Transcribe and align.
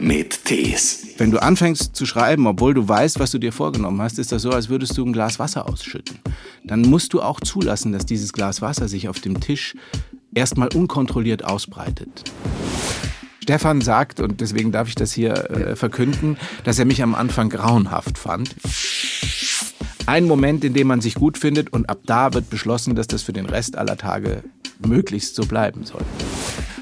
mit 0.00 0.44
Tees. 0.44 1.06
Wenn 1.18 1.30
du 1.30 1.42
anfängst 1.42 1.94
zu 1.94 2.06
schreiben, 2.06 2.46
obwohl 2.46 2.74
du 2.74 2.88
weißt, 2.88 3.20
was 3.20 3.30
du 3.30 3.38
dir 3.38 3.52
vorgenommen 3.52 4.00
hast, 4.00 4.18
ist 4.18 4.32
das 4.32 4.42
so, 4.42 4.50
als 4.50 4.68
würdest 4.68 4.96
du 4.96 5.04
ein 5.04 5.12
Glas 5.12 5.38
Wasser 5.38 5.68
ausschütten. 5.68 6.18
Dann 6.64 6.82
musst 6.82 7.12
du 7.12 7.22
auch 7.22 7.40
zulassen, 7.40 7.92
dass 7.92 8.06
dieses 8.06 8.32
Glas 8.32 8.62
Wasser 8.62 8.88
sich 8.88 9.08
auf 9.08 9.20
dem 9.20 9.40
Tisch 9.40 9.74
erstmal 10.34 10.68
unkontrolliert 10.74 11.44
ausbreitet. 11.44 12.24
Stefan 13.42 13.80
sagt, 13.80 14.20
und 14.20 14.40
deswegen 14.40 14.70
darf 14.70 14.88
ich 14.88 14.94
das 14.94 15.12
hier 15.12 15.50
äh, 15.50 15.76
verkünden, 15.76 16.36
dass 16.64 16.78
er 16.78 16.84
mich 16.84 17.02
am 17.02 17.14
Anfang 17.14 17.48
grauenhaft 17.48 18.16
fand. 18.16 18.54
Ein 20.06 20.24
Moment, 20.24 20.64
in 20.64 20.72
dem 20.72 20.86
man 20.86 21.00
sich 21.00 21.14
gut 21.14 21.36
findet 21.36 21.72
und 21.72 21.88
ab 21.88 21.98
da 22.06 22.32
wird 22.32 22.48
beschlossen, 22.48 22.94
dass 22.94 23.06
das 23.06 23.22
für 23.22 23.32
den 23.32 23.46
Rest 23.46 23.76
aller 23.76 23.96
Tage 23.96 24.44
möglichst 24.86 25.34
so 25.34 25.44
bleiben 25.46 25.84
soll. 25.84 26.04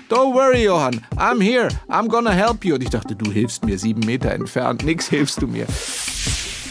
Don't 0.09 0.33
worry, 0.33 0.65
Johann, 0.65 1.05
I'm 1.19 1.39
here, 1.39 1.69
I'm 1.91 2.09
gonna 2.09 2.33
help 2.33 2.65
you. 2.65 2.77
Und 2.77 2.83
ich 2.83 2.89
dachte, 2.89 3.15
du 3.15 3.31
hilfst 3.31 3.67
mir 3.67 3.79
sieben 3.79 4.01
Meter 4.07 4.33
entfernt, 4.33 4.83
nix 4.83 5.07
hilfst 5.07 5.43
du 5.43 5.47
mir. 5.47 5.67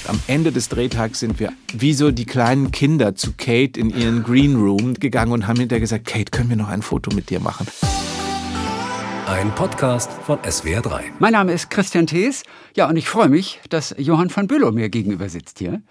Am 0.08 0.20
Ende 0.26 0.52
des 0.52 0.70
Drehtags 0.70 1.20
sind 1.20 1.40
wir 1.40 1.54
wie 1.72 1.94
so 1.94 2.10
die 2.10 2.26
kleinen 2.26 2.72
Kinder 2.72 3.14
zu 3.14 3.34
Kate 3.34 3.80
in 3.80 3.92
ihren 3.92 4.24
Green 4.24 4.56
Room 4.56 4.96
gegangen 4.96 5.34
und 5.34 5.46
haben 5.46 5.60
hinterher 5.60 5.82
gesagt, 5.82 6.08
Kate, 6.08 6.32
können 6.32 6.50
wir 6.50 6.56
noch 6.56 6.70
ein 6.70 6.82
Foto 6.82 7.14
mit 7.14 7.30
dir 7.30 7.40
machen? 7.40 7.68
Ein 9.28 9.54
Podcast 9.54 10.12
von 10.26 10.40
SWR3. 10.40 11.02
Mein 11.20 11.34
Name 11.34 11.54
ist 11.54 11.70
Christian 11.70 12.08
Thees. 12.08 12.42
Ja, 12.76 12.90
und 12.90 12.98
ich 12.98 13.08
freue 13.08 13.30
mich, 13.30 13.60
dass 13.70 13.94
Johann 14.00 14.32
von 14.32 14.48
Bülow 14.48 14.72
mir 14.72 14.90
gegenüber 14.90 15.30
sitzt 15.30 15.60
hier. 15.60 15.84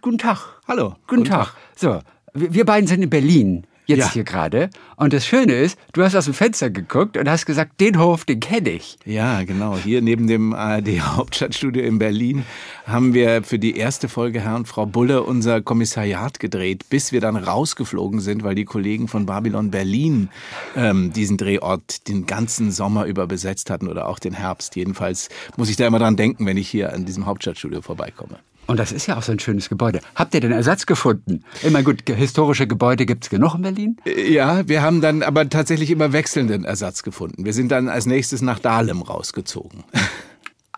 Guten 0.00 0.16
Tag. 0.16 0.38
Hallo. 0.66 0.94
Guten, 1.08 1.24
Tag. 1.24 1.52
So, 1.74 2.00
wir 2.32 2.54
wir 2.54 2.64
beiden 2.64 2.86
sind 2.86 3.02
in 3.02 3.10
Berlin. 3.10 3.66
Jetzt 3.86 3.98
Ja. 3.98 4.12
hier 4.12 4.24
gerade. 4.24 4.68
Und 4.96 5.12
das 5.12 5.26
Schöne 5.26 5.52
ist, 5.54 5.78
du 5.92 6.02
hast 6.02 6.14
aus 6.16 6.24
dem 6.24 6.34
Fenster 6.34 6.70
geguckt 6.70 7.16
und 7.16 7.28
hast 7.30 7.46
gesagt, 7.46 7.80
den 7.80 7.98
Hof, 7.98 8.24
den 8.24 8.40
kenne 8.40 8.70
ich. 8.70 8.96
Ja, 9.04 9.44
genau. 9.44 9.76
Hier 9.76 10.02
neben 10.02 10.26
dem 10.26 10.52
ARD 10.52 11.00
Hauptstadtstudio 11.00 11.82
in 11.84 11.98
Berlin 11.98 12.44
haben 12.86 13.14
wir 13.14 13.42
für 13.44 13.58
die 13.58 13.76
erste 13.76 14.08
Folge 14.08 14.40
Herr 14.40 14.56
und 14.56 14.66
Frau 14.66 14.86
Bulle 14.86 15.22
unser 15.22 15.60
Kommissariat 15.60 16.40
gedreht, 16.40 16.86
bis 16.90 17.12
wir 17.12 17.20
dann 17.20 17.36
rausgeflogen 17.36 18.20
sind, 18.20 18.42
weil 18.42 18.54
die 18.54 18.64
Kollegen 18.64 19.08
von 19.08 19.26
Babylon 19.26 19.70
Berlin 19.70 20.28
ähm, 20.76 21.12
diesen 21.12 21.36
Drehort 21.36 22.08
den 22.08 22.26
ganzen 22.26 22.70
Sommer 22.72 23.04
über 23.06 23.26
besetzt 23.26 23.70
hatten 23.70 23.88
oder 23.88 24.08
auch 24.08 24.18
den 24.18 24.34
Herbst. 24.34 24.76
Jedenfalls 24.76 25.28
muss 25.56 25.68
ich 25.70 25.76
da 25.76 25.86
immer 25.86 25.98
dran 25.98 26.16
denken, 26.16 26.46
wenn 26.46 26.56
ich 26.56 26.68
hier 26.68 26.92
an 26.92 27.04
diesem 27.04 27.26
Hauptstadtstudio 27.26 27.82
vorbeikomme. 27.82 28.38
Und 28.66 28.78
das 28.80 28.90
ist 28.92 29.06
ja 29.06 29.16
auch 29.16 29.22
so 29.22 29.30
ein 29.32 29.38
schönes 29.38 29.68
Gebäude. 29.68 30.00
Habt 30.16 30.34
ihr 30.34 30.40
den 30.40 30.50
Ersatz 30.52 30.86
gefunden? 30.86 31.44
Immer 31.62 31.82
gut, 31.82 32.02
historische 32.08 32.66
Gebäude 32.66 33.06
gibt's 33.06 33.30
genug 33.30 33.54
in 33.54 33.62
Berlin. 33.62 33.96
Äh, 34.04 34.32
Ja, 34.32 34.66
wir 34.68 34.82
haben 34.82 35.00
dann 35.00 35.22
aber 35.22 35.48
tatsächlich 35.48 35.90
immer 35.90 36.12
wechselnden 36.12 36.64
Ersatz 36.64 37.02
gefunden. 37.04 37.44
Wir 37.44 37.52
sind 37.52 37.70
dann 37.70 37.88
als 37.88 38.06
nächstes 38.06 38.42
nach 38.42 38.58
Dahlem 38.58 39.02
rausgezogen. 39.02 39.84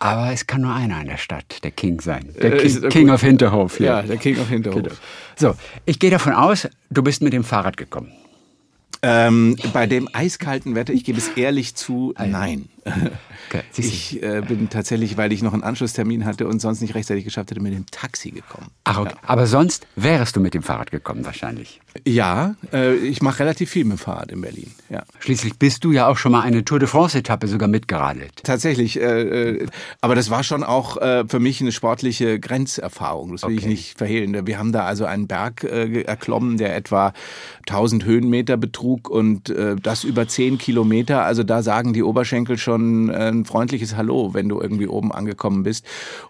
Aber 0.01 0.31
es 0.31 0.47
kann 0.47 0.61
nur 0.61 0.73
einer 0.73 1.01
in 1.01 1.07
der 1.07 1.17
Stadt, 1.17 1.61
der 1.65 1.71
King 1.71 1.99
sein. 1.99 2.29
Der 2.41 2.53
Äh, 2.53 2.57
King, 2.59 2.65
ist- 2.83 2.89
King 2.89 3.09
of 3.09 3.19
Hinterhof 3.21 3.77
hier. 3.79 3.87
Ja, 3.87 4.01
der 4.01 4.15
King 4.15 4.39
of 4.39 4.47
Hinterhof. 4.47 4.81
Genau. 4.81 4.95
So, 5.35 5.55
ich 5.85 5.99
gehe 5.99 6.09
davon 6.09 6.31
aus, 6.31 6.69
du 6.89 7.03
bist 7.03 7.21
mit 7.21 7.33
dem 7.33 7.43
Fahrrad 7.43 7.75
gekommen. 7.75 8.13
Ähm, 9.01 9.57
bei 9.73 9.87
dem 9.87 10.07
eiskalten 10.13 10.75
Wetter, 10.75 10.93
ich 10.93 11.03
gebe 11.03 11.17
es 11.17 11.27
ehrlich 11.35 11.75
zu, 11.75 12.13
nein. 12.17 12.69
Okay. 13.49 13.63
Ich 13.77 14.21
äh, 14.21 14.41
bin 14.47 14.69
tatsächlich, 14.69 15.17
weil 15.17 15.31
ich 15.31 15.41
noch 15.41 15.53
einen 15.53 15.63
Anschlusstermin 15.63 16.23
hatte 16.25 16.47
und 16.47 16.59
sonst 16.59 16.81
nicht 16.81 16.93
rechtzeitig 16.93 17.23
geschafft 17.23 17.49
hätte, 17.49 17.61
mit 17.61 17.73
dem 17.73 17.87
Taxi 17.89 18.29
gekommen. 18.29 18.67
Ach, 18.83 18.99
okay. 18.99 19.15
Aber 19.25 19.47
sonst 19.47 19.87
wärest 19.95 20.35
du 20.35 20.39
mit 20.39 20.53
dem 20.53 20.61
Fahrrad 20.61 20.91
gekommen 20.91 21.25
wahrscheinlich. 21.25 21.81
Ja, 22.07 22.53
äh, 22.71 22.93
ich 22.95 23.23
mache 23.23 23.39
relativ 23.39 23.71
viel 23.71 23.85
mit 23.85 23.97
dem 23.97 23.97
Fahrrad 23.97 24.31
in 24.31 24.41
Berlin. 24.41 24.71
Ja. 24.89 25.03
Schließlich 25.19 25.57
bist 25.57 25.83
du 25.83 25.91
ja 25.91 26.07
auch 26.07 26.17
schon 26.17 26.31
mal 26.31 26.41
eine 26.41 26.63
Tour 26.63 26.77
de 26.77 26.87
France-Etappe 26.87 27.47
sogar 27.47 27.67
mitgeradelt. 27.67 28.33
Tatsächlich, 28.43 28.99
äh, 29.01 29.21
äh, 29.53 29.67
aber 29.99 30.13
das 30.13 30.29
war 30.29 30.43
schon 30.43 30.63
auch 30.63 30.97
äh, 30.97 31.25
für 31.27 31.39
mich 31.39 31.59
eine 31.59 31.71
sportliche 31.71 32.39
Grenzerfahrung, 32.39 33.31
das 33.31 33.43
will 33.43 33.53
ich 33.53 33.59
Okay. 33.59 33.67
nicht 33.69 33.97
verhehlen. 33.97 34.45
Wir 34.45 34.59
haben 34.59 34.71
da 34.71 34.85
also 34.85 35.05
einen 35.05 35.25
Berg 35.27 35.63
äh, 35.63 36.03
erklommen, 36.03 36.57
der 36.57 36.75
etwa 36.75 37.13
1000 37.67 38.05
Höhenmeter 38.05 38.57
betrug 38.57 39.09
und 39.09 39.53
das 39.83 40.03
über 40.03 40.27
10 40.27 40.57
Kilometer. 40.57 41.23
Also 41.23 41.43
da 41.43 41.61
sagen 41.61 41.93
die 41.93 42.01
Oberschenkel 42.01 42.57
schon 42.57 42.78
äh, 43.09 43.29
ein 43.29 43.45
freundliches 43.45 43.95
Hallo, 43.95 44.33
wenn 44.33 44.49
du 44.49 44.61
irgendwie 44.61 44.87
oben 44.87 45.11
angekommen 45.11 45.63
bist. 45.63 45.85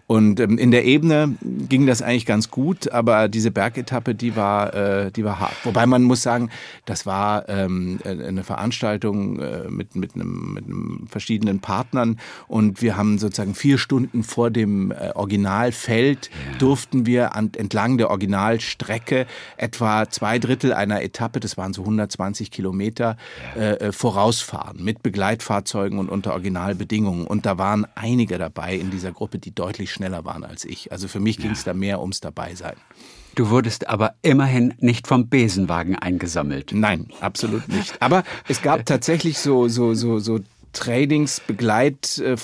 Und 0.08 0.40
ähm, 0.40 0.58
in 0.58 0.72
der 0.72 0.86
Ebene 0.86 1.36
ging 1.42 1.86
das 1.86 2.02
eigentlich 2.02 2.26
ganz 2.26 2.50
gut, 2.50 2.92
aber 2.92 3.28
diese 3.28 3.52
Bergetappe, 3.52 4.16
die 4.16 4.36
war, 4.36 4.74
äh, 4.74 5.12
die 5.12 5.24
war 5.24 5.40
hart. 5.40 5.56
Wobei 5.64 5.86
man 5.86 6.04
muss 6.04 6.24
sagen, 6.24 6.50
das 6.86 7.06
war 7.06 7.48
ähm, 7.48 8.00
äh, 8.04 8.10
eine 8.10 8.44
Veranstaltung 8.44 9.40
äh, 9.40 9.70
mit, 9.70 9.96
mit, 9.96 10.16
einem, 10.16 10.54
mit 10.54 10.66
einem 10.66 11.08
verschiedenen 11.08 11.60
Partnern 11.60 12.20
und 12.48 12.81
wir 12.81 12.98
haben 12.98 13.20
sozusagen 13.20 13.56
vier 13.56 13.78
Stunden 13.78 14.24
vor 14.24 14.50
dem 14.50 14.92
äh, 14.92 15.12
Originalfeld 15.14 16.30
durften 16.58 17.06
wir 17.06 17.36
an, 17.36 17.52
entlang 17.56 17.98
der 17.98 18.10
Originalstrecke 18.10 19.28
etwa 19.58 20.10
zwei 20.10 20.40
Drittel 20.40 20.74
einer 20.74 21.02
Etappe, 21.02 21.40
das 21.40 21.58
waren 21.58 21.74
so 21.74 21.81
120 21.84 22.52
Kilometer, 22.52 23.18
äh, 23.56 23.74
äh, 23.74 23.92
vorausfahren 23.92 24.84
mit 24.84 25.04
Begleitfahrzeugen 25.04 26.00
und 26.00 26.10
unter 26.10 26.28
Originalbedingungen. 26.34 27.28
Und 27.28 27.45
da 27.45 27.57
waren 27.57 27.85
einige 27.95 28.38
dabei 28.38 28.75
in 28.75 28.91
dieser 28.91 29.12
Gruppe, 29.12 29.40
die 29.40 29.53
deutlich 29.53 29.91
schneller 29.91 30.25
waren 30.25 30.44
als 30.44 30.66
ich. 30.66 30.91
Also 30.91 31.07
für 31.07 31.19
mich 31.19 31.38
ging 31.38 31.51
es 31.51 31.63
da 31.63 31.73
mehr 31.73 32.01
ums 32.01 32.19
Dabeisein. 32.19 32.75
Du 33.35 33.50
wurdest 33.50 33.88
aber 33.88 34.16
immerhin 34.22 34.73
nicht 34.79 35.07
vom 35.07 35.29
Besenwagen 35.29 35.95
eingesammelt. 35.95 36.72
Nein, 36.73 37.07
absolut 37.22 37.68
nicht. 37.69 38.01
Aber 38.01 38.23
es 38.47 38.62
gab 38.62 38.85
tatsächlich 38.85 39.38
so, 39.38 39.68
so, 39.68 39.94
so, 39.94 40.19
so 40.19 40.39
Trainings, 40.74 41.41
Begleit, 41.46 42.18
äh, 42.19 42.38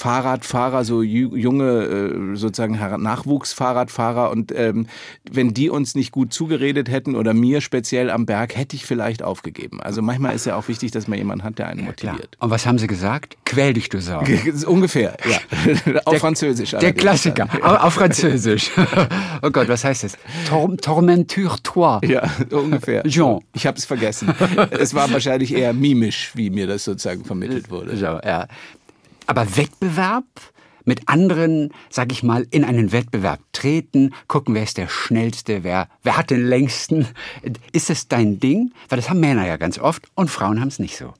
so 0.83 1.01
ju 1.01 1.35
junge 1.35 1.83
äh, 1.83 2.35
sozusagen 2.35 2.77
Nachwuchsfahrradfahrer 3.01 4.31
und 4.31 4.51
ähm, 4.55 4.87
wenn 5.29 5.53
die 5.53 5.69
uns 5.69 5.95
nicht 5.95 6.11
gut 6.11 6.33
zugeredet 6.33 6.89
hätten 6.89 7.15
oder 7.15 7.33
mir 7.33 7.61
speziell 7.61 8.09
am 8.09 8.25
Berg, 8.25 8.55
hätte 8.55 8.75
ich 8.75 8.85
vielleicht 8.85 9.23
aufgegeben. 9.23 9.81
Also 9.81 10.01
manchmal 10.01 10.35
ist 10.35 10.45
ja 10.45 10.55
auch 10.55 10.67
wichtig, 10.67 10.91
dass 10.91 11.07
man 11.07 11.17
jemanden 11.17 11.43
hat, 11.43 11.59
der 11.59 11.67
einen 11.67 11.85
motiviert. 11.85 12.37
Und 12.39 12.49
was 12.49 12.65
haben 12.65 12.77
sie 12.77 12.87
gesagt? 12.87 13.37
Quäl 13.45 13.73
dich, 13.73 13.89
du 13.89 13.99
Sau. 14.01 14.21
Ungefähr, 14.67 15.17
ja. 15.29 16.01
Auf 16.05 16.17
Französisch. 16.17 16.71
Der 16.71 16.79
allerdings. 16.79 17.01
Klassiker, 17.01 17.47
au- 17.61 17.85
auf 17.87 17.93
Französisch. 17.93 18.71
oh 19.41 19.49
Gott, 19.51 19.67
was 19.69 19.83
heißt 19.83 20.03
das? 20.03 20.17
Tor 20.47 20.75
Tormenture 20.77 21.55
toi. 21.63 21.99
Ja, 22.05 22.29
ungefähr. 22.51 23.03
Jean. 23.03 23.39
Ich 23.53 23.65
habe 23.67 23.77
es 23.77 23.85
vergessen. 23.85 24.33
es 24.71 24.93
war 24.93 25.11
wahrscheinlich 25.11 25.53
eher 25.53 25.73
mimisch, 25.73 26.31
wie 26.35 26.49
mir 26.49 26.67
das 26.67 26.83
sozusagen 26.83 27.23
vermittelt 27.23 27.69
wurde. 27.69 27.95
Ja. 28.23 28.47
Aber 29.27 29.57
Wettbewerb? 29.57 30.25
Mit 30.87 31.09
anderen, 31.09 31.71
sag 31.89 32.11
ich 32.11 32.21
mal, 32.21 32.45
in 32.51 32.63
einen 32.63 32.91
Wettbewerb 32.91 33.39
treten, 33.53 34.13
gucken, 34.27 34.53
wer 34.53 34.61
ist 34.61 34.77
der 34.77 34.87
Schnellste, 34.87 35.63
wer, 35.63 35.87
wer 36.03 36.15
hat 36.15 36.29
den 36.29 36.45
längsten. 36.45 37.07
Ist 37.71 37.89
das 37.89 38.07
dein 38.07 38.39
Ding? 38.39 38.71
Weil 38.87 38.97
das 38.97 39.09
haben 39.09 39.19
Männer 39.19 39.47
ja 39.47 39.57
ganz 39.57 39.79
oft 39.79 40.07
und 40.13 40.29
Frauen 40.29 40.61
haben 40.61 40.67
es 40.67 40.77
nicht 40.77 40.95
so. 40.95 41.15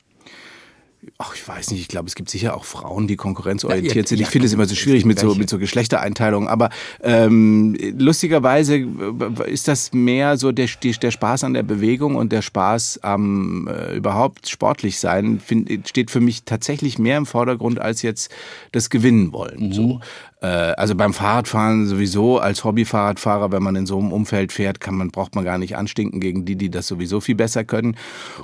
Ach, 1.18 1.34
ich 1.34 1.48
weiß 1.48 1.70
nicht. 1.70 1.80
Ich 1.80 1.88
glaube, 1.88 2.08
es 2.08 2.14
gibt 2.14 2.28
sicher 2.28 2.54
auch 2.54 2.66
Frauen, 2.66 3.06
die 3.06 3.16
konkurrenzorientiert 3.16 3.94
Ja, 3.94 4.00
ja, 4.02 4.06
sind. 4.06 4.20
Ich 4.20 4.26
ja, 4.26 4.30
finde 4.30 4.46
es 4.46 4.52
immer 4.52 4.66
so 4.66 4.74
schwierig 4.74 5.06
mit 5.06 5.18
so, 5.18 5.34
mit 5.34 5.48
so 5.48 5.58
Geschlechtereinteilungen. 5.58 6.46
Aber 6.46 6.68
ähm, 7.02 7.74
lustigerweise 7.96 8.76
äh, 8.76 9.50
ist 9.50 9.66
das 9.66 9.94
mehr 9.94 10.36
so 10.36 10.52
der, 10.52 10.68
der 10.82 11.10
Spaß 11.10 11.44
an 11.44 11.54
der 11.54 11.62
Bewegung 11.62 12.16
und 12.16 12.32
der 12.32 12.42
Spaß 12.42 13.00
am 13.02 13.66
äh, 13.66 13.96
überhaupt 13.96 14.48
sportlich 14.48 14.98
sein, 14.98 15.40
find, 15.40 15.88
steht 15.88 16.10
für 16.10 16.20
mich 16.20 16.44
tatsächlich 16.44 16.98
mehr 16.98 17.16
im 17.16 17.24
Vordergrund 17.24 17.80
als 17.80 18.02
jetzt 18.02 18.30
das 18.72 18.90
Gewinnen 18.90 19.32
wollen. 19.32 19.72
So. 19.72 20.00
Äh, 20.42 20.46
also 20.46 20.94
beim 20.94 21.14
Fahrradfahren 21.14 21.86
sowieso 21.86 22.38
als 22.38 22.64
Hobbyfahrradfahrer, 22.64 23.52
wenn 23.52 23.62
man 23.62 23.76
in 23.76 23.86
so 23.86 23.98
einem 23.98 24.12
Umfeld 24.12 24.52
fährt, 24.52 24.80
kann 24.80 24.94
man 24.94 25.10
braucht 25.10 25.34
man 25.34 25.44
gar 25.44 25.58
nicht 25.58 25.76
anstinken 25.76 26.20
gegen 26.20 26.44
die, 26.44 26.56
die 26.56 26.70
das 26.70 26.86
sowieso 26.86 27.20
viel 27.20 27.34
besser 27.34 27.64
können. 27.64 27.96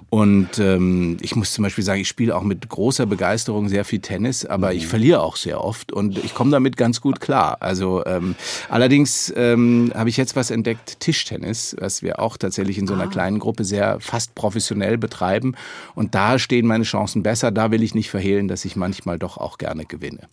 Und 0.08 0.58
ähm, 0.58 1.18
ich 1.20 1.36
muss 1.36 1.52
zum 1.52 1.64
Beispiel 1.64 1.84
sagen, 1.84 2.00
ich 2.00 2.08
spiele 2.08 2.34
auch 2.34 2.42
mit 2.42 2.68
großer 2.68 3.06
Begeisterung 3.06 3.68
sehr 3.68 3.84
viel 3.84 4.00
Tennis, 4.00 4.46
aber 4.46 4.72
ich 4.72 4.86
verliere 4.86 5.20
auch 5.20 5.36
sehr 5.36 5.62
oft 5.62 5.92
und 5.92 6.18
ich 6.24 6.34
komme 6.34 6.50
damit 6.50 6.76
ganz 6.76 7.00
gut 7.00 7.20
klar. 7.20 7.58
Also 7.60 8.04
ähm, 8.06 8.36
allerdings 8.68 9.32
ähm, 9.36 9.92
habe 9.94 10.08
ich 10.08 10.16
jetzt 10.16 10.34
was 10.34 10.50
entdeckt, 10.50 11.00
Tischtennis, 11.00 11.76
was 11.78 12.02
wir 12.02 12.20
auch 12.20 12.36
tatsächlich 12.36 12.78
in 12.78 12.86
so 12.86 12.94
einer 12.94 13.08
kleinen 13.08 13.38
Gruppe 13.38 13.64
sehr 13.64 14.00
fast 14.00 14.34
professionell 14.34 14.96
betreiben. 14.96 15.54
Und 15.94 16.14
da 16.14 16.38
stehen 16.38 16.66
meine 16.66 16.84
Chancen 16.84 17.22
besser. 17.22 17.50
Da 17.50 17.70
will 17.70 17.82
ich 17.82 17.94
nicht 17.94 18.10
verhehlen, 18.10 18.48
dass 18.48 18.64
ich 18.64 18.76
manchmal 18.76 19.18
doch 19.18 19.36
auch 19.36 19.58
gerne 19.58 19.84
gewinne. 19.84 20.28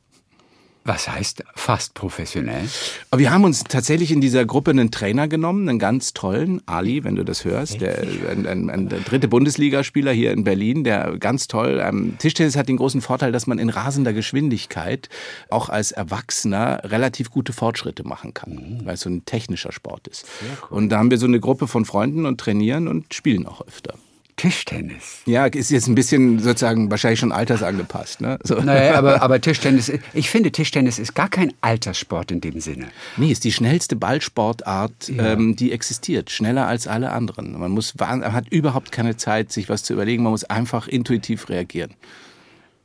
Was 0.86 1.10
heißt 1.10 1.44
fast 1.56 1.94
professionell? 1.94 2.68
Wir 3.16 3.32
haben 3.32 3.44
uns 3.44 3.64
tatsächlich 3.64 4.12
in 4.12 4.22
dieser 4.22 4.46
Gruppe 4.46 4.72
einen 4.72 4.92
Trainer 4.92 5.28
genommen, 5.28 5.68
einen 5.68 5.78
ganz 5.78 6.14
tollen, 6.14 6.62
Ali, 6.66 7.04
wenn 7.04 7.16
du 7.16 7.24
das 7.24 7.46
hörst, 7.46 7.82
der, 7.82 8.02
ein, 8.32 8.48
ein, 8.48 8.70
ein 8.70 8.90
dritte 8.90 9.28
Bundesligaspieler 9.28 10.12
hier 10.12 10.32
in 10.32 10.44
Berlin, 10.44 10.84
der 10.84 11.18
ganz 11.18 11.48
toll. 11.48 11.80
Ähm, 11.84 12.16
Tischtennis 12.18 12.56
hat 12.56 12.70
den 12.70 12.78
großen 12.78 13.02
Vorteil, 13.02 13.32
dass 13.32 13.46
man 13.46 13.60
in 13.60 13.70
rasender 13.70 14.14
Geschwindigkeit 14.14 15.10
auch 15.50 15.70
als 15.70 15.92
Erwachsener 15.92 16.82
relativ 16.86 17.30
gute 17.30 17.54
Fortschritte 17.54 18.04
machen 18.08 18.34
kann, 18.34 18.82
weil 18.86 18.96
es 18.96 19.02
so 19.02 19.10
ein 19.10 19.26
technischer 19.26 19.72
Sport 19.72 20.08
ist. 20.08 20.26
Und 20.70 20.90
da 20.90 20.98
haben 20.98 21.12
wir 21.12 21.18
so 21.18 21.28
eine 21.28 21.40
Gruppe 21.40 21.68
von 21.68 21.86
Freunden 21.86 22.26
und 22.26 22.40
trainieren 22.40 22.88
und 22.88 23.14
spielen 23.14 23.46
auch 23.46 23.62
öfter. 23.68 23.96
Tischtennis. 24.40 25.22
Ja, 25.26 25.48
ist 25.48 25.70
jetzt 25.70 25.88
ein 25.88 25.96
bisschen 25.96 26.40
sozusagen 26.40 26.90
wahrscheinlich 26.90 27.20
schon 27.20 27.34
altersangepasst. 27.34 28.22
Ne? 28.22 28.40
So. 28.42 28.56
Naja, 28.56 28.94
aber, 28.98 29.22
aber 29.22 29.42
Tischtennis, 29.42 29.92
ich 30.14 30.30
finde, 30.30 30.54
Tischtennis 30.54 30.98
ist 30.98 31.14
gar 31.14 31.28
kein 31.28 31.52
Alterssport 31.60 32.32
in 32.32 32.40
dem 32.40 32.62
Sinne. 32.62 32.88
Nee, 33.18 33.34
ist 33.34 33.44
die 33.44 33.52
schnellste 33.52 33.98
Ballsportart, 33.98 35.10
ja. 35.10 35.34
ähm, 35.34 35.58
die 35.58 35.74
existiert. 35.74 36.32
Schneller 36.32 36.68
als 36.68 36.88
alle 36.88 37.12
anderen. 37.12 37.60
Man, 37.60 37.72
muss, 37.72 37.96
man 38.00 38.32
hat 38.32 38.48
überhaupt 38.48 38.94
keine 38.94 39.18
Zeit, 39.18 39.52
sich 39.52 39.68
was 39.68 39.84
zu 39.84 39.92
überlegen. 39.92 40.24
Man 40.24 40.32
muss 40.32 40.46
einfach 40.46 40.88
intuitiv 40.88 41.50
reagieren. 41.50 41.92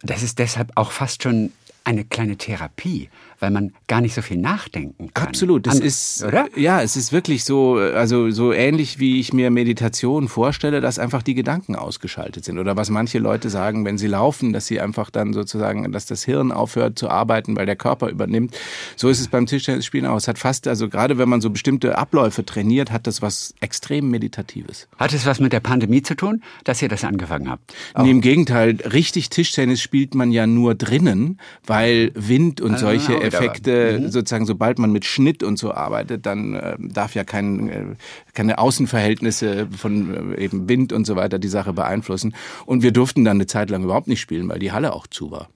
Das 0.03 0.25
ist 0.25 0.41
deshalb 0.41 0.73
auch 0.75 0.91
fast 0.91 1.23
schon 1.23 1.53
eine 1.85 2.05
kleine 2.05 2.37
Therapie, 2.37 3.11
weil 3.40 3.50
man 3.50 3.72
gar 3.86 4.00
nicht 4.00 4.14
so 4.14 4.22
viel 4.22 4.38
nachdenken 4.38 5.10
kann. 5.14 5.28
Absolut, 5.28 5.66
es 5.66 5.81
ist 5.81 6.25
oder? 6.25 6.48
Ja, 6.56 6.82
es 6.82 6.96
ist 6.96 7.12
wirklich 7.12 7.44
so, 7.44 7.75
also 7.75 8.31
so 8.31 8.52
ähnlich 8.52 8.98
wie 8.98 9.20
ich 9.20 9.32
mir 9.32 9.50
Meditation 9.50 10.28
vorstelle, 10.28 10.81
dass 10.81 10.98
einfach 10.98 11.22
die 11.22 11.34
Gedanken 11.34 11.76
ausgeschaltet 11.76 12.44
sind 12.44 12.58
oder 12.58 12.76
was 12.76 12.90
manche 12.90 13.19
Leute 13.19 13.50
sagen, 13.50 13.84
wenn 13.84 13.98
sie 13.98 14.06
laufen, 14.06 14.52
dass 14.52 14.66
sie 14.66 14.81
einfach 14.81 15.10
dann 15.10 15.32
sozusagen, 15.32 15.90
dass 15.92 16.06
das 16.06 16.25
Hirn 16.25 16.52
aufhört 16.52 16.98
zu 16.98 17.08
arbeiten, 17.08 17.56
weil 17.56 17.66
der 17.66 17.76
Körper 17.76 18.08
übernimmt. 18.08 18.56
So 18.96 19.08
ist 19.08 19.20
es 19.20 19.28
beim 19.28 19.46
Tischtennisspielen 19.46 20.06
auch. 20.06 20.16
Es 20.16 20.28
hat 20.28 20.38
fast, 20.38 20.69
also 20.69 20.88
gerade 20.88 21.19
wenn 21.19 21.28
man 21.28 21.40
so 21.40 21.50
bestimmte 21.50 21.98
Abläufe 21.98 22.44
trainiert, 22.44 22.90
hat 22.90 23.06
das 23.06 23.22
was 23.22 23.54
extrem 23.60 24.10
meditatives. 24.10 24.88
Hat 24.98 25.12
es 25.12 25.26
was 25.26 25.40
mit 25.40 25.52
der 25.52 25.60
Pandemie 25.60 26.02
zu 26.02 26.14
tun, 26.14 26.42
dass 26.64 26.82
ihr 26.82 26.88
das 26.88 27.04
angefangen 27.04 27.50
habt? 27.50 27.75
Nee, 27.98 28.10
im 28.10 28.20
Gegenteil, 28.20 28.76
richtig 28.92 29.31
Tischtennis 29.31 29.81
spielt 29.81 30.14
man 30.14 30.31
ja 30.31 30.46
nur 30.46 30.75
drinnen, 30.75 31.38
weil 31.66 32.10
Wind 32.14 32.60
und 32.60 32.75
ah, 32.75 32.78
solche 32.78 33.16
ah, 33.16 33.20
Effekte, 33.34 33.98
mhm. 34.00 34.10
sozusagen, 34.10 34.46
sobald 34.46 34.78
man 34.78 34.92
mit 34.92 35.04
Schnitt 35.04 35.42
und 35.42 35.58
so 35.58 35.72
arbeitet, 35.72 36.26
dann 36.26 36.54
äh, 36.54 36.76
darf 36.78 37.14
ja 37.14 37.25
kein, 37.25 37.69
äh, 37.69 37.84
keine 38.32 38.58
Außenverhältnisse 38.58 39.69
von 39.76 40.34
äh, 40.34 40.42
eben 40.42 40.69
Wind 40.69 40.92
und 40.92 41.06
so 41.06 41.16
weiter 41.16 41.38
die 41.38 41.48
Sache 41.48 41.72
beeinflussen. 41.72 42.34
Und 42.66 42.82
wir 42.82 42.92
durften 42.92 43.25
dann 43.25 43.36
eine 43.36 43.46
Zeit 43.46 43.70
lang 43.70 43.84
überhaupt 43.84 44.08
nicht 44.08 44.20
spielen, 44.20 44.48
weil 44.48 44.58
die 44.58 44.72
Halle 44.72 44.92
auch 44.92 45.06
zu 45.06 45.31
war. 45.31 45.48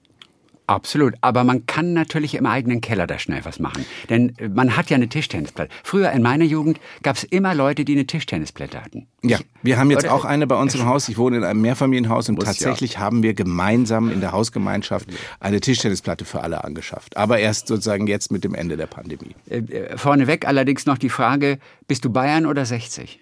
Absolut, 0.69 1.15
aber 1.21 1.43
man 1.43 1.65
kann 1.65 1.93
natürlich 1.93 2.35
im 2.35 2.45
eigenen 2.45 2.79
Keller 2.79 3.07
da 3.07 3.17
schnell 3.17 3.43
was 3.43 3.57
machen. 3.57 3.87
Denn 4.07 4.37
äh, 4.37 4.49
man 4.49 4.77
hat 4.77 4.91
ja 4.91 4.97
eine 4.97 5.09
Tischtennisplatte. 5.09 5.71
Früher 5.83 6.11
in 6.11 6.21
meiner 6.21 6.45
Jugend 6.45 6.79
gab 7.01 7.15
es 7.15 7.23
immer 7.23 7.55
Leute, 7.55 7.85
die 7.85 7.93
eine 7.93 8.05
Tischtennisplatte 8.05 8.79
hatten. 8.79 9.07
Ja, 9.23 9.39
wir 9.63 9.79
haben 9.79 9.89
jetzt 9.89 10.03
Oder? 10.03 10.13
auch 10.13 10.25
eine 10.25 10.45
bei 10.45 10.55
uns 10.55 10.75
im 10.75 10.85
Haus. 10.85 11.09
Ich 11.09 11.17
wohne 11.17 11.37
in 11.37 11.43
einem 11.43 11.61
Mehrfamilienhaus 11.61 12.29
und 12.29 12.35
Muss 12.35 12.45
tatsächlich 12.45 12.93
ja. 12.93 12.99
haben 12.99 13.23
wir 13.23 13.33
gemeinsam 13.33 14.11
in 14.11 14.21
der 14.21 14.31
Hausgemeinschaft 14.31 15.09
eine 15.39 15.59
Tischtennisplatte 15.59 16.23
für 16.23 16.43
alle 16.43 16.63
angeschafft. 16.63 17.17
Aber 17.17 17.39
erst 17.39 17.65
sozusagen 17.65 18.05
jetzt 18.05 18.31
mit 18.31 18.43
dem 18.43 18.53
Ende 18.53 18.77
der 18.77 18.85
Pandemie. 18.85 19.33
Äh, 19.49 19.57
äh 19.57 19.97
vorneweg 19.97 20.47
allerdings 20.47 20.85
noch 20.85 20.99
die 20.99 21.09
Frage, 21.09 21.57
bist 21.87 22.05
du 22.05 22.11
Bayern 22.11 22.45
oder 22.45 22.63
60? 22.63 23.19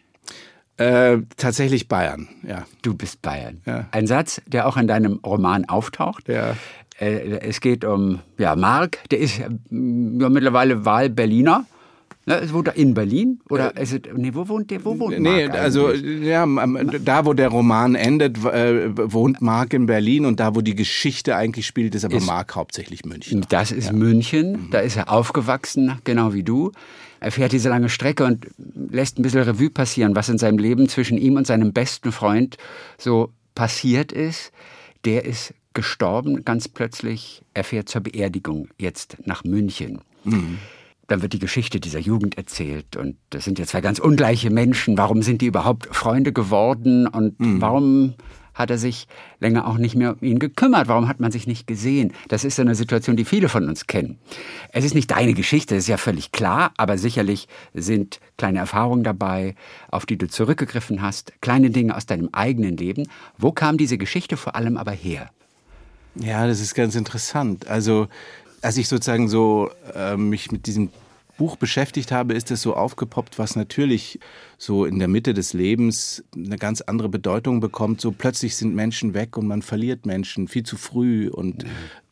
Äh, 0.75 1.19
tatsächlich 1.37 1.87
Bayern, 1.87 2.27
ja. 2.45 2.65
Du 2.81 2.93
bist 2.93 3.21
Bayern. 3.21 3.61
Ja. 3.65 3.87
Ein 3.91 4.05
Satz, 4.05 4.41
der 4.45 4.67
auch 4.67 4.77
in 4.77 4.87
deinem 4.87 5.19
Roman 5.25 5.65
auftaucht. 5.65 6.27
Ja. 6.27 6.55
Äh, 6.99 7.39
es 7.39 7.61
geht 7.61 7.85
um 7.85 8.19
ja, 8.37 8.55
Mark, 8.55 8.99
der 9.11 9.19
ist 9.19 9.37
ja, 9.37 9.47
mittlerweile 9.69 10.85
Wahl-Berliner. 10.85 11.65
Ne, 12.25 12.41
wohnt 12.51 12.67
er 12.67 12.75
in 12.75 12.93
Berlin? 12.93 13.39
Oder 13.49 13.77
ist 13.77 13.93
es, 13.93 14.01
nee, 14.13 14.31
wo 14.33 14.49
wohnt 14.49 14.69
der? 14.69 14.83
Wo 14.83 14.99
wohnt 14.99 15.17
nee, 15.17 15.47
Mark 15.47 15.57
also 15.57 15.93
ja, 15.93 16.45
da 16.45 17.25
wo 17.25 17.31
der 17.31 17.47
Roman 17.47 17.95
endet, 17.95 18.43
äh, 18.43 18.89
wohnt 19.13 19.41
Mark 19.41 19.73
in 19.73 19.85
Berlin 19.85 20.25
und 20.25 20.41
da 20.41 20.53
wo 20.53 20.59
die 20.59 20.75
Geschichte 20.75 21.37
eigentlich 21.37 21.65
spielt, 21.65 21.95
ist 21.95 22.03
aber 22.03 22.17
ist, 22.17 22.25
Mark 22.25 22.55
hauptsächlich 22.55 23.05
München. 23.05 23.45
Das 23.47 23.71
ist 23.71 23.85
ja. 23.85 23.93
München, 23.93 24.51
mhm. 24.51 24.71
da 24.71 24.79
ist 24.79 24.97
er 24.97 25.09
aufgewachsen, 25.09 25.99
genau 26.03 26.33
wie 26.33 26.43
du. 26.43 26.73
Er 27.21 27.31
fährt 27.31 27.53
diese 27.53 27.69
lange 27.69 27.87
Strecke 27.87 28.25
und 28.25 28.47
lässt 28.57 29.17
ein 29.17 29.21
bisschen 29.21 29.43
Revue 29.43 29.69
passieren, 29.69 30.13
was 30.13 30.27
in 30.27 30.37
seinem 30.37 30.57
Leben 30.57 30.89
zwischen 30.89 31.17
ihm 31.17 31.37
und 31.37 31.47
seinem 31.47 31.71
besten 31.71 32.11
Freund 32.11 32.57
so 32.97 33.31
passiert 33.55 34.11
ist. 34.11 34.51
Der 35.05 35.23
ist 35.23 35.53
gestorben, 35.77 36.43
ganz 36.43 36.67
plötzlich. 36.67 37.43
Er 37.53 37.63
fährt 37.63 37.87
zur 37.87 38.01
Beerdigung 38.01 38.69
jetzt 38.79 39.17
nach 39.25 39.43
München. 39.43 40.01
Mhm. 40.23 40.57
Dann 41.05 41.21
wird 41.21 41.33
die 41.33 41.39
Geschichte 41.39 41.79
dieser 41.79 41.99
Jugend 41.99 42.35
erzählt 42.35 42.95
und 42.95 43.15
das 43.29 43.45
sind 43.45 43.59
ja 43.59 43.65
zwei 43.65 43.79
ganz 43.79 43.99
ungleiche 43.99 44.49
Menschen. 44.49 44.97
Warum 44.97 45.21
sind 45.21 45.41
die 45.41 45.45
überhaupt 45.45 45.87
Freunde 45.95 46.33
geworden 46.33 47.05
und 47.05 47.39
mhm. 47.39 47.61
warum 47.61 48.15
hat 48.55 48.71
er 48.71 48.79
sich 48.79 49.07
länger 49.39 49.67
auch 49.67 49.77
nicht 49.77 49.93
mehr 49.95 50.13
um 50.13 50.27
ihn 50.27 50.39
gekümmert? 50.39 50.87
Warum 50.87 51.07
hat 51.07 51.19
man 51.19 51.31
sich 51.31 51.45
nicht 51.45 51.67
gesehen? 51.67 52.11
Das 52.27 52.43
ist 52.43 52.59
eine 52.59 52.73
Situation, 52.73 53.15
die 53.15 53.23
viele 53.23 53.49
von 53.49 53.69
uns 53.69 53.85
kennen. 53.85 54.17
Es 54.73 54.83
ist 54.83 54.95
nicht 54.95 55.11
deine 55.11 55.35
Geschichte, 55.35 55.75
das 55.75 55.83
ist 55.83 55.89
ja 55.89 55.97
völlig 55.97 56.31
klar, 56.31 56.71
aber 56.75 56.97
sicherlich 56.97 57.47
sind 57.75 58.19
kleine 58.35 58.57
Erfahrungen 58.57 59.03
dabei, 59.03 59.53
auf 59.91 60.07
die 60.07 60.17
du 60.17 60.27
zurückgegriffen 60.27 61.03
hast, 61.03 61.33
kleine 61.39 61.69
Dinge 61.69 61.95
aus 61.95 62.07
deinem 62.07 62.29
eigenen 62.31 62.77
Leben. 62.77 63.07
Wo 63.37 63.51
kam 63.51 63.77
diese 63.77 63.99
Geschichte 63.99 64.37
vor 64.37 64.55
allem 64.55 64.77
aber 64.77 64.91
her? 64.91 65.29
Ja, 66.19 66.47
das 66.47 66.59
ist 66.59 66.73
ganz 66.73 66.95
interessant. 66.95 67.67
Also, 67.67 68.07
als 68.61 68.77
ich 68.77 68.87
sozusagen 68.87 69.29
so 69.29 69.69
äh, 69.93 70.17
mich 70.17 70.51
mit 70.51 70.65
diesem 70.65 70.89
Buch 71.37 71.55
beschäftigt 71.55 72.11
habe, 72.11 72.33
ist 72.33 72.49
es 72.51 72.61
so 72.61 72.75
aufgepoppt, 72.75 73.37
was 73.37 73.55
natürlich 73.55 74.19
so 74.57 74.85
in 74.85 74.99
der 74.99 75.07
Mitte 75.07 75.33
des 75.33 75.53
Lebens 75.53 76.23
eine 76.35 76.57
ganz 76.57 76.81
andere 76.81 77.09
Bedeutung 77.09 77.59
bekommt. 77.59 78.01
So 78.01 78.11
plötzlich 78.11 78.55
sind 78.55 78.75
Menschen 78.75 79.13
weg 79.13 79.37
und 79.37 79.47
man 79.47 79.61
verliert 79.61 80.05
Menschen 80.05 80.47
viel 80.47 80.63
zu 80.63 80.77
früh 80.77 81.29
und 81.29 81.63
mhm. 81.63 81.69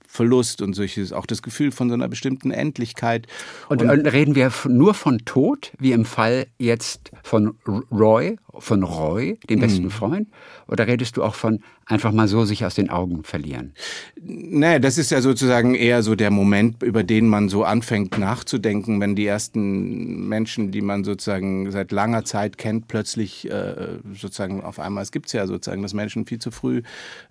Verlust 0.08 0.62
und 0.62 0.74
solches, 0.74 1.12
auch 1.12 1.26
das 1.26 1.42
Gefühl 1.42 1.72
von 1.72 1.90
so 1.90 1.94
einer 1.94 2.08
bestimmten 2.08 2.52
Endlichkeit. 2.52 3.28
Und, 3.68 3.82
und 3.82 4.08
reden 4.08 4.34
wir 4.36 4.52
nur 4.68 4.94
von 4.94 5.20
Tod, 5.26 5.74
wie 5.78 5.92
im 5.92 6.06
Fall 6.06 6.48
jetzt 6.58 7.12
von 7.24 7.58
Roy, 7.92 8.38
von 8.60 8.84
Roy, 8.84 9.38
dem 9.50 9.60
besten 9.60 9.86
mhm. 9.86 9.92
Freund? 9.92 10.30
Oder 10.68 10.88
redest 10.88 11.18
du 11.18 11.24
auch 11.24 11.36
von 11.36 11.60
einfach 11.86 12.12
mal 12.12 12.28
so 12.28 12.46
sich 12.46 12.66
aus 12.66 12.76
den 12.76 12.90
Augen 12.90 13.24
verlieren? 13.24 13.74
Nee, 14.20 14.80
das 14.80 14.98
ist 14.98 15.12
ja 15.12 15.22
sozusagen 15.22 15.76
eher 15.76 16.02
so 16.02 16.16
der 16.16 16.32
Moment, 16.32 16.82
über 16.82 17.04
den 17.04 17.28
man 17.28 17.48
so 17.50 17.64
anfängt 17.64 18.18
nachzudenken, 18.18 19.00
wenn 19.00 19.16
die 19.16 19.26
ersten 19.26 20.28
Menschen, 20.28 20.72
die 20.72 20.82
man 20.82 21.04
sozusagen 21.04 21.72
seit 21.72 21.92
langer 21.92 22.26
Zeit 22.26 22.58
kennt, 22.58 22.88
plötzlich 22.88 23.50
äh, 23.50 24.00
sozusagen 24.14 24.64
auf 24.64 24.80
einmal, 24.80 25.04
es 25.04 25.12
gibt 25.12 25.32
ja 25.34 25.46
sozusagen, 25.46 25.84
dass 25.84 25.94
Menschen 25.94 26.26
viel 26.26 26.40
zu 26.40 26.50
früh 26.50 26.82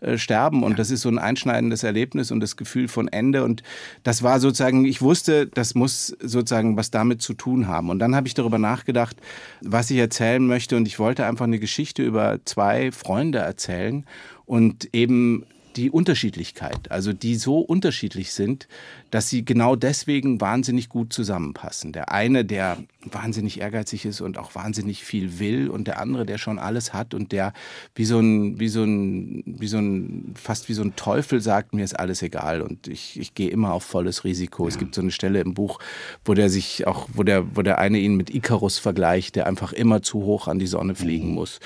äh, 0.00 0.18
sterben 0.18 0.62
und 0.62 0.72
ja. 0.72 0.76
das 0.76 0.90
ist 0.90 1.02
so 1.02 1.08
ein 1.08 1.18
einschneidendes 1.18 1.82
Erlebnis 1.82 2.30
und 2.30 2.40
das 2.40 2.56
Gefühl 2.56 2.86
von 2.86 3.08
Ende 3.08 3.42
und 3.42 3.62
das 4.04 4.22
war 4.22 4.38
sozusagen, 4.38 4.84
ich 4.84 5.02
wusste, 5.02 5.46
das 5.48 5.74
muss 5.74 6.16
sozusagen 6.20 6.76
was 6.76 6.90
damit 6.90 7.22
zu 7.22 7.34
tun 7.34 7.66
haben 7.66 7.90
und 7.90 7.98
dann 7.98 8.14
habe 8.14 8.28
ich 8.28 8.34
darüber 8.34 8.58
nachgedacht, 8.58 9.16
was 9.62 9.90
ich 9.90 9.98
erzählen 9.98 10.46
möchte 10.46 10.76
und 10.76 10.86
ich 10.86 10.98
wollte 10.98 11.13
einfach 11.22 11.44
eine 11.44 11.58
Geschichte 11.58 12.02
über 12.02 12.40
zwei 12.44 12.92
Freunde 12.92 13.38
erzählen 13.38 14.04
und 14.44 14.88
eben 14.92 15.46
die 15.76 15.90
Unterschiedlichkeit, 15.90 16.90
also 16.90 17.12
die 17.12 17.34
so 17.34 17.58
unterschiedlich 17.58 18.32
sind, 18.32 18.68
dass 19.14 19.28
sie 19.28 19.44
genau 19.44 19.76
deswegen 19.76 20.40
wahnsinnig 20.40 20.88
gut 20.88 21.12
zusammenpassen. 21.12 21.92
Der 21.92 22.10
eine, 22.10 22.44
der 22.44 22.78
wahnsinnig 23.04 23.60
ehrgeizig 23.60 24.06
ist 24.06 24.20
und 24.20 24.38
auch 24.38 24.56
wahnsinnig 24.56 25.04
viel 25.04 25.38
will 25.38 25.70
und 25.70 25.86
der 25.86 26.00
andere, 26.00 26.26
der 26.26 26.36
schon 26.36 26.58
alles 26.58 26.92
hat 26.92 27.14
und 27.14 27.30
der 27.30 27.52
wie 27.94 28.06
so 28.06 28.18
ein, 28.18 28.58
wie 28.58 28.66
so 28.66 28.82
ein, 28.82 29.44
wie 29.46 29.68
so 29.68 29.78
ein, 29.78 30.34
fast 30.34 30.68
wie 30.68 30.72
so 30.72 30.82
ein 30.82 30.96
Teufel 30.96 31.40
sagt, 31.40 31.74
mir 31.74 31.84
ist 31.84 31.96
alles 31.96 32.22
egal 32.22 32.60
und 32.60 32.88
ich, 32.88 33.16
ich 33.20 33.34
gehe 33.34 33.50
immer 33.50 33.72
auf 33.72 33.84
volles 33.84 34.24
Risiko. 34.24 34.64
Ja. 34.64 34.70
Es 34.70 34.78
gibt 34.78 34.96
so 34.96 35.00
eine 35.00 35.12
Stelle 35.12 35.40
im 35.40 35.54
Buch, 35.54 35.78
wo 36.24 36.34
der 36.34 36.50
sich 36.50 36.88
auch, 36.88 37.08
wo 37.12 37.22
der, 37.22 37.54
wo 37.56 37.62
der 37.62 37.78
eine 37.78 37.98
ihn 37.98 38.16
mit 38.16 38.34
Icarus 38.34 38.78
vergleicht, 38.78 39.36
der 39.36 39.46
einfach 39.46 39.72
immer 39.72 40.02
zu 40.02 40.24
hoch 40.24 40.48
an 40.48 40.58
die 40.58 40.66
Sonne 40.66 40.96
fliegen 40.96 41.28
mhm. 41.28 41.34
muss. 41.34 41.60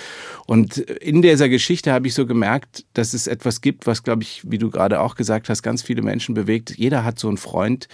Und 0.45 0.77
in 0.77 1.23
dieser 1.23 1.49
Geschichte 1.49 1.93
habe 1.93 2.09
ich 2.09 2.13
so 2.13 2.27
gemerkt, 2.27 2.85
dass 2.93 3.15
es 3.15 3.27
etwas 3.27 3.63
gibt, 3.63 3.87
was, 3.87 4.03
glaube 4.03 4.23
ich, 4.23 4.43
wie 4.45 4.59
du 4.59 4.69
gerade 4.69 5.01
auch 5.01 5.15
gesagt 5.15 5.49
hast, 5.49 5.63
ganz 5.63 5.81
viele 5.81 6.03
Menschen 6.03 6.35
bewegt. 6.35 6.77
Jeder 6.77 7.05
hat 7.05 7.19
so 7.19 7.31
ein 7.31 7.38
Freund, 7.39 7.89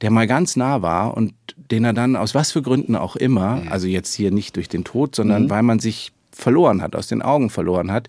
der 0.00 0.10
mal 0.10 0.26
ganz 0.26 0.56
nah 0.56 0.82
war 0.82 1.16
und 1.16 1.34
den 1.70 1.84
er 1.84 1.92
dann 1.92 2.16
aus 2.16 2.34
was 2.34 2.52
für 2.52 2.62
Gründen 2.62 2.94
auch 2.94 3.16
immer, 3.16 3.62
also 3.70 3.86
jetzt 3.86 4.14
hier 4.14 4.30
nicht 4.30 4.56
durch 4.56 4.68
den 4.68 4.84
Tod, 4.84 5.16
sondern 5.16 5.44
mhm. 5.44 5.50
weil 5.50 5.62
man 5.62 5.78
sich 5.78 6.12
verloren 6.30 6.82
hat, 6.82 6.96
aus 6.96 7.06
den 7.06 7.22
Augen 7.22 7.48
verloren 7.48 7.92
hat, 7.92 8.08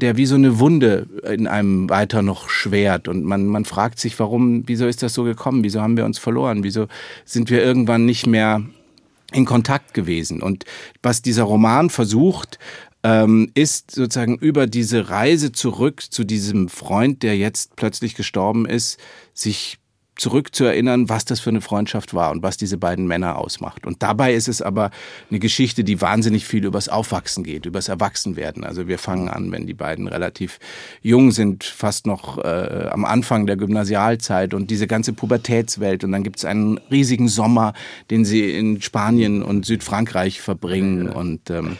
der 0.00 0.16
wie 0.16 0.26
so 0.26 0.34
eine 0.34 0.58
Wunde 0.58 1.08
in 1.28 1.46
einem 1.46 1.88
weiter 1.88 2.22
noch 2.22 2.48
schwert 2.48 3.08
und 3.08 3.24
man, 3.24 3.46
man 3.46 3.64
fragt 3.64 3.98
sich, 3.98 4.18
warum, 4.18 4.64
wieso 4.66 4.86
ist 4.86 5.02
das 5.02 5.14
so 5.14 5.24
gekommen, 5.24 5.64
wieso 5.64 5.80
haben 5.80 5.96
wir 5.96 6.04
uns 6.04 6.18
verloren, 6.18 6.64
wieso 6.64 6.86
sind 7.24 7.50
wir 7.50 7.62
irgendwann 7.62 8.04
nicht 8.04 8.26
mehr 8.26 8.62
in 9.32 9.46
Kontakt 9.46 9.94
gewesen. 9.94 10.42
Und 10.42 10.64
was 11.02 11.22
dieser 11.22 11.44
Roman 11.44 11.90
versucht, 11.90 12.58
ähm, 13.02 13.50
ist 13.54 13.90
sozusagen 13.90 14.36
über 14.36 14.66
diese 14.66 15.08
Reise 15.08 15.52
zurück 15.52 16.02
zu 16.10 16.24
diesem 16.24 16.68
Freund, 16.68 17.22
der 17.22 17.36
jetzt 17.36 17.76
plötzlich 17.76 18.14
gestorben 18.14 18.66
ist, 18.66 19.00
sich 19.34 19.78
zurückzuerinnern, 20.16 21.08
was 21.08 21.24
das 21.24 21.40
für 21.40 21.50
eine 21.50 21.62
Freundschaft 21.62 22.12
war 22.12 22.30
und 22.30 22.42
was 22.42 22.56
diese 22.56 22.76
beiden 22.76 23.06
Männer 23.06 23.36
ausmacht. 23.38 23.86
Und 23.86 24.02
dabei 24.02 24.34
ist 24.34 24.48
es 24.48 24.60
aber 24.60 24.90
eine 25.30 25.38
Geschichte, 25.38 25.84
die 25.84 26.00
wahnsinnig 26.00 26.44
viel 26.44 26.64
übers 26.64 26.88
Aufwachsen 26.88 27.44
geht, 27.44 27.64
übers 27.64 27.88
Erwachsenwerden. 27.88 28.62
Also 28.64 28.88
wir 28.88 28.98
fangen 28.98 29.28
an, 29.28 29.50
wenn 29.52 29.66
die 29.66 29.74
beiden 29.74 30.08
relativ 30.08 30.58
jung 31.00 31.30
sind, 31.30 31.64
fast 31.64 32.06
noch 32.06 32.38
äh, 32.38 32.88
am 32.90 33.04
Anfang 33.04 33.46
der 33.46 33.56
Gymnasialzeit 33.56 34.52
und 34.52 34.70
diese 34.70 34.86
ganze 34.86 35.14
Pubertätswelt. 35.14 36.04
Und 36.04 36.12
dann 36.12 36.22
gibt 36.22 36.38
es 36.38 36.44
einen 36.44 36.78
riesigen 36.90 37.28
Sommer, 37.28 37.72
den 38.10 38.24
sie 38.24 38.50
in 38.50 38.82
Spanien 38.82 39.42
und 39.42 39.64
Südfrankreich 39.64 40.40
verbringen. 40.40 41.08
Und 41.08 41.48
ähm, 41.48 41.78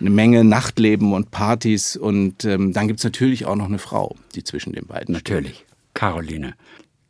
eine 0.00 0.10
Menge 0.10 0.44
Nachtleben 0.44 1.12
und 1.12 1.30
Partys 1.30 1.96
und 1.96 2.44
ähm, 2.44 2.72
dann 2.72 2.88
gibt's 2.88 3.04
natürlich 3.04 3.44
auch 3.46 3.56
noch 3.56 3.66
eine 3.66 3.78
Frau, 3.78 4.16
die 4.34 4.42
zwischen 4.44 4.72
den 4.72 4.86
beiden 4.86 5.12
Natürlich, 5.12 5.56
steht. 5.56 5.66
Caroline. 5.94 6.54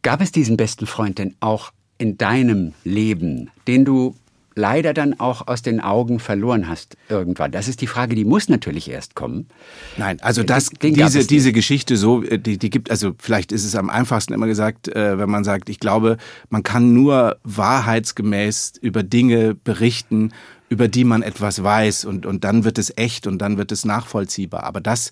Gab 0.02 0.20
es 0.20 0.32
diesen 0.32 0.56
besten 0.56 0.86
Freund 0.86 1.18
denn 1.18 1.34
auch 1.40 1.72
in 1.98 2.16
deinem 2.16 2.72
Leben, 2.84 3.50
den 3.66 3.84
du 3.84 4.14
leider 4.54 4.94
dann 4.94 5.18
auch 5.20 5.46
aus 5.46 5.62
den 5.62 5.80
Augen 5.80 6.18
verloren 6.18 6.68
hast 6.68 6.96
irgendwann? 7.08 7.52
Das 7.52 7.68
ist 7.68 7.80
die 7.80 7.86
Frage, 7.86 8.14
die 8.14 8.24
muss 8.24 8.48
natürlich 8.48 8.90
erst 8.90 9.14
kommen. 9.14 9.48
Nein, 9.96 10.18
also 10.22 10.42
das, 10.42 10.70
den, 10.70 10.94
den 10.94 11.06
diese, 11.06 11.26
diese 11.26 11.52
Geschichte 11.52 11.96
so, 11.96 12.22
äh, 12.22 12.38
die, 12.38 12.58
die 12.58 12.70
gibt, 12.70 12.90
also 12.90 13.12
vielleicht 13.18 13.52
ist 13.52 13.64
es 13.64 13.74
am 13.74 13.90
einfachsten 13.90 14.32
immer 14.32 14.46
gesagt, 14.46 14.88
äh, 14.88 15.18
wenn 15.18 15.30
man 15.30 15.44
sagt, 15.44 15.68
ich 15.68 15.80
glaube, 15.80 16.16
man 16.48 16.62
kann 16.62 16.92
nur 16.94 17.38
wahrheitsgemäß 17.44 18.74
über 18.80 19.02
Dinge 19.02 19.54
berichten, 19.54 20.32
über 20.70 20.88
die 20.88 21.04
man 21.04 21.22
etwas 21.22 21.62
weiß 21.62 22.04
und, 22.04 22.26
und 22.26 22.44
dann 22.44 22.64
wird 22.64 22.78
es 22.78 22.96
echt 22.96 23.26
und 23.26 23.38
dann 23.38 23.58
wird 23.58 23.72
es 23.72 23.84
nachvollziehbar. 23.84 24.62
Aber 24.62 24.80
das, 24.80 25.10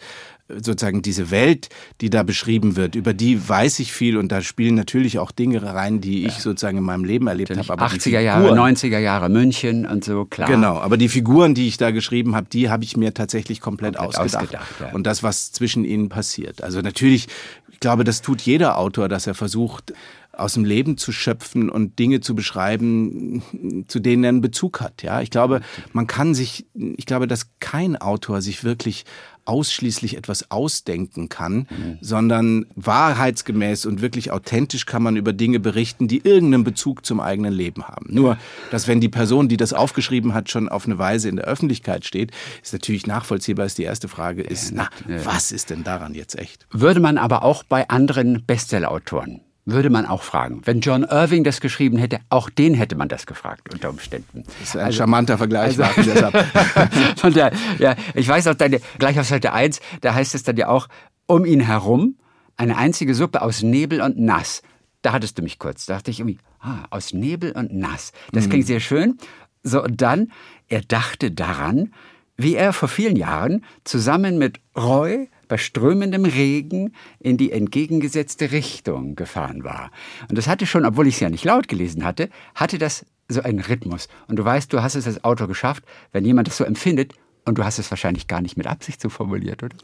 sozusagen 0.49 1.03
diese 1.03 1.31
Welt, 1.31 1.69
die 2.01 2.11
da 2.11 2.23
beschrieben 2.23 2.77
wird, 2.77 2.95
über 2.95 3.13
die 3.13 3.49
weiß 3.49 3.81
ich 3.81 3.93
viel 3.93 4.17
und 4.17 4.33
da 4.33 4.41
spielen 4.41 4.75
natürlich 4.75 5.19
auch 5.19 5.31
Dinge 5.31 5.63
rein, 5.63 6.01
die 6.01 6.27
ich 6.27 6.35
sozusagen 6.35 6.79
in 6.79 6.85
meinem 6.85 7.05
Leben 7.05 7.27
erlebt 7.27 7.57
habe. 7.57 7.71
Aber 7.71 7.87
80er 7.87 8.21
Jahre, 8.21 8.53
90er 8.53 8.99
Jahre 8.99 9.29
München 9.29 9.87
und 9.87 10.05
so, 10.05 10.25
klar. 10.25 10.49
Genau, 10.49 10.79
aber 10.79 10.97
die 10.97 11.09
Figuren, 11.09 11.55
die 11.55 11.69
ich 11.69 11.77
da 11.77 11.91
geschrieben 11.91 12.35
habe, 12.35 12.47
die 12.51 12.71
habe 12.71 12.85
ich 12.85 12.97
mir 12.97 13.15
tatsächlich 13.15 13.61
komplett, 13.61 13.97
komplett 13.97 14.19
ausgedacht. 14.19 14.45
ausgedacht 14.45 14.81
ja. 14.81 14.93
Und 14.93 15.07
das, 15.07 15.23
was 15.23 15.53
zwischen 15.53 15.85
ihnen 15.85 16.09
passiert. 16.09 16.63
Also 16.63 16.81
natürlich, 16.81 17.29
ich 17.71 17.81
glaube, 17.81 18.05
das 18.05 18.23
tut 18.23 18.41
jeder 18.41 18.79
Autor, 18.79 19.09
dass 19.09 19.27
er 19.27 19.35
versucht, 19.35 19.93
aus 20.39 20.55
dem 20.55 20.65
Leben 20.65 20.97
zu 20.97 21.13
schöpfen 21.13 21.71
und 21.71 21.99
Dinge 21.99 22.21
zu 22.21 22.35
beschreiben, 22.35 23.43
zu 23.89 24.01
denen 24.01 24.25
er 24.25 24.29
einen 24.31 24.41
Bezug 24.41 24.81
hat. 24.81 25.03
Ja, 25.03 25.21
ich 25.21 25.31
glaube, 25.31 25.61
man 25.93 26.07
kann 26.07 26.35
sich, 26.35 26.67
ich 26.75 27.07
glaube, 27.07 27.27
dass 27.27 27.51
kein 27.61 27.97
Autor 27.97 28.41
sich 28.43 28.65
wirklich 28.65 29.05
ausschließlich 29.49 30.17
etwas 30.17 30.51
ausdenken 30.51 31.31
kann, 31.31 31.67
mhm. 31.71 31.99
sondern 32.03 32.67
wahrheitsgemäß 32.77 33.87
und 33.87 34.03
wirklich 34.03 34.31
authentisch 34.31 34.85
kann 34.85 35.03
man 35.03 35.17
über 35.17 35.33
Dinge 35.33 35.59
berichten, 35.59 36.07
die 36.07 36.19
irgendeinen 36.19 36.65
Bezug 36.65 37.07
zum 37.07 37.19
eigenen 37.19 37.55
Leben 37.55 37.89
haben. 37.89 38.07
Nur, 38.11 38.37
dass 38.71 38.87
wenn 38.87 39.01
die 39.01 39.09
Person, 39.09 39.49
die 39.49 39.57
das 39.57 39.73
aufgeschrieben 39.73 40.35
hat, 40.35 40.51
schon 40.51 40.69
auf 40.69 40.85
eine 40.85 40.99
Weise 40.99 41.31
in 41.31 41.37
der 41.37 41.47
Öffentlichkeit 41.47 42.05
steht, 42.05 42.33
ist 42.63 42.75
natürlich 42.75 43.07
nachvollziehbar, 43.07 43.65
ist 43.65 43.79
die 43.79 43.85
erste 43.85 44.09
Frage 44.09 44.43
ist, 44.43 44.73
na, 44.73 44.91
was 45.25 45.51
ist 45.51 45.71
denn 45.71 45.83
daran 45.83 46.15
jetzt 46.15 46.39
echt? 46.39 46.67
Würde 46.71 47.01
man 47.01 47.17
aber 47.17 47.43
auch 47.43 47.63
bei 47.63 47.89
anderen 47.89 48.45
Bestsellerautoren 48.45 49.41
würde 49.71 49.91
man 49.91 50.07
auch 50.07 50.23
fragen. 50.23 50.63
Wenn 50.65 50.81
John 50.81 51.05
Irving 51.05 51.45
das 51.45 51.61
geschrieben 51.61 51.99
hätte, 51.99 52.21
auch 52.31 52.51
den 52.51 52.75
hätte 52.75 52.97
man 52.97 53.09
das 53.09 53.27
gefragt 53.27 53.73
unter 53.73 53.91
Umständen. 53.91 54.45
Das 54.45 54.69
ist 54.69 54.77
ein 54.77 54.87
also, 54.87 54.99
charmanter 54.99 55.39
Vergleich. 55.39 55.79
Also, 55.79 55.85
von 57.17 57.33
der, 57.33 57.53
ja, 57.79 57.95
ich 58.15 58.27
weiß 58.27 58.47
auch, 58.49 58.55
deine, 58.55 58.81
gleich 58.99 59.19
auf 59.19 59.27
Seite 59.27 59.53
1, 59.53 59.81
da 60.01 60.15
heißt 60.15 60.35
es 60.35 60.43
dann 60.43 60.57
ja 60.57 60.69
auch, 60.69 60.89
um 61.27 61.45
ihn 61.45 61.61
herum 61.61 62.17
eine 62.57 62.77
einzige 62.77 63.15
Suppe 63.15 63.43
aus 63.43 63.63
Nebel 63.63 64.01
und 64.01 64.19
Nass. 64.19 64.63
Da 65.03 65.13
hattest 65.13 65.39
du 65.39 65.43
mich 65.43 65.59
kurz. 65.59 65.87
Da 65.87 65.95
dachte 65.95 66.11
ich 66.11 66.21
irgendwie, 66.21 66.39
ah, 66.61 66.85
aus 66.91 67.13
Nebel 67.13 67.53
und 67.53 67.73
Nass. 67.73 68.13
Das 68.33 68.47
mhm. 68.47 68.51
klingt 68.51 68.67
sehr 68.67 68.81
schön. 68.81 69.19
So, 69.63 69.83
und 69.83 70.01
dann, 70.01 70.33
er 70.69 70.81
dachte 70.81 71.31
daran, 71.31 71.93
wie 72.37 72.55
er 72.55 72.73
vor 72.73 72.89
vielen 72.89 73.17
Jahren 73.17 73.65
zusammen 73.85 74.39
mit 74.39 74.61
Roy 74.77 75.29
bei 75.49 75.57
strömendem 75.57 76.25
Regen 76.25 76.95
in 77.19 77.37
die 77.37 77.53
entgegengesetzte 77.53 78.53
Richtung 78.53 79.17
gefahren 79.17 79.65
war. 79.65 79.91
Und 80.29 80.39
das 80.39 80.47
hatte 80.47 80.67
schon, 80.67 80.85
obwohl 80.85 81.07
ich 81.07 81.15
es 81.15 81.21
ja 81.21 81.31
nicht 81.31 81.45
laut 81.45 81.69
gelesen 81.69 82.05
hatte, 82.05 82.29
hatte 82.55 82.79
das 82.79 83.05
so 83.29 83.43
einen 83.43 83.61
Rhythmus. 83.61 84.09
Und 84.27 84.37
du 84.37 84.45
weißt, 84.45 84.73
du 84.73 84.83
hast 84.83 84.95
es 84.95 85.07
als 85.07 85.25
Autor 85.25 85.49
geschafft, 85.49 85.85
wenn 86.13 86.25
jemand 86.25 86.49
das 86.49 86.57
so 86.57 86.65
empfindet, 86.65 87.15
und 87.49 87.57
du 87.57 87.65
hast 87.65 87.79
es 87.79 87.91
wahrscheinlich 87.91 88.27
gar 88.27 88.43
nicht 88.43 88.59
mit 88.59 88.67
Absicht 88.67 89.01
so 89.01 89.09
formuliert, 89.09 89.63
oder? 89.63 89.75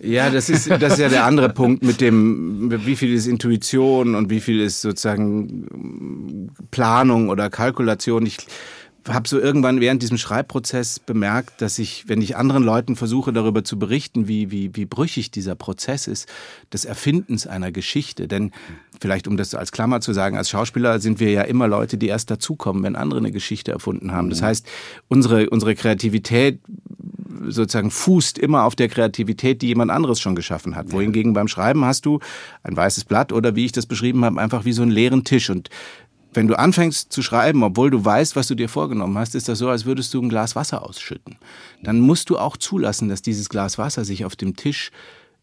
Ja, 0.00 0.28
das 0.28 0.50
ist, 0.50 0.70
das 0.70 0.92
ist 0.92 0.98
ja 0.98 1.08
der 1.08 1.24
andere 1.24 1.48
Punkt 1.48 1.82
mit 1.82 2.02
dem, 2.02 2.70
wie 2.84 2.94
viel 2.94 3.14
ist 3.14 3.26
Intuition 3.26 4.14
und 4.14 4.28
wie 4.28 4.40
viel 4.40 4.60
ist 4.60 4.82
sozusagen 4.82 6.50
Planung 6.70 7.30
oder 7.30 7.48
Kalkulation. 7.48 8.26
Ich 8.26 8.36
habe 9.08 9.28
so 9.28 9.38
irgendwann 9.38 9.80
während 9.80 10.02
diesem 10.02 10.18
Schreibprozess 10.18 10.98
bemerkt, 10.98 11.60
dass 11.60 11.78
ich, 11.78 12.08
wenn 12.08 12.20
ich 12.20 12.36
anderen 12.36 12.62
Leuten 12.62 12.96
versuche, 12.96 13.32
darüber 13.32 13.64
zu 13.64 13.78
berichten, 13.78 14.28
wie, 14.28 14.50
wie, 14.50 14.74
wie 14.74 14.84
brüchig 14.84 15.30
dieser 15.30 15.54
Prozess 15.54 16.06
ist, 16.06 16.28
des 16.72 16.84
Erfindens 16.84 17.46
einer 17.46 17.72
Geschichte. 17.72 18.28
Denn 18.28 18.52
vielleicht, 19.00 19.28
um 19.28 19.36
das 19.36 19.54
als 19.54 19.72
Klammer 19.72 20.00
zu 20.00 20.12
sagen, 20.12 20.36
als 20.36 20.50
Schauspieler 20.50 21.00
sind 21.00 21.20
wir 21.20 21.30
ja 21.30 21.42
immer 21.42 21.68
Leute, 21.68 21.98
die 21.98 22.08
erst 22.08 22.30
dazukommen, 22.30 22.82
wenn 22.82 22.96
andere 22.96 23.20
eine 23.20 23.32
Geschichte 23.32 23.72
erfunden 23.72 24.12
haben. 24.12 24.30
Das 24.30 24.40
mhm. 24.40 24.46
heißt, 24.46 24.66
unsere, 25.08 25.50
unsere 25.50 25.74
Kreativität 25.74 26.60
sozusagen 27.48 27.90
fußt 27.90 28.38
immer 28.38 28.64
auf 28.64 28.74
der 28.74 28.88
Kreativität, 28.88 29.62
die 29.62 29.68
jemand 29.68 29.90
anderes 29.90 30.20
schon 30.20 30.34
geschaffen 30.34 30.76
hat. 30.76 30.92
Wohingegen 30.92 31.32
beim 31.32 31.48
Schreiben 31.48 31.84
hast 31.84 32.06
du 32.06 32.20
ein 32.62 32.76
weißes 32.76 33.04
Blatt 33.04 33.32
oder 33.32 33.56
wie 33.56 33.66
ich 33.66 33.72
das 33.72 33.86
beschrieben 33.86 34.24
habe, 34.24 34.40
einfach 34.40 34.64
wie 34.64 34.72
so 34.72 34.82
einen 34.82 34.90
leeren 34.90 35.24
Tisch. 35.24 35.50
Und 35.50 35.68
wenn 36.36 36.46
du 36.46 36.58
anfängst 36.58 37.12
zu 37.12 37.22
schreiben, 37.22 37.62
obwohl 37.62 37.90
du 37.90 38.04
weißt, 38.04 38.36
was 38.36 38.46
du 38.46 38.54
dir 38.54 38.68
vorgenommen 38.68 39.16
hast, 39.18 39.34
ist 39.34 39.48
das 39.48 39.58
so, 39.58 39.68
als 39.68 39.84
würdest 39.84 40.12
du 40.14 40.22
ein 40.22 40.28
Glas 40.28 40.54
Wasser 40.54 40.82
ausschütten. 40.82 41.36
Dann 41.82 42.00
musst 42.00 42.30
du 42.30 42.38
auch 42.38 42.56
zulassen, 42.56 43.08
dass 43.08 43.22
dieses 43.22 43.48
Glas 43.48 43.78
Wasser 43.78 44.04
sich 44.04 44.24
auf 44.24 44.36
dem 44.36 44.56
Tisch 44.56 44.90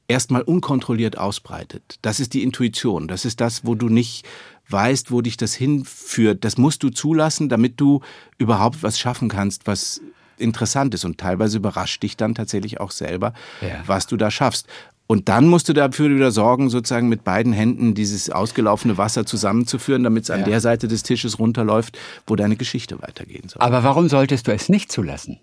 erstmal 0.08 0.42
unkontrolliert 0.42 1.18
ausbreitet. 1.18 1.98
Das 2.02 2.20
ist 2.20 2.34
die 2.34 2.44
Intuition. 2.44 3.08
Das 3.08 3.26
ist 3.26 3.42
das, 3.42 3.66
wo 3.66 3.76
du 3.76 3.90
nicht 3.90 4.26
weißt, 4.70 5.12
wo 5.12 5.22
dich 5.22 5.38
das 5.38 5.54
hinführt. 5.54 6.44
Das 6.46 6.58
musst 6.58 6.84
du 6.84 6.90
zulassen, 6.90 7.50
damit 7.50 7.80
du 7.80 8.02
überhaupt 8.38 8.84
was 8.84 9.00
schaffen 9.00 9.30
kannst, 9.30 9.68
was 9.68 10.02
interessant 10.38 10.94
ist. 10.94 11.06
Und 11.06 11.18
teilweise 11.18 11.58
überrascht 11.58 12.04
dich 12.04 12.18
dann 12.18 12.36
tatsächlich 12.36 12.80
auch 12.80 12.92
selber, 12.92 13.34
ja. 13.62 13.82
was 13.86 14.08
du 14.08 14.18
da 14.18 14.32
schaffst. 14.32 14.68
Und 15.14 15.30
dann 15.30 15.48
musst 15.48 15.70
du 15.70 15.74
dafür 15.74 16.10
wieder 16.10 16.32
sorgen, 16.32 16.72
sozusagen 16.72 17.08
mit 17.08 17.24
beiden 17.24 17.54
Händen 17.54 17.94
dieses 17.94 18.32
ausgelaufene 18.32 18.98
Wasser 18.98 19.28
zusammenzuführen, 19.28 20.02
damit 20.02 20.24
es 20.24 20.32
an 20.32 20.44
der 20.44 20.60
Seite 20.60 20.88
des 20.88 21.04
Tisches 21.04 21.38
runterläuft, 21.38 22.00
wo 22.26 22.36
deine 22.36 22.56
Geschichte 22.56 23.00
weitergehen 23.00 23.48
soll. 23.48 23.62
Aber 23.62 23.84
warum 23.84 24.10
solltest 24.10 24.48
du 24.48 24.52
es 24.52 24.70
nicht 24.70 24.92
zulassen? 24.92 25.40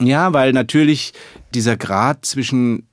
Ja, 0.00 0.34
weil 0.34 0.52
natürlich 0.52 1.14
dieser 1.54 1.78
Grad 1.78 2.26
zwischen 2.26 2.86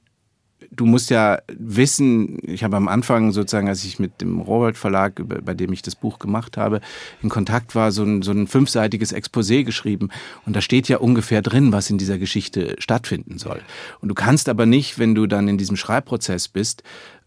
du 0.72 0.86
musst 0.86 1.10
ja 1.10 1.40
wissen, 1.48 2.40
ich 2.44 2.64
habe 2.64 2.78
am 2.78 2.88
Anfang 2.88 3.32
sozusagen, 3.32 3.68
als 3.68 3.84
ich 3.84 4.00
mit 4.00 4.22
dem 4.22 4.40
Robert 4.40 4.78
Verlag, 4.78 5.22
bei 5.44 5.54
dem 5.54 5.74
ich 5.74 5.82
das 5.82 5.96
Buch 5.96 6.18
gemacht 6.18 6.58
habe, 6.58 6.82
in 7.22 7.30
Kontakt 7.30 7.76
war, 7.76 7.92
so 7.92 8.04
ein, 8.04 8.22
so 8.22 8.32
ein 8.32 8.48
fünfseitiges 8.48 9.14
Exposé 9.14 9.64
geschrieben. 9.64 10.10
Und 10.46 10.56
da 10.56 10.62
steht 10.62 10.88
ja 10.88 10.98
ungefähr 10.98 11.42
drin, 11.42 11.74
was 11.74 11.90
in 11.90 11.98
dieser 11.98 12.18
Geschichte 12.18 12.76
stattfinden 12.80 13.38
soll. 13.38 13.62
Und 14.00 14.10
du 14.10 14.16
kannst 14.16 14.48
aber 14.48 14.66
nicht, 14.66 14.98
wenn 14.98 15.14
du 15.14 15.28
dann 15.28 15.48
in 15.48 15.58
diesem 15.58 15.76
Schreibprozess 15.76 16.48
bist, 16.48 16.84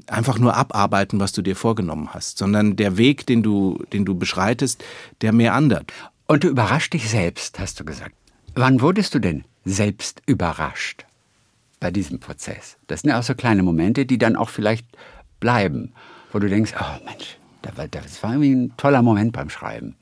einfach 0.06 0.38
nur 0.38 0.56
abarbeiten, 0.56 1.20
was 1.20 1.32
du 1.32 1.42
dir 1.42 1.56
vorgenommen 1.56 2.10
hast, 2.14 2.38
sondern 2.38 2.76
der 2.76 2.96
Weg, 2.96 3.26
den 3.26 3.42
du, 3.42 3.82
den 3.92 4.04
du 4.04 4.14
beschreitest, 4.14 4.82
der 5.20 5.32
mehr 5.32 5.54
andert. 5.54 5.92
Und 6.26 6.44
du 6.44 6.48
überrascht 6.48 6.94
dich 6.94 7.10
selbst, 7.10 7.58
hast 7.58 7.78
du 7.78 7.84
gesagt. 7.84 8.14
Wann 8.54 8.80
wurdest 8.80 9.14
du 9.14 9.18
denn 9.18 9.44
selbst 9.64 10.22
überrascht? 10.26 11.04
Bei 11.84 11.90
diesem 11.90 12.18
Prozess. 12.18 12.78
Das 12.86 13.02
sind 13.02 13.10
ja 13.10 13.18
auch 13.18 13.22
so 13.22 13.34
kleine 13.34 13.62
Momente, 13.62 14.06
die 14.06 14.16
dann 14.16 14.36
auch 14.36 14.48
vielleicht 14.48 14.86
bleiben, 15.38 15.92
wo 16.32 16.38
du 16.38 16.48
denkst, 16.48 16.72
oh 16.80 17.04
Mensch, 17.04 17.36
das 17.60 18.22
war 18.22 18.30
irgendwie 18.30 18.54
ein 18.54 18.72
toller 18.78 19.02
Moment 19.02 19.34
beim 19.34 19.50
Schreiben. 19.50 19.94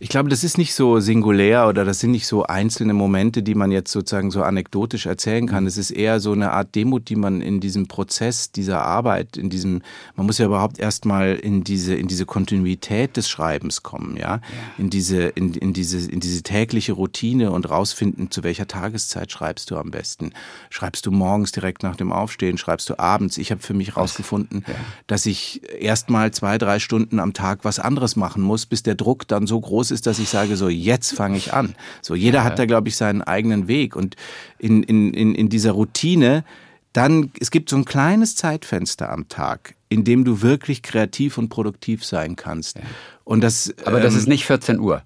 Ich 0.00 0.10
glaube, 0.10 0.28
das 0.28 0.44
ist 0.44 0.58
nicht 0.58 0.74
so 0.74 1.00
singulär 1.00 1.66
oder 1.66 1.84
das 1.84 1.98
sind 1.98 2.12
nicht 2.12 2.28
so 2.28 2.44
einzelne 2.44 2.94
Momente, 2.94 3.42
die 3.42 3.56
man 3.56 3.72
jetzt 3.72 3.90
sozusagen 3.90 4.30
so 4.30 4.44
anekdotisch 4.44 5.06
erzählen 5.06 5.48
kann. 5.48 5.66
Es 5.66 5.76
ist 5.76 5.90
eher 5.90 6.20
so 6.20 6.30
eine 6.30 6.52
Art 6.52 6.76
Demut, 6.76 7.08
die 7.08 7.16
man 7.16 7.40
in 7.40 7.58
diesem 7.58 7.88
Prozess 7.88 8.52
dieser 8.52 8.82
Arbeit, 8.82 9.36
in 9.36 9.50
diesem, 9.50 9.82
man 10.14 10.26
muss 10.26 10.38
ja 10.38 10.46
überhaupt 10.46 10.78
erstmal 10.78 11.34
in 11.34 11.64
diese, 11.64 11.96
in 11.96 12.06
diese 12.06 12.26
Kontinuität 12.26 13.16
des 13.16 13.28
Schreibens 13.28 13.82
kommen, 13.82 14.16
ja, 14.16 14.36
ja. 14.36 14.40
in 14.78 14.88
diese, 14.88 15.22
in, 15.22 15.54
in 15.54 15.72
diese, 15.72 16.08
in 16.08 16.20
diese 16.20 16.44
tägliche 16.44 16.92
Routine 16.92 17.50
und 17.50 17.68
rausfinden, 17.68 18.30
zu 18.30 18.44
welcher 18.44 18.68
Tageszeit 18.68 19.32
schreibst 19.32 19.68
du 19.72 19.76
am 19.76 19.90
besten. 19.90 20.30
Schreibst 20.70 21.06
du 21.06 21.10
morgens 21.10 21.50
direkt 21.50 21.82
nach 21.82 21.96
dem 21.96 22.12
Aufstehen, 22.12 22.56
schreibst 22.56 22.88
du 22.88 23.00
abends? 23.00 23.36
Ich 23.36 23.50
habe 23.50 23.62
für 23.62 23.74
mich 23.74 23.96
rausgefunden, 23.96 24.64
ja. 24.68 24.74
dass 25.08 25.26
ich 25.26 25.60
erstmal 25.80 26.30
zwei, 26.30 26.56
drei 26.56 26.78
Stunden 26.78 27.18
am 27.18 27.32
Tag 27.32 27.64
was 27.64 27.80
anderes 27.80 28.14
machen 28.14 28.42
muss, 28.42 28.64
bis 28.64 28.84
der 28.84 28.94
Druck 28.94 29.26
dann 29.26 29.48
so 29.48 29.60
groß 29.60 29.87
ist, 29.90 30.06
dass 30.06 30.18
ich 30.18 30.28
sage, 30.28 30.56
so 30.56 30.68
jetzt 30.68 31.12
fange 31.12 31.36
ich 31.36 31.52
an. 31.52 31.74
So 32.02 32.14
jeder 32.14 32.38
ja. 32.38 32.44
hat 32.44 32.58
da, 32.58 32.66
glaube 32.66 32.88
ich, 32.88 32.96
seinen 32.96 33.22
eigenen 33.22 33.68
Weg. 33.68 33.96
Und 33.96 34.16
in, 34.58 34.82
in, 34.82 35.12
in, 35.14 35.34
in 35.34 35.48
dieser 35.48 35.72
Routine, 35.72 36.44
dann, 36.92 37.32
es 37.40 37.50
gibt 37.50 37.70
so 37.70 37.76
ein 37.76 37.84
kleines 37.84 38.36
Zeitfenster 38.36 39.10
am 39.10 39.28
Tag, 39.28 39.74
in 39.88 40.04
dem 40.04 40.24
du 40.24 40.42
wirklich 40.42 40.82
kreativ 40.82 41.38
und 41.38 41.48
produktiv 41.48 42.04
sein 42.04 42.36
kannst. 42.36 42.76
Ja. 42.76 42.82
Und 43.24 43.42
das, 43.42 43.74
Aber 43.84 44.00
das 44.00 44.14
ähm, 44.14 44.20
ist 44.20 44.28
nicht 44.28 44.46
14 44.46 44.80
Uhr. 44.80 45.02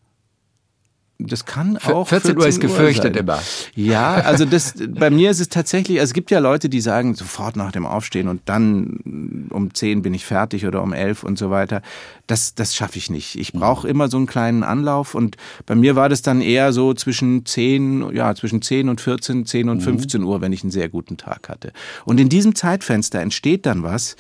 Das 1.19 1.45
kann 1.45 1.77
auch 1.77 2.09
14 2.09 2.37
Uhr 2.37 2.47
ist 2.47 2.61
gefürchtet 2.61 3.15
sein. 3.15 3.23
immer. 3.23 3.41
Ja, 3.75 4.15
also 4.15 4.45
das 4.45 4.75
bei 4.89 5.11
mir 5.11 5.31
ist 5.31 5.41
es 5.41 5.49
tatsächlich, 5.49 6.01
also 6.01 6.11
es 6.11 6.15
gibt 6.15 6.31
ja 6.31 6.39
Leute, 6.41 6.69
die 6.69 6.81
sagen 6.81 7.15
sofort 7.15 7.55
nach 7.57 7.71
dem 7.71 7.87
Aufstehen 7.87 8.29
und 8.29 8.43
dann 8.47 9.49
um 9.51 9.73
10 9.73 10.03
bin 10.03 10.15
ich 10.15 10.25
fertig 10.25 10.67
oder 10.67 10.83
um 10.83 10.93
11 10.93 11.23
und 11.23 11.39
so 11.39 11.51
weiter. 11.51 11.83
Das 12.27 12.55
das 12.55 12.75
schaffe 12.75 12.99
ich 12.99 13.11
nicht. 13.11 13.37
Ich 13.37 13.53
brauche 13.53 13.89
immer 13.89 14.09
so 14.09 14.17
einen 14.17 14.27
kleinen 14.27 14.63
Anlauf 14.63 15.15
und 15.15 15.37
bei 15.67 15.75
mir 15.75 15.97
war 15.97 16.09
das 16.09 16.23
dann 16.23 16.41
eher 16.41 16.73
so 16.73 16.95
zwischen 16.95 17.47
10, 17.47 18.15
ja, 18.15 18.35
zwischen 18.35 18.63
10 18.63 18.89
und 18.89 19.01
14, 19.01 19.47
10 19.47 19.69
und 19.69 19.81
15 19.81 20.23
Uhr, 20.25 20.41
wenn 20.41 20.53
ich 20.53 20.63
einen 20.63 20.73
sehr 20.73 20.89
guten 20.89 21.17
Tag 21.17 21.49
hatte. 21.49 21.73
Und 22.05 22.19
in 22.19 22.29
diesem 22.29 22.55
Zeitfenster 22.55 23.21
entsteht 23.21 23.67
dann 23.67 23.83
was, 23.83 24.17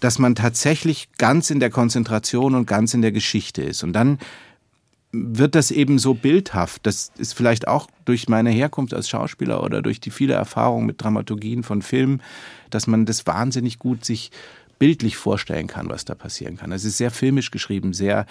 dass 0.00 0.18
man 0.18 0.34
tatsächlich 0.34 1.08
ganz 1.18 1.50
in 1.50 1.60
der 1.60 1.70
Konzentration 1.70 2.54
und 2.54 2.66
ganz 2.66 2.94
in 2.94 3.02
der 3.02 3.12
Geschichte 3.12 3.62
ist 3.62 3.84
und 3.84 3.92
dann 3.92 4.18
wird 5.12 5.54
das 5.54 5.70
eben 5.70 5.98
so 5.98 6.14
bildhaft. 6.14 6.86
Das 6.86 7.10
ist 7.18 7.34
vielleicht 7.34 7.66
auch 7.66 7.88
durch 8.04 8.28
meine 8.28 8.50
Herkunft 8.50 8.94
als 8.94 9.08
Schauspieler 9.08 9.62
oder 9.62 9.82
durch 9.82 10.00
die 10.00 10.10
viele 10.10 10.34
Erfahrung 10.34 10.86
mit 10.86 11.02
Dramaturgien 11.02 11.62
von 11.62 11.82
Filmen, 11.82 12.22
dass 12.70 12.86
man 12.86 13.06
das 13.06 13.26
wahnsinnig 13.26 13.78
gut 13.78 14.04
sich 14.04 14.30
bildlich 14.78 15.16
vorstellen 15.16 15.66
kann, 15.66 15.90
was 15.90 16.06
da 16.06 16.14
passieren 16.14 16.56
kann. 16.56 16.72
Es 16.72 16.86
ist 16.86 16.96
sehr 16.96 17.10
filmisch 17.10 17.50
geschrieben, 17.50 17.92
sehr 17.92 18.24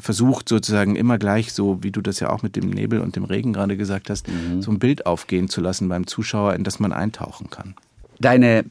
versucht 0.00 0.48
sozusagen 0.48 0.94
immer 0.94 1.18
gleich 1.18 1.52
so, 1.52 1.82
wie 1.82 1.90
du 1.90 2.00
das 2.00 2.20
ja 2.20 2.30
auch 2.30 2.42
mit 2.42 2.54
dem 2.54 2.70
Nebel 2.70 3.00
und 3.00 3.16
dem 3.16 3.24
Regen 3.24 3.52
gerade 3.52 3.76
gesagt 3.76 4.08
hast, 4.08 4.28
mhm. 4.28 4.62
so 4.62 4.70
ein 4.70 4.78
Bild 4.78 5.04
aufgehen 5.04 5.48
zu 5.48 5.60
lassen 5.60 5.88
beim 5.88 6.06
Zuschauer, 6.06 6.54
in 6.54 6.62
das 6.62 6.78
man 6.78 6.92
eintauchen 6.92 7.50
kann. 7.50 7.74
Deine 8.20 8.64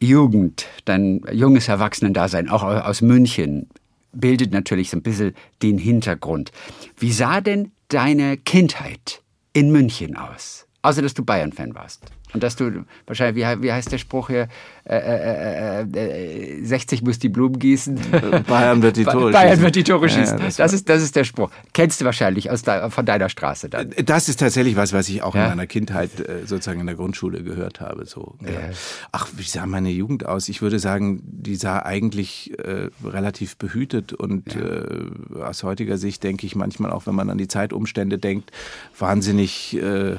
Jugend, 0.00 0.66
dein 0.84 1.22
junges 1.32 1.66
Erwachsenendasein, 1.68 2.50
auch 2.50 2.62
aus 2.62 3.00
München, 3.00 3.68
bildet 4.12 4.52
natürlich 4.52 4.90
so 4.90 4.96
ein 4.96 5.02
bisschen 5.02 5.34
den 5.62 5.78
Hintergrund. 5.78 6.52
Wie 6.96 7.12
sah 7.12 7.40
denn 7.40 7.72
deine 7.88 8.36
Kindheit 8.36 9.22
in 9.52 9.70
München 9.70 10.16
aus? 10.16 10.66
Außer 10.82 11.00
dass 11.00 11.14
du 11.14 11.24
Bayern-Fan 11.24 11.74
warst. 11.74 12.02
Und 12.34 12.42
dass 12.42 12.56
du 12.56 12.84
wahrscheinlich, 13.06 13.44
wie, 13.44 13.62
wie 13.62 13.72
heißt 13.72 13.92
der 13.92 13.98
Spruch 13.98 14.28
hier, 14.28 14.48
äh, 14.84 14.96
äh, 14.96 16.58
äh, 16.60 16.64
60 16.64 17.02
muss 17.02 17.18
die 17.18 17.28
Blumen 17.28 17.58
gießen. 17.58 18.00
Bayern 18.48 18.82
wird 18.82 18.96
die 18.96 19.04
Tore 19.04 19.30
Bayern 19.30 19.50
schießen. 19.50 19.64
wird 19.64 19.76
die 19.76 19.84
Tore 19.84 20.08
schießen. 20.08 20.38
Ja, 20.38 20.44
das 20.44 20.56
das, 20.56 20.72
ist, 20.72 20.88
das 20.88 21.02
ist 21.02 21.14
der 21.14 21.24
Spruch. 21.24 21.50
Kennst 21.72 22.00
du 22.00 22.04
wahrscheinlich 22.04 22.50
aus 22.50 22.62
de, 22.62 22.90
von 22.90 23.06
deiner 23.06 23.28
Straße 23.28 23.68
dann. 23.68 23.94
Das 24.04 24.28
ist 24.28 24.40
tatsächlich 24.40 24.74
was, 24.76 24.92
was 24.92 25.08
ich 25.08 25.22
auch 25.22 25.34
Ja? 25.34 25.44
in 25.44 25.50
meiner 25.50 25.66
Kindheit 25.66 26.18
äh, 26.20 26.46
sozusagen 26.46 26.80
in 26.80 26.86
der 26.86 26.96
Grundschule 26.96 27.42
gehört 27.42 27.80
habe. 27.80 28.06
So. 28.06 28.34
Ja. 28.40 28.70
Ach, 29.12 29.28
wie 29.36 29.42
sah 29.42 29.66
meine 29.66 29.90
Jugend 29.90 30.26
aus? 30.26 30.48
Ich 30.48 30.62
würde 30.62 30.78
sagen, 30.78 31.20
die 31.24 31.54
sah 31.54 31.80
eigentlich 31.82 32.58
äh, 32.58 32.88
relativ 33.04 33.56
behütet 33.56 34.14
und 34.14 34.56
äh, 34.56 35.40
aus 35.40 35.62
heutiger 35.62 35.98
Sicht 35.98 36.24
denke 36.24 36.46
ich 36.46 36.56
manchmal 36.56 36.90
auch, 36.90 37.06
wenn 37.06 37.14
man 37.14 37.30
an 37.30 37.38
die 37.38 37.48
Zeitumstände 37.48 38.18
denkt, 38.18 38.50
wahnsinnig 38.98 39.76
äh, 39.76 40.16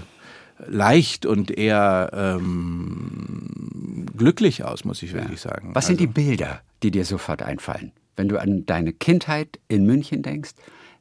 leicht 0.67 1.25
und 1.25 1.51
eher 1.51 2.09
ähm, 2.13 4.05
glücklich 4.15 4.63
aus, 4.63 4.85
muss 4.85 5.01
ich 5.03 5.13
wirklich 5.13 5.41
sagen. 5.41 5.71
Was 5.73 5.87
sind 5.87 5.99
die 5.99 6.05
Also- 6.07 6.13
Bilder, 6.13 6.61
die 6.83 6.91
dir 6.91 7.05
sofort 7.05 7.41
einfallen? 7.41 7.91
Wenn 8.15 8.29
du 8.29 8.39
an 8.39 8.65
deine 8.65 8.93
Kindheit 8.93 9.59
in 9.67 9.85
München 9.85 10.21
denkst, 10.21 10.51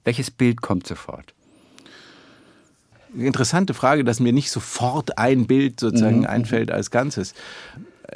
welches 0.04 0.30
Bild 0.30 0.62
kommt 0.62 0.86
sofort? 0.86 1.34
Interessante 3.14 3.74
Frage, 3.74 4.04
dass 4.04 4.20
mir 4.20 4.32
nicht 4.32 4.50
sofort 4.50 5.18
ein 5.18 5.46
Bild 5.46 5.78
sozusagen 5.78 6.20
Mhm. 6.20 6.26
einfällt 6.26 6.70
als 6.70 6.90
Ganzes. 6.90 7.34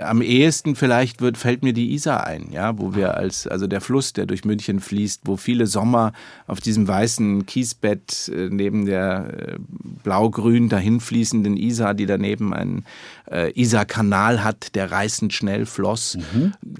Am 0.01 0.23
ehesten 0.23 0.77
vielleicht 0.77 1.21
wird, 1.21 1.39
fällt 1.39 1.63
mir 1.63 1.73
die 1.73 1.93
Isar 1.95 2.27
ein, 2.27 2.51
ja, 2.53 2.79
wo 2.79 2.95
wir 2.95 3.17
als, 3.17 3.47
also 3.47 3.67
der 3.67 3.81
Fluss, 3.81 4.13
der 4.13 4.27
durch 4.27 4.45
München 4.45 4.81
fließt, 4.81 5.23
wo 5.25 5.37
viele 5.37 5.67
Sommer 5.67 6.13
auf 6.47 6.61
diesem 6.61 6.87
weißen 6.87 7.47
Kiesbett 7.47 8.29
äh, 8.35 8.49
neben 8.51 8.87
der 8.87 9.55
äh, 9.55 9.57
blau-grün 10.05 10.69
dahinfließenden 10.69 11.57
Isar, 11.57 11.95
die 11.95 12.07
daneben 12.07 12.53
einen 12.53 12.85
äh, 13.31 13.53
Isar-Kanal 13.61 14.45
hat, 14.45 14.75
der 14.75 14.91
reißend 14.91 15.33
schnell 15.33 15.67
floss. 15.67 16.19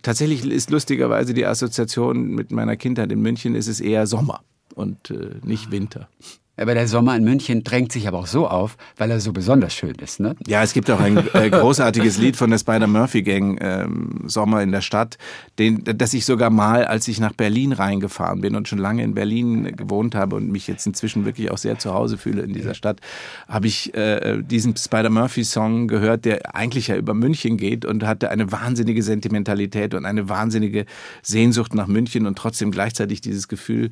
Tatsächlich 0.03 0.45
ist 0.45 0.71
lustigerweise 0.71 1.35
die 1.35 1.47
Assoziation 1.47 2.29
mit 2.29 2.53
meiner 2.53 2.77
Kindheit 2.77 3.13
in 3.13 3.21
München 3.21 3.55
ist 3.55 3.69
es 3.69 3.81
eher 3.81 4.07
Sommer 4.07 4.43
und 4.75 5.11
äh, 5.11 5.31
nicht 5.43 5.71
Winter. 5.71 6.09
Aber 6.57 6.75
der 6.75 6.89
Sommer 6.89 7.17
in 7.17 7.25
München 7.25 7.65
drängt 7.65 7.93
sich 7.93 8.09
aber 8.09 8.19
auch 8.19 8.27
so 8.27 8.49
auf, 8.49 8.77
weil 8.97 9.11
er 9.11 9.21
so 9.21 9.33
besonders 9.33 9.75
schön 9.75 9.95
ist, 9.97 10.21
ne? 10.21 10.37
Ja, 10.47 10.63
es 10.63 10.73
gibt 10.73 10.91
auch 10.91 11.01
ein 11.01 11.19
äh, 11.35 11.51
großartiges 11.51 12.17
Lied 12.17 12.37
von 12.37 12.51
der 12.51 12.59
Spider-Murphy-Gang, 12.59 13.59
ähm, 13.61 14.21
Sommer 14.27 14.63
in 14.63 14.73
der 14.73 14.81
Stadt, 14.81 15.19
den, 15.59 15.85
das 15.85 16.15
ich 16.15 16.25
sogar 16.25 16.49
mal, 16.49 16.85
als 16.85 17.09
ich 17.09 17.21
nach 17.21 17.33
Berlin 17.33 17.73
reingefahren 17.73 18.41
bin 18.41 18.57
und 18.57 18.69
schon 18.69 18.79
lange 18.79 19.03
in 19.03 19.15
Berlin 19.15 19.77
gewohnt 19.77 20.15
habe 20.15 20.37
und 20.37 20.51
mich 20.51 20.67
jetzt 20.67 20.87
inzwischen 20.87 21.27
wirklich 21.27 21.51
auch 21.51 21.59
sehr 21.59 21.79
zu 21.79 21.93
Hause 21.93 22.17
fühle 22.17 22.43
in 22.43 22.55
dieser 22.55 22.75
Stadt, 22.75 23.01
habe 23.49 23.67
ich 23.67 23.95
äh, 23.95 24.43
diesen 24.43 24.77
Spider-Murphy-Song 24.77 25.89
gehört, 25.89 26.25
der 26.25 26.55
eigentlich 26.55 26.89
ja 26.89 26.97
über 26.97 27.13
München 27.13 27.59
geht 27.59 27.85
und 27.85 28.05
hatte 28.05 28.31
eine 28.31 28.51
wahnsinnige 28.51 29.03
Sentimentalität 29.03 29.93
und 29.93 30.07
eine 30.07 30.31
wahnsinnige 30.31 30.87
Sehnsucht 31.23 31.75
nach 31.75 31.87
München 31.87 32.27
und 32.27 32.39
trotzdem 32.39 32.71
gleichzeitig 32.71 33.21
dieses 33.21 33.49
Gefühl, 33.49 33.91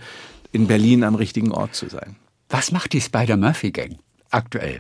in 0.53 0.67
Berlin 0.67 1.05
am 1.05 1.17
richtigen 1.17 1.51
Ort 1.51 1.75
zu 1.75 1.89
sein. 1.89 2.17
Was 2.49 2.71
macht 2.73 2.93
die 2.93 3.01
Spider-Murphy-Gang 3.01 3.99
aktuell? 4.35 4.77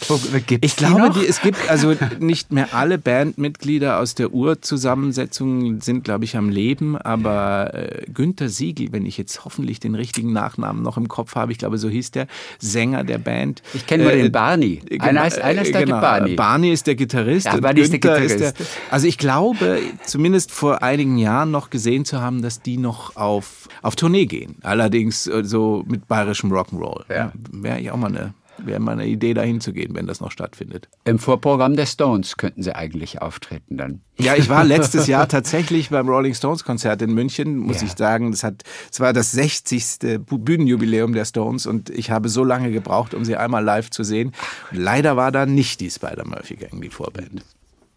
Gibt's 0.46 0.66
Ich 0.66 0.76
glaube, 0.76 1.10
die 1.18 1.26
es 1.26 1.40
gibt 1.40 1.70
also 1.70 1.94
nicht 2.18 2.52
mehr 2.52 2.74
alle 2.74 2.98
Bandmitglieder 2.98 3.98
aus 3.98 4.14
der 4.14 4.32
Urzusammensetzung 4.32 5.80
sind, 5.80 6.04
glaube 6.04 6.24
ich, 6.24 6.36
am 6.36 6.48
Leben, 6.48 6.96
aber 6.96 7.72
äh, 7.74 8.04
Günther 8.12 8.48
Siegel, 8.48 8.88
wenn 8.92 9.06
ich 9.06 9.16
jetzt 9.18 9.44
hoffentlich 9.44 9.80
den 9.80 9.94
richtigen 9.94 10.32
Nachnamen 10.32 10.82
noch 10.82 10.96
im 10.96 11.08
Kopf 11.08 11.34
habe, 11.34 11.52
ich 11.52 11.58
glaube, 11.58 11.78
so 11.78 11.88
hieß 11.88 12.10
der 12.10 12.26
Sänger 12.58 13.04
der 13.04 13.18
Band. 13.18 13.62
Ich 13.72 13.86
kenne 13.86 14.04
nur 14.04 14.12
Äh, 14.12 14.22
den 14.22 14.32
Barney. 14.32 14.82
genau, 14.86 15.04
Einer 15.04 15.26
ist, 15.26 15.40
einer 15.40 15.62
ist 15.62 15.74
der 15.74 15.84
genau, 15.84 16.00
Barney. 16.00 16.34
Barney 16.34 16.72
ist 16.72 16.86
der 16.86 16.94
Gitarrist. 16.94 17.46
Ja, 17.46 17.56
Barney 17.58 17.80
ist 17.80 17.92
der 17.92 18.00
Gitarrist. 18.00 18.54
also 18.90 19.06
ich 19.06 19.18
glaube, 19.18 19.78
zumindest 20.04 20.52
vor 20.52 20.82
einigen 20.82 21.16
Jahren 21.18 21.50
noch 21.50 21.70
gesehen 21.70 22.04
zu 22.04 22.20
haben, 22.20 22.42
dass 22.42 22.60
die 22.62 22.76
noch 22.76 23.16
auf, 23.16 23.68
auf 23.82 23.96
Tournee 23.96 24.26
gehen. 24.26 24.56
Allerdings 24.62 25.26
äh, 25.26 25.44
so 25.44 25.84
mit 25.86 26.08
bayerischem 26.08 26.52
Rock'n'Roll. 26.52 27.04
Ja. 27.08 27.32
Wäre 27.52 27.80
ja 27.80 27.92
auch 27.92 27.96
mal 27.96 28.08
eine, 28.08 28.34
wäre 28.58 28.80
mal 28.80 28.92
eine 28.92 29.06
Idee, 29.06 29.34
dahin 29.34 29.60
zu 29.60 29.72
gehen, 29.72 29.94
wenn 29.94 30.06
das 30.06 30.20
noch 30.20 30.30
stattfindet. 30.30 30.88
Im 31.04 31.18
Vorprogramm 31.18 31.76
der 31.76 31.86
Stones 31.86 32.36
könnten 32.36 32.62
sie 32.62 32.74
eigentlich 32.74 33.20
auftreten 33.22 33.76
dann. 33.76 34.00
Ja, 34.18 34.34
ich 34.36 34.48
war 34.48 34.64
letztes 34.64 35.06
Jahr 35.06 35.28
tatsächlich 35.28 35.90
beim 35.90 36.08
Rolling 36.08 36.34
Stones 36.34 36.64
Konzert 36.64 37.02
in 37.02 37.14
München, 37.14 37.56
muss 37.56 37.80
Ja. 37.80 37.86
ich 37.88 37.92
sagen. 37.92 38.30
Das 38.30 38.44
hat, 38.44 38.62
es 38.92 39.00
war 39.00 39.12
das 39.12 39.32
60. 39.32 40.20
Bühnenjubiläum 40.28 41.12
der 41.12 41.24
Stones 41.24 41.66
und 41.66 41.90
ich 41.90 42.10
habe 42.10 42.28
so 42.28 42.44
lange 42.44 42.70
gebraucht, 42.70 43.14
um 43.14 43.24
sie 43.24 43.36
einmal 43.36 43.64
live 43.64 43.90
zu 43.90 44.04
sehen. 44.04 44.32
Leider 44.70 45.16
war 45.16 45.32
da 45.32 45.46
nicht 45.46 45.80
die 45.80 45.90
Spider-Murphy 45.90 46.56
Gang, 46.56 46.80
die 46.80 46.90
Vorband. 46.90 47.42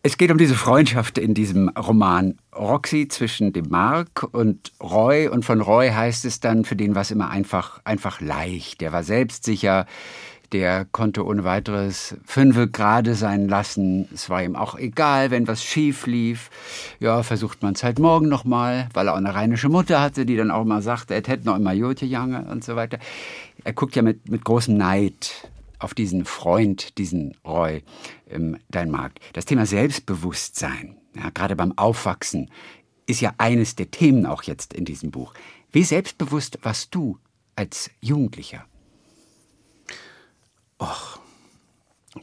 Es 0.04 0.18
geht 0.18 0.32
um 0.32 0.38
diese 0.38 0.56
Freundschaft 0.56 1.18
in 1.18 1.34
diesem 1.34 1.68
Roman 1.70 2.36
Roxy 2.56 3.10
zwischen 3.10 3.52
dem 3.52 3.68
Mark 3.68 4.26
und 4.32 4.72
Roy. 4.82 5.28
Und 5.28 5.44
von 5.44 5.60
Roy 5.60 5.90
heißt 5.90 6.24
es 6.24 6.40
dann, 6.40 6.64
für 6.64 6.78
den 6.78 6.96
war 6.96 7.02
es 7.02 7.12
immer 7.12 7.30
einfach, 7.30 7.82
einfach 7.84 8.22
leicht. 8.22 8.80
Der 8.80 8.94
war 8.94 9.04
selbstsicher, 9.04 9.86
der 10.52 10.86
konnte 10.86 11.26
ohne 11.26 11.44
weiteres 11.44 12.16
fünfe 12.26 12.68
gerade 12.68 13.16
sein 13.16 13.48
lassen. 13.48 14.08
Es 14.14 14.30
war 14.30 14.44
ihm 14.44 14.56
auch 14.56 14.78
egal, 14.78 15.32
wenn 15.32 15.48
was 15.48 15.64
schief 15.64 16.08
lief. 16.08 16.50
Ja, 17.00 17.24
versucht 17.24 17.62
man 17.62 17.74
es 17.74 17.84
halt 17.84 18.00
morgen 18.00 18.28
nochmal, 18.28 18.90
weil 18.94 19.08
er 19.08 19.14
auch 19.14 19.18
eine 19.18 19.36
rheinische 19.36 19.70
Mutter 19.70 20.02
hatte, 20.02 20.26
die 20.26 20.36
dann 20.36 20.52
auch 20.52 20.64
mal 20.64 20.82
sagte, 20.82 21.14
er 21.14 21.24
hätte 21.24 21.46
noch 21.46 21.56
immer 21.56 21.74
Jote 21.74 22.06
Jange 22.06 22.46
und 22.50 22.64
so 22.64 22.76
weiter. 22.76 23.00
Er 23.64 23.74
guckt 23.74 23.96
ja 23.96 24.02
mit, 24.02 24.30
mit 24.30 24.46
großem 24.46 24.78
Neid 24.78 25.50
auf 25.80 25.94
diesen 25.94 26.26
Freund, 26.26 26.98
diesen 26.98 27.36
Roy, 27.46 27.84
ähm, 28.30 28.58
dein 28.70 28.90
Markt. 28.90 29.20
Das 29.34 29.46
Thema 29.46 29.66
Selbstbewusstsein, 29.66 30.96
ja, 31.16 31.30
gerade 31.30 31.56
beim 31.56 31.78
Aufwachsen, 31.78 32.50
ist 33.06 33.22
ja 33.22 33.34
eines 33.38 33.76
der 33.76 33.92
Themen 33.92 34.26
auch 34.26 34.44
jetzt 34.44 34.74
in 34.74 34.86
diesem 34.86 35.12
Buch. 35.12 35.34
Wie 35.72 35.84
selbstbewusst 35.84 36.60
warst 36.64 36.94
du 36.96 37.20
als 37.56 37.90
Jugendlicher? 38.02 38.66
ach, 40.80 41.20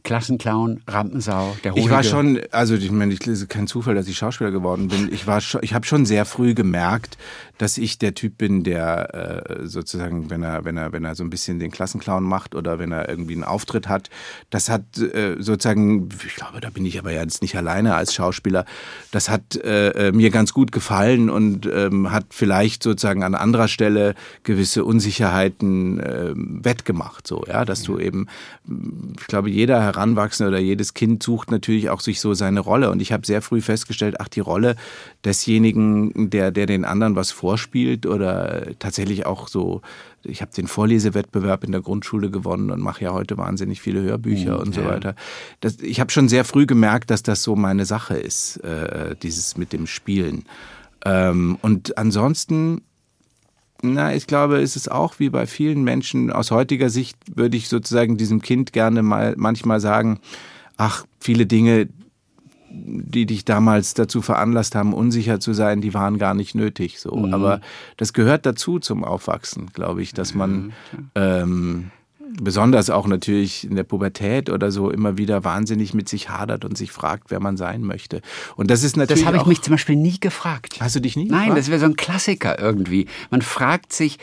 Klassenclown, 0.03 0.83
Rampensau, 0.89 1.57
der 1.65 1.77
Ich 1.77 1.89
war 1.91 2.03
schon, 2.03 2.41
also 2.51 2.75
ich 2.75 2.91
meine, 2.91 3.13
ich 3.13 3.25
lese 3.25 3.47
kein 3.47 3.67
Zufall, 3.67 3.95
dass 3.95 4.09
ich 4.09 4.17
Schauspieler 4.17 4.51
geworden 4.51 4.89
bin. 4.89 5.13
Ich 5.13 5.27
war 5.27 5.41
schon, 5.41 5.61
ich 5.63 5.75
habe 5.75 5.87
schon 5.87 6.07
sehr 6.07 6.25
früh 6.25 6.55
gemerkt, 6.55 7.17
dass 7.59 7.79
ich 7.79 7.99
der 7.99 8.15
Typ 8.15 8.37
bin, 8.39 8.65
der 8.65 9.61
äh, 9.61 9.67
sozusagen, 9.67 10.29
wenn 10.31 10.43
er, 10.43 10.65
wenn 10.65 10.77
er, 10.77 10.93
wenn 10.93 11.05
er 11.05 11.15
so 11.15 11.23
ein 11.23 11.31
bisschen 11.31 11.59
den 11.59 11.71
Klassenclown 11.71 12.25
macht 12.25 12.55
oder 12.55 12.79
wenn 12.79 12.91
er 12.91 13.09
irgendwie 13.09 13.35
einen 13.35 13.45
Auftritt 13.45 13.89
hat, 13.89 14.11
das 14.51 14.69
hat 14.69 14.99
äh, 14.99 15.37
sozusagen, 15.39 16.09
ich 16.27 16.35
glaube, 16.35 16.61
da 16.61 16.71
bin 16.71 16.85
ich 16.85 16.99
aber 16.99 17.13
jetzt 17.13 17.43
nicht 17.43 17.57
alleine 17.57 17.95
als 17.95 18.15
Schauspieler. 18.15 18.65
Das 19.13 19.29
hat 19.29 19.57
äh, 19.57 20.09
äh, 20.09 20.13
mir 20.13 20.31
ganz 20.31 20.53
gut 20.53 20.73
gefallen 20.73 21.31
und 21.31 21.67
ähm, 21.67 22.11
hat 22.11 22.27
vielleicht 22.31 22.83
sozusagen 22.83 23.23
an 23.23 23.35
anderer 23.35 23.69
Stelle 23.69 24.15
gewisse 24.43 24.85
Unsicherheiten 24.85 26.01
äh, 26.01 26.33
wettgemacht. 26.35 27.27
So, 27.27 27.45
ja, 27.47 27.65
dass 27.65 27.83
du 27.83 27.99
eben, 27.99 28.27
ich 29.19 29.27
glaube, 29.27 29.51
jeder 29.51 29.84
Heranwachsende 29.85 30.49
oder 30.49 30.59
jedes 30.59 30.95
Kind 30.95 31.23
sucht 31.23 31.51
natürlich 31.51 31.91
auch 31.91 32.01
sich 32.01 32.21
so 32.21 32.35
seine 32.35 32.61
Rolle. 32.61 32.91
Und 32.91 33.01
ich 33.01 33.13
habe 33.13 33.27
sehr 33.27 33.43
früh 33.43 33.61
festgestellt, 33.61 34.17
ach, 34.19 34.29
die 34.29 34.41
Rolle 34.41 34.77
desjenigen, 35.25 36.31
der, 36.31 36.51
der 36.51 36.67
den 36.67 36.85
anderen 36.85 37.17
was 37.17 37.31
vorspielt 37.31 38.07
oder 38.07 38.67
tatsächlich 38.79 39.27
auch 39.27 39.49
so 39.49 39.81
ich 40.27 40.41
habe 40.41 40.53
den 40.53 40.67
Vorlesewettbewerb 40.67 41.65
in 41.65 41.73
der 41.73 41.81
Grundschule 41.81 42.31
gewonnen 42.31 42.71
und 42.71 42.81
mache 42.81 43.05
ja 43.05 43.13
heute 43.13 43.37
wahnsinnig 43.37 43.81
viele 43.81 44.03
Hörbücher 44.03 44.55
mhm, 44.55 44.61
und 44.61 44.75
so 44.75 44.85
weiter. 44.85 45.15
Das, 45.61 45.81
ich 45.81 46.01
habe 46.01 46.11
schon 46.11 46.29
sehr 46.29 46.45
früh 46.45 46.67
gemerkt, 46.67 47.11
dass 47.11 47.23
das 47.23 47.43
so 47.43 47.57
meine 47.57 47.85
Sache 47.85 48.17
ist, 48.17 48.59
äh, 48.59 49.15
dieses 49.23 49.57
mit 49.57 49.73
dem 49.73 49.87
Spielen. 49.87 50.45
Ähm, 51.05 51.59
und 51.63 51.99
ansonsten 51.99 52.83
na, 53.93 54.15
ich 54.15 54.27
glaube, 54.27 54.61
es 54.61 54.77
ist 54.77 54.91
auch 54.91 55.19
wie 55.19 55.31
bei 55.31 55.47
vielen 55.47 55.85
Menschen 55.85 56.33
aus 56.33 56.51
heutiger 56.51 56.91
Sicht 56.91 57.17
würde 57.35 57.57
ich 57.57 57.69
sozusagen 57.69 58.17
diesem 58.17 58.41
Kind 58.41 58.73
gerne 58.73 59.03
mal 59.03 59.35
manchmal 59.37 59.81
sagen, 59.81 60.21
ach, 60.77 61.05
viele 61.21 61.47
Dinge, 61.47 61.89
die 62.71 63.27
dich 63.27 63.45
damals 63.45 63.95
dazu 63.95 64.21
veranlasst 64.21 64.75
haben, 64.75 64.95
unsicher 64.95 65.39
zu 65.39 65.53
sein, 65.53 65.81
die 65.81 65.95
waren 65.95 66.19
gar 66.19 66.35
nicht 66.35 66.55
nötig. 66.55 66.99
So, 66.99 67.15
mhm. 67.15 67.33
aber 67.33 67.61
das 67.97 68.13
gehört 68.13 68.47
dazu 68.47 68.79
zum 68.79 69.05
Aufwachsen, 69.05 69.69
glaube 69.73 70.03
ich, 70.03 70.13
dass 70.13 70.35
man 70.35 70.73
ähm, 71.15 71.91
besonders 72.41 72.91
auch 72.91 73.07
natürlich 73.07 73.65
in 73.65 73.77
der 73.77 73.85
Pubertät 73.85 74.51
oder 74.51 74.71
so 74.71 74.91
immer 74.91 75.17
wieder 75.19 75.45
wahnsinnig 75.45 75.95
mit 75.95 76.09
sich 76.09 76.29
hadert 76.29 76.65
und 76.65 76.77
sich 76.77 76.93
fragt, 76.93 77.31
wer 77.31 77.41
man 77.41 77.57
sein 77.57 77.83
möchte. 77.83 78.21
Und 78.57 78.71
das 78.71 78.83
ist 78.83 78.97
natürlich. 78.97 79.23
Das 79.23 79.27
habe 79.27 79.39
ich 79.39 79.47
mich 79.47 79.63
zum 79.63 79.73
Beispiel 79.73 79.97
nie 79.97 80.19
gefragt. 80.19 80.79
Hast 80.81 80.97
du 80.97 81.01
dich 81.01 81.17
nie 81.17 81.29
gefragt? 81.29 81.47
Nein, 81.49 81.57
das 81.57 81.69
wäre 81.69 81.81
so 81.81 81.87
ein 81.87 81.97
Klassiker 81.97 82.59
irgendwie. 82.59 83.07
Man 83.31 83.43
fragt 83.43 83.93
sich, 83.93 84.19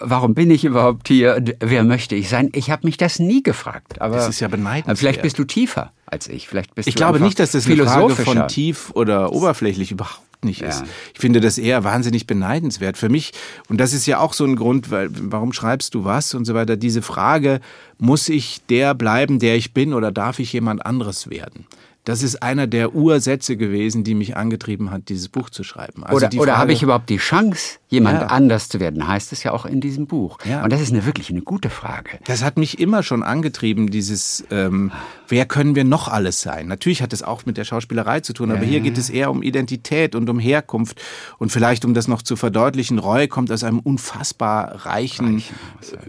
warum 0.00 0.34
bin 0.34 0.50
ich 0.50 0.64
überhaupt 0.64 1.08
hier? 1.08 1.42
Wer 1.60 1.84
möchte 1.84 2.14
ich 2.14 2.28
sein? 2.28 2.50
Ich 2.52 2.70
habe 2.70 2.86
mich 2.86 2.96
das 2.96 3.18
nie 3.18 3.42
gefragt. 3.42 4.00
Aber 4.00 4.16
das 4.16 4.28
ist 4.28 4.40
ja 4.40 4.48
beneidenswert. 4.48 4.98
Vielleicht 4.98 5.22
bist 5.22 5.38
du 5.38 5.44
tiefer 5.44 5.92
als 6.12 6.28
ich. 6.28 6.48
Vielleicht 6.48 6.74
bist 6.74 6.88
ich 6.88 6.94
du 6.94 6.98
glaube 6.98 7.20
nicht, 7.20 7.38
dass 7.38 7.52
das 7.52 7.66
eine 7.66 7.84
Frage 7.84 8.16
von 8.16 8.48
tief 8.48 8.90
oder 8.94 9.32
oberflächlich 9.32 9.90
überhaupt 9.90 10.44
nicht 10.44 10.60
ja. 10.60 10.68
ist. 10.68 10.84
Ich 11.14 11.20
finde 11.20 11.40
das 11.40 11.58
eher 11.58 11.84
wahnsinnig 11.84 12.26
beneidenswert 12.26 12.96
für 12.96 13.08
mich. 13.08 13.32
Und 13.68 13.78
das 13.78 13.92
ist 13.92 14.06
ja 14.06 14.18
auch 14.18 14.32
so 14.32 14.44
ein 14.44 14.56
Grund, 14.56 14.90
weil, 14.90 15.08
warum 15.10 15.52
schreibst 15.52 15.94
du 15.94 16.04
was 16.04 16.34
und 16.34 16.44
so 16.44 16.54
weiter. 16.54 16.76
Diese 16.76 17.02
Frage, 17.02 17.60
muss 17.98 18.28
ich 18.28 18.60
der 18.68 18.94
bleiben, 18.94 19.38
der 19.38 19.56
ich 19.56 19.74
bin 19.74 19.92
oder 19.94 20.12
darf 20.12 20.38
ich 20.38 20.52
jemand 20.52 20.84
anderes 20.86 21.30
werden? 21.30 21.66
Das 22.08 22.22
ist 22.22 22.42
einer 22.42 22.66
der 22.66 22.94
Ursätze 22.94 23.58
gewesen, 23.58 24.02
die 24.02 24.14
mich 24.14 24.34
angetrieben 24.34 24.90
hat, 24.90 25.10
dieses 25.10 25.28
Buch 25.28 25.50
zu 25.50 25.62
schreiben. 25.62 26.04
Also 26.04 26.26
oder, 26.26 26.40
oder 26.40 26.56
habe 26.56 26.72
ich 26.72 26.82
überhaupt 26.82 27.10
die 27.10 27.18
Chance, 27.18 27.80
jemand 27.88 28.22
ja. 28.22 28.26
anders 28.28 28.70
zu 28.70 28.80
werden, 28.80 29.06
heißt 29.06 29.30
es 29.32 29.42
ja 29.42 29.52
auch 29.52 29.66
in 29.66 29.82
diesem 29.82 30.06
Buch. 30.06 30.38
Ja. 30.48 30.64
Und 30.64 30.72
das 30.72 30.80
ist 30.80 30.90
eine 30.90 31.04
wirklich 31.04 31.28
eine 31.28 31.42
gute 31.42 31.68
Frage. 31.68 32.18
Das 32.24 32.42
hat 32.42 32.56
mich 32.56 32.80
immer 32.80 33.02
schon 33.02 33.22
angetrieben, 33.22 33.90
dieses, 33.90 34.42
ähm, 34.50 34.90
wer 35.28 35.44
können 35.44 35.74
wir 35.74 35.84
noch 35.84 36.08
alles 36.08 36.40
sein? 36.40 36.66
Natürlich 36.66 37.02
hat 37.02 37.12
es 37.12 37.22
auch 37.22 37.44
mit 37.44 37.58
der 37.58 37.64
Schauspielerei 37.64 38.20
zu 38.20 38.32
tun, 38.32 38.52
aber 38.52 38.62
ja. 38.62 38.68
hier 38.68 38.80
geht 38.80 38.96
es 38.96 39.10
eher 39.10 39.30
um 39.30 39.42
Identität 39.42 40.14
und 40.14 40.30
um 40.30 40.38
Herkunft. 40.38 41.02
Und 41.36 41.52
vielleicht, 41.52 41.84
um 41.84 41.92
das 41.92 42.08
noch 42.08 42.22
zu 42.22 42.36
verdeutlichen, 42.36 42.98
Roy 42.98 43.28
kommt 43.28 43.52
aus 43.52 43.64
einem 43.64 43.80
unfassbar 43.80 44.86
reichen, 44.86 45.36
Reich, 45.36 45.52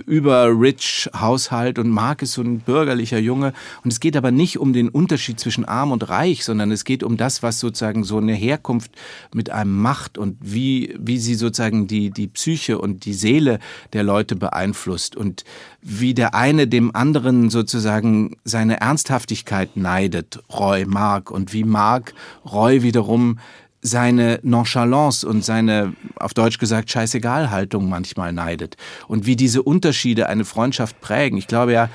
über-rich 0.05 1.09
Haushalt 1.13 1.77
und 1.77 1.89
Mark 1.89 2.21
ist 2.21 2.33
so 2.33 2.41
ein 2.41 2.59
bürgerlicher 2.59 3.19
Junge. 3.19 3.51
Und 3.83 3.91
es 3.91 3.99
geht 3.99 4.15
aber 4.15 4.31
nicht 4.31 4.59
um 4.59 4.71
den 4.71 4.87
Unterschied 4.87 5.41
zwischen 5.41 5.65
arm 5.65 5.88
arm 5.89 5.91
und 5.91 6.09
reich, 6.09 6.45
sondern 6.45 6.71
es 6.71 6.83
geht 6.83 7.03
um 7.03 7.17
das, 7.17 7.43
was 7.43 7.59
sozusagen 7.59 8.03
so 8.03 8.17
eine 8.17 8.33
Herkunft 8.33 8.91
mit 9.33 9.49
einem 9.49 9.77
macht 9.77 10.17
und 10.17 10.37
wie, 10.39 10.95
wie 10.99 11.17
sie 11.17 11.35
sozusagen 11.35 11.87
die, 11.87 12.11
die 12.11 12.27
Psyche 12.27 12.77
und 12.77 13.05
die 13.05 13.13
Seele 13.13 13.59
der 13.93 14.03
Leute 14.03 14.35
beeinflusst 14.35 15.15
und 15.15 15.43
wie 15.81 16.13
der 16.13 16.35
eine 16.35 16.67
dem 16.67 16.95
anderen 16.95 17.49
sozusagen 17.49 18.37
seine 18.43 18.79
Ernsthaftigkeit 18.81 19.75
neidet, 19.75 20.39
Roy, 20.51 20.85
Mark, 20.85 21.31
und 21.31 21.53
wie 21.53 21.63
Mark 21.63 22.13
Roy 22.45 22.83
wiederum 22.83 23.39
seine 23.81 24.39
Nonchalance 24.43 25.25
und 25.25 25.43
seine, 25.45 25.93
auf 26.17 26.33
Deutsch 26.33 26.57
gesagt, 26.57 26.91
Scheißegal-Haltung 26.91 27.87
manchmal 27.87 28.33
neidet. 28.33 28.75
Und 29.07 29.25
wie 29.25 29.37
diese 29.37 29.63
Unterschiede 29.63 30.27
eine 30.27 30.43
Freundschaft 30.43 30.99
prägen. 30.99 31.37
Ich 31.37 31.47
glaube 31.47 31.71
ja, 31.71 31.89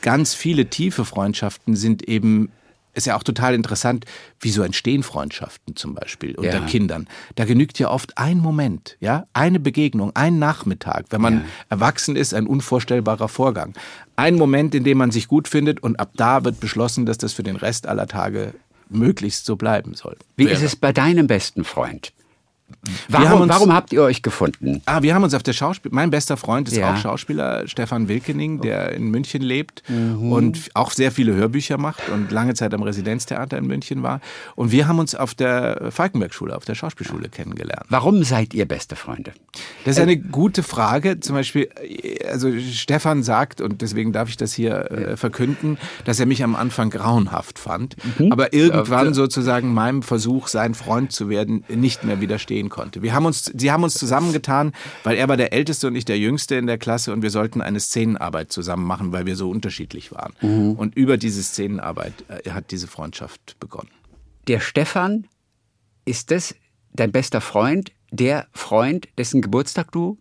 ganz 0.00 0.32
viele 0.32 0.66
tiefe 0.70 1.04
Freundschaften 1.04 1.76
sind 1.76 2.08
eben 2.08 2.50
ist 2.94 3.06
ja 3.06 3.16
auch 3.16 3.22
total 3.22 3.54
interessant, 3.54 4.04
wieso 4.40 4.62
entstehen 4.62 5.02
Freundschaften 5.02 5.76
zum 5.76 5.94
Beispiel 5.94 6.34
unter 6.36 6.60
ja. 6.60 6.66
Kindern. 6.66 7.08
Da 7.34 7.44
genügt 7.44 7.78
ja 7.78 7.90
oft 7.90 8.18
ein 8.18 8.38
Moment, 8.38 8.96
ja, 9.00 9.26
eine 9.32 9.60
Begegnung, 9.60 10.14
ein 10.14 10.38
Nachmittag. 10.38 11.06
Wenn 11.10 11.20
man 11.20 11.34
ja. 11.34 11.44
erwachsen 11.70 12.16
ist, 12.16 12.34
ein 12.34 12.46
unvorstellbarer 12.46 13.28
Vorgang. 13.28 13.74
Ein 14.16 14.36
Moment, 14.36 14.74
in 14.74 14.84
dem 14.84 14.98
man 14.98 15.10
sich 15.10 15.28
gut 15.28 15.48
findet 15.48 15.82
und 15.82 15.98
ab 15.98 16.10
da 16.16 16.44
wird 16.44 16.60
beschlossen, 16.60 17.06
dass 17.06 17.18
das 17.18 17.32
für 17.32 17.42
den 17.42 17.56
Rest 17.56 17.86
aller 17.86 18.06
Tage 18.06 18.54
möglichst 18.88 19.46
so 19.46 19.56
bleiben 19.56 19.94
soll. 19.94 20.16
Wie 20.36 20.44
wäre. 20.44 20.54
ist 20.54 20.62
es 20.62 20.76
bei 20.76 20.92
deinem 20.92 21.26
besten 21.26 21.64
Freund? 21.64 22.12
Warum, 23.08 23.42
uns, 23.42 23.50
warum, 23.50 23.72
habt 23.72 23.92
ihr 23.92 24.02
euch 24.02 24.22
gefunden? 24.22 24.82
Ah, 24.86 25.02
wir 25.02 25.14
haben 25.14 25.22
uns 25.22 25.34
auf 25.34 25.42
der 25.42 25.52
Schauspiel. 25.52 25.90
Mein 25.92 26.10
bester 26.10 26.36
Freund 26.36 26.68
ist 26.68 26.76
ja. 26.76 26.92
auch 26.92 26.96
Schauspieler, 26.96 27.66
Stefan 27.68 28.08
Wilkening, 28.08 28.60
der 28.60 28.92
in 28.92 29.10
München 29.10 29.42
lebt 29.42 29.82
mhm. 29.88 30.32
und 30.32 30.70
auch 30.74 30.90
sehr 30.90 31.12
viele 31.12 31.34
Hörbücher 31.34 31.78
macht 31.78 32.08
und 32.08 32.30
lange 32.30 32.54
Zeit 32.54 32.74
am 32.74 32.82
Residenztheater 32.82 33.58
in 33.58 33.66
München 33.66 34.02
war. 34.02 34.20
Und 34.54 34.72
wir 34.72 34.88
haben 34.88 34.98
uns 34.98 35.14
auf 35.14 35.34
der 35.34 35.90
Falkenberg-Schule, 35.90 36.56
auf 36.56 36.64
der 36.64 36.74
Schauspielschule 36.74 37.28
kennengelernt. 37.28 37.86
Warum 37.88 38.22
seid 38.24 38.54
ihr 38.54 38.66
beste 38.66 38.96
Freunde? 38.96 39.32
Das 39.84 39.96
ist 39.96 40.02
eine 40.02 40.16
gute 40.16 40.62
Frage. 40.62 41.20
Zum 41.20 41.36
Beispiel, 41.36 41.68
also 42.30 42.50
Stefan 42.58 43.22
sagt, 43.22 43.60
und 43.60 43.82
deswegen 43.82 44.12
darf 44.12 44.28
ich 44.28 44.36
das 44.36 44.52
hier 44.52 44.90
äh, 44.90 45.16
verkünden, 45.16 45.78
dass 46.04 46.20
er 46.20 46.26
mich 46.26 46.42
am 46.44 46.56
Anfang 46.56 46.90
grauenhaft 46.90 47.58
fand, 47.58 47.96
mhm. 48.18 48.32
aber 48.32 48.52
irgendwann 48.52 49.14
sozusagen 49.14 49.72
meinem 49.74 50.02
Versuch, 50.02 50.48
sein 50.48 50.74
Freund 50.74 51.12
zu 51.12 51.28
werden, 51.28 51.64
nicht 51.68 52.04
mehr 52.04 52.20
widerstehen 52.20 52.61
gehen 52.62 52.68
konnte. 52.68 53.02
Wir 53.02 53.12
haben 53.12 53.26
uns, 53.26 53.50
sie 53.54 53.70
haben 53.70 53.82
uns 53.82 53.94
zusammengetan, 53.94 54.72
weil 55.04 55.16
er 55.16 55.28
war 55.28 55.36
der 55.36 55.52
Älteste 55.52 55.88
und 55.88 55.96
ich 55.96 56.04
der 56.04 56.18
Jüngste 56.18 56.54
in 56.54 56.66
der 56.66 56.78
Klasse 56.78 57.12
und 57.12 57.22
wir 57.22 57.30
sollten 57.30 57.60
eine 57.60 57.80
Szenenarbeit 57.80 58.52
zusammen 58.52 58.86
machen, 58.86 59.12
weil 59.12 59.26
wir 59.26 59.36
so 59.36 59.50
unterschiedlich 59.50 60.12
waren. 60.12 60.34
Mhm. 60.40 60.72
Und 60.72 60.96
über 60.96 61.16
diese 61.16 61.42
Szenenarbeit 61.42 62.12
äh, 62.28 62.50
hat 62.50 62.70
diese 62.70 62.86
Freundschaft 62.86 63.58
begonnen. 63.58 63.90
Der 64.48 64.60
Stefan, 64.60 65.26
ist 66.04 66.30
das 66.30 66.54
dein 66.92 67.12
bester 67.12 67.40
Freund, 67.40 67.92
der 68.10 68.46
Freund, 68.52 69.08
dessen 69.16 69.40
Geburtstag 69.40 69.92
du 69.92 70.18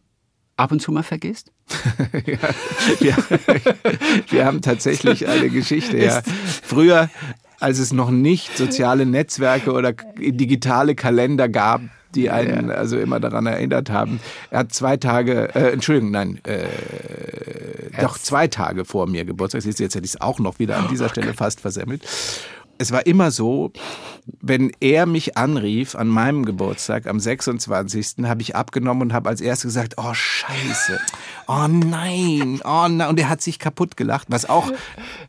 ab 0.58 0.72
und 0.72 0.82
zu 0.82 0.92
mal 0.92 1.04
vergisst? 1.04 1.52
ja, 2.26 2.38
wir, 3.00 3.16
wir, 4.30 4.46
haben 4.46 4.62
tatsächlich 4.62 5.28
eine 5.28 5.50
Geschichte. 5.50 5.98
Ja. 5.98 6.22
Früher, 6.62 7.10
als 7.60 7.80
es 7.80 7.94
noch 7.94 8.12
nicht 8.12 8.58
soziale 8.58 9.06
Netzwerke 9.06 9.72
oder 9.72 9.94
digitale 9.94 10.96
Kalender 10.96 11.48
gab, 11.48 11.82
die 12.16 12.30
einen 12.30 12.70
ja. 12.70 12.76
also 12.76 12.98
immer 12.98 13.20
daran 13.20 13.46
erinnert 13.46 13.90
haben. 13.90 14.20
Er 14.50 14.60
hat 14.60 14.74
zwei 14.74 14.98
Tage, 14.98 15.54
äh, 15.56 15.72
Entschuldigung, 15.72 16.12
nein, 16.12 16.40
äh, 16.44 16.68
doch 18.00 18.18
zwei 18.18 18.48
Tage 18.48 18.86
vor 18.86 19.08
mir 19.08 19.26
Geburtstag. 19.26 19.64
Jetzt 19.66 19.80
hätte 19.80 20.00
ich 20.00 20.14
es 20.14 20.22
auch 20.22 20.40
noch 20.40 20.60
wieder 20.60 20.78
an 20.78 20.88
dieser 20.90 21.10
Stelle 21.10 21.34
fast 21.34 21.62
versemmelt 21.62 22.04
es 22.82 22.92
war 22.92 23.06
immer 23.06 23.30
so, 23.30 23.72
wenn 24.42 24.72
er 24.80 25.06
mich 25.06 25.38
anrief 25.38 25.96
an 25.96 26.08
meinem 26.08 26.46
Geburtstag 26.46 27.06
am 27.06 27.20
26. 27.20 28.26
habe 28.26 28.42
ich 28.42 28.56
abgenommen 28.56 29.04
und 29.04 29.14
habe 29.14 29.30
als 29.30 29.40
erstes 29.40 29.70
gesagt, 29.70 29.96
oh 29.98 30.14
Scheiße, 30.14 31.00
oh 31.48 31.68
nein, 31.68 32.60
oh 32.64 32.88
nein. 32.90 33.08
Und 33.08 33.20
er 33.20 33.30
hat 33.30 33.42
sich 33.42 33.60
kaputt 33.60 33.98
gelacht, 33.98 34.28
was 34.30 34.50
auch 34.50 34.72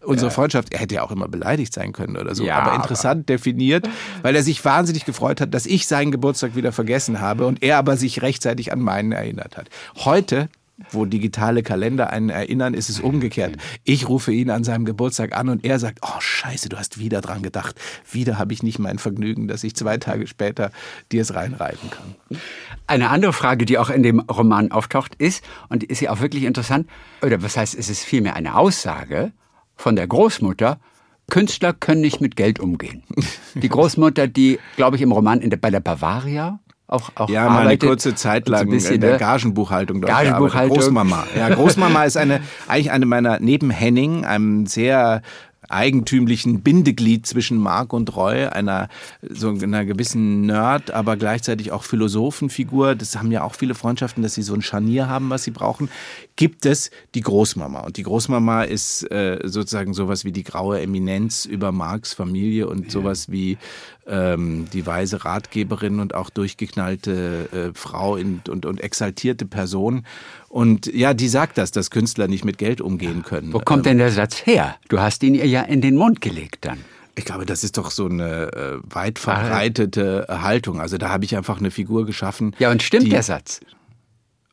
unsere 0.02 0.30
Freundschaft, 0.30 0.72
er 0.72 0.80
hätte 0.80 0.96
ja 0.96 1.02
auch 1.02 1.10
immer 1.10 1.28
beleidigt 1.28 1.74
sein 1.74 1.92
können 1.92 2.16
oder 2.16 2.34
so, 2.34 2.44
ja, 2.44 2.58
aber 2.58 2.74
interessant 2.74 3.28
aber 3.28 3.34
definiert, 3.34 3.88
weil 4.22 4.34
er 4.34 4.42
sich 4.42 4.64
wahnsinnig 4.64 5.04
gefreut 5.04 5.40
hat, 5.40 5.52
dass 5.52 5.66
ich 5.66 5.86
seinen 5.86 6.10
Geburtstag 6.10 6.56
wieder 6.56 6.72
vergessen 6.72 7.20
habe 7.20 7.46
und 7.46 7.62
er 7.62 7.76
aber 7.76 7.98
sich 7.98 8.22
rechtzeitig 8.22 8.72
an 8.72 8.80
meinen 8.80 9.12
erinnert 9.12 9.58
hat. 9.58 9.68
Heute 9.96 10.48
wo 10.90 11.04
digitale 11.04 11.62
Kalender 11.62 12.10
einen 12.10 12.30
erinnern, 12.30 12.74
ist 12.74 12.88
es 12.88 13.00
umgekehrt. 13.00 13.56
Ich 13.84 14.08
rufe 14.08 14.32
ihn 14.32 14.50
an 14.50 14.64
seinem 14.64 14.84
Geburtstag 14.84 15.36
an 15.36 15.48
und 15.48 15.64
er 15.64 15.78
sagt, 15.78 16.00
oh 16.02 16.20
scheiße, 16.20 16.68
du 16.68 16.78
hast 16.78 16.98
wieder 16.98 17.20
dran 17.20 17.42
gedacht. 17.42 17.80
Wieder 18.10 18.38
habe 18.38 18.52
ich 18.52 18.62
nicht 18.62 18.78
mein 18.78 18.98
Vergnügen, 18.98 19.48
dass 19.48 19.64
ich 19.64 19.76
zwei 19.76 19.98
Tage 19.98 20.26
später 20.26 20.72
dir 21.10 21.22
es 21.22 21.34
reinreiten 21.34 21.90
kann. 21.90 22.40
Eine 22.86 23.10
andere 23.10 23.32
Frage, 23.32 23.64
die 23.64 23.78
auch 23.78 23.90
in 23.90 24.02
dem 24.02 24.20
Roman 24.20 24.72
auftaucht, 24.72 25.14
ist, 25.16 25.44
und 25.68 25.84
ist 25.84 26.00
ja 26.00 26.10
auch 26.10 26.20
wirklich 26.20 26.44
interessant, 26.44 26.88
oder 27.22 27.42
was 27.42 27.56
heißt, 27.56 27.74
es 27.74 27.88
ist 27.88 28.04
vielmehr 28.04 28.34
eine 28.34 28.56
Aussage 28.56 29.32
von 29.76 29.96
der 29.96 30.06
Großmutter, 30.06 30.78
Künstler 31.30 31.72
können 31.72 32.00
nicht 32.00 32.20
mit 32.20 32.36
Geld 32.36 32.60
umgehen. 32.60 33.04
Die 33.54 33.68
Großmutter, 33.68 34.26
die, 34.26 34.58
glaube 34.76 34.96
ich, 34.96 35.02
im 35.02 35.12
Roman 35.12 35.40
der, 35.40 35.56
bei 35.56 35.70
der 35.70 35.80
Bavaria 35.80 36.58
auch, 36.92 37.10
auch 37.16 37.28
ja, 37.28 37.48
mal 37.48 37.66
eine 37.66 37.78
kurze 37.78 38.14
Zeit 38.14 38.48
lang 38.48 38.66
so 38.66 38.70
bisschen, 38.70 38.94
in 38.96 39.00
der 39.00 39.12
ne? 39.12 39.18
Gagenbuchhaltung 39.18 40.00
dort 40.00 40.12
Gagenbuchhaltung. 40.12 40.76
Großmama. 40.76 41.26
Ja, 41.36 41.48
Großmama 41.48 42.04
ist 42.04 42.16
eine, 42.16 42.40
eigentlich 42.68 42.90
eine 42.90 43.06
meiner, 43.06 43.40
neben 43.40 43.70
Henning, 43.70 44.24
einem 44.24 44.66
sehr 44.66 45.22
eigentümlichen 45.68 46.62
Bindeglied 46.62 47.26
zwischen 47.26 47.56
Mark 47.56 47.92
und 47.92 48.14
Roy, 48.14 48.46
einer 48.46 48.88
so 49.28 49.48
einer 49.50 49.84
gewissen 49.84 50.42
Nerd, 50.42 50.90
aber 50.90 51.16
gleichzeitig 51.16 51.72
auch 51.72 51.84
Philosophenfigur. 51.84 52.94
Das 52.94 53.16
haben 53.16 53.32
ja 53.32 53.42
auch 53.42 53.54
viele 53.54 53.74
Freundschaften, 53.74 54.22
dass 54.22 54.34
sie 54.34 54.42
so 54.42 54.54
ein 54.54 54.62
Scharnier 54.62 55.08
haben, 55.08 55.30
was 55.30 55.44
sie 55.44 55.50
brauchen. 55.50 55.88
Gibt 56.36 56.66
es 56.66 56.90
die 57.14 57.20
Großmama 57.20 57.80
und 57.80 57.96
die 57.96 58.02
Großmama 58.02 58.64
ist 58.64 59.10
äh, 59.10 59.40
sozusagen 59.44 59.94
sowas 59.94 60.24
wie 60.24 60.32
die 60.32 60.44
graue 60.44 60.80
Eminenz 60.80 61.46
über 61.46 61.72
Marks 61.72 62.12
Familie 62.12 62.68
und 62.68 62.90
sowas 62.90 63.30
wie 63.30 63.56
ähm, 64.12 64.66
die 64.72 64.86
weise 64.86 65.24
Ratgeberin 65.24 65.98
und 65.98 66.14
auch 66.14 66.30
durchgeknallte 66.30 67.48
äh, 67.72 67.76
Frau 67.76 68.16
in, 68.16 68.42
und, 68.48 68.66
und 68.66 68.80
exaltierte 68.80 69.46
Person. 69.46 70.04
Und 70.48 70.86
ja, 70.86 71.14
die 71.14 71.28
sagt 71.28 71.56
das, 71.58 71.70
dass 71.70 71.90
Künstler 71.90 72.28
nicht 72.28 72.44
mit 72.44 72.58
Geld 72.58 72.80
umgehen 72.80 73.22
können. 73.22 73.52
Wo 73.52 73.58
kommt 73.58 73.86
denn 73.86 73.98
der 73.98 74.12
Satz 74.12 74.46
her? 74.46 74.76
Du 74.88 75.00
hast 75.00 75.22
ihn 75.22 75.34
ihr 75.34 75.46
ja 75.46 75.62
in 75.62 75.80
den 75.80 75.96
Mund 75.96 76.20
gelegt 76.20 76.66
dann. 76.66 76.78
Ich 77.14 77.24
glaube, 77.24 77.46
das 77.46 77.64
ist 77.64 77.76
doch 77.76 77.90
so 77.90 78.06
eine 78.06 78.52
äh, 78.52 78.78
weit 78.84 79.18
verbreitete 79.18 80.26
Haltung. 80.28 80.80
Also 80.80 80.98
da 80.98 81.08
habe 81.10 81.24
ich 81.24 81.36
einfach 81.36 81.58
eine 81.58 81.70
Figur 81.70 82.06
geschaffen. 82.06 82.54
Ja, 82.58 82.70
und 82.70 82.82
stimmt 82.82 83.06
die, 83.06 83.10
der 83.10 83.22
Satz? 83.22 83.60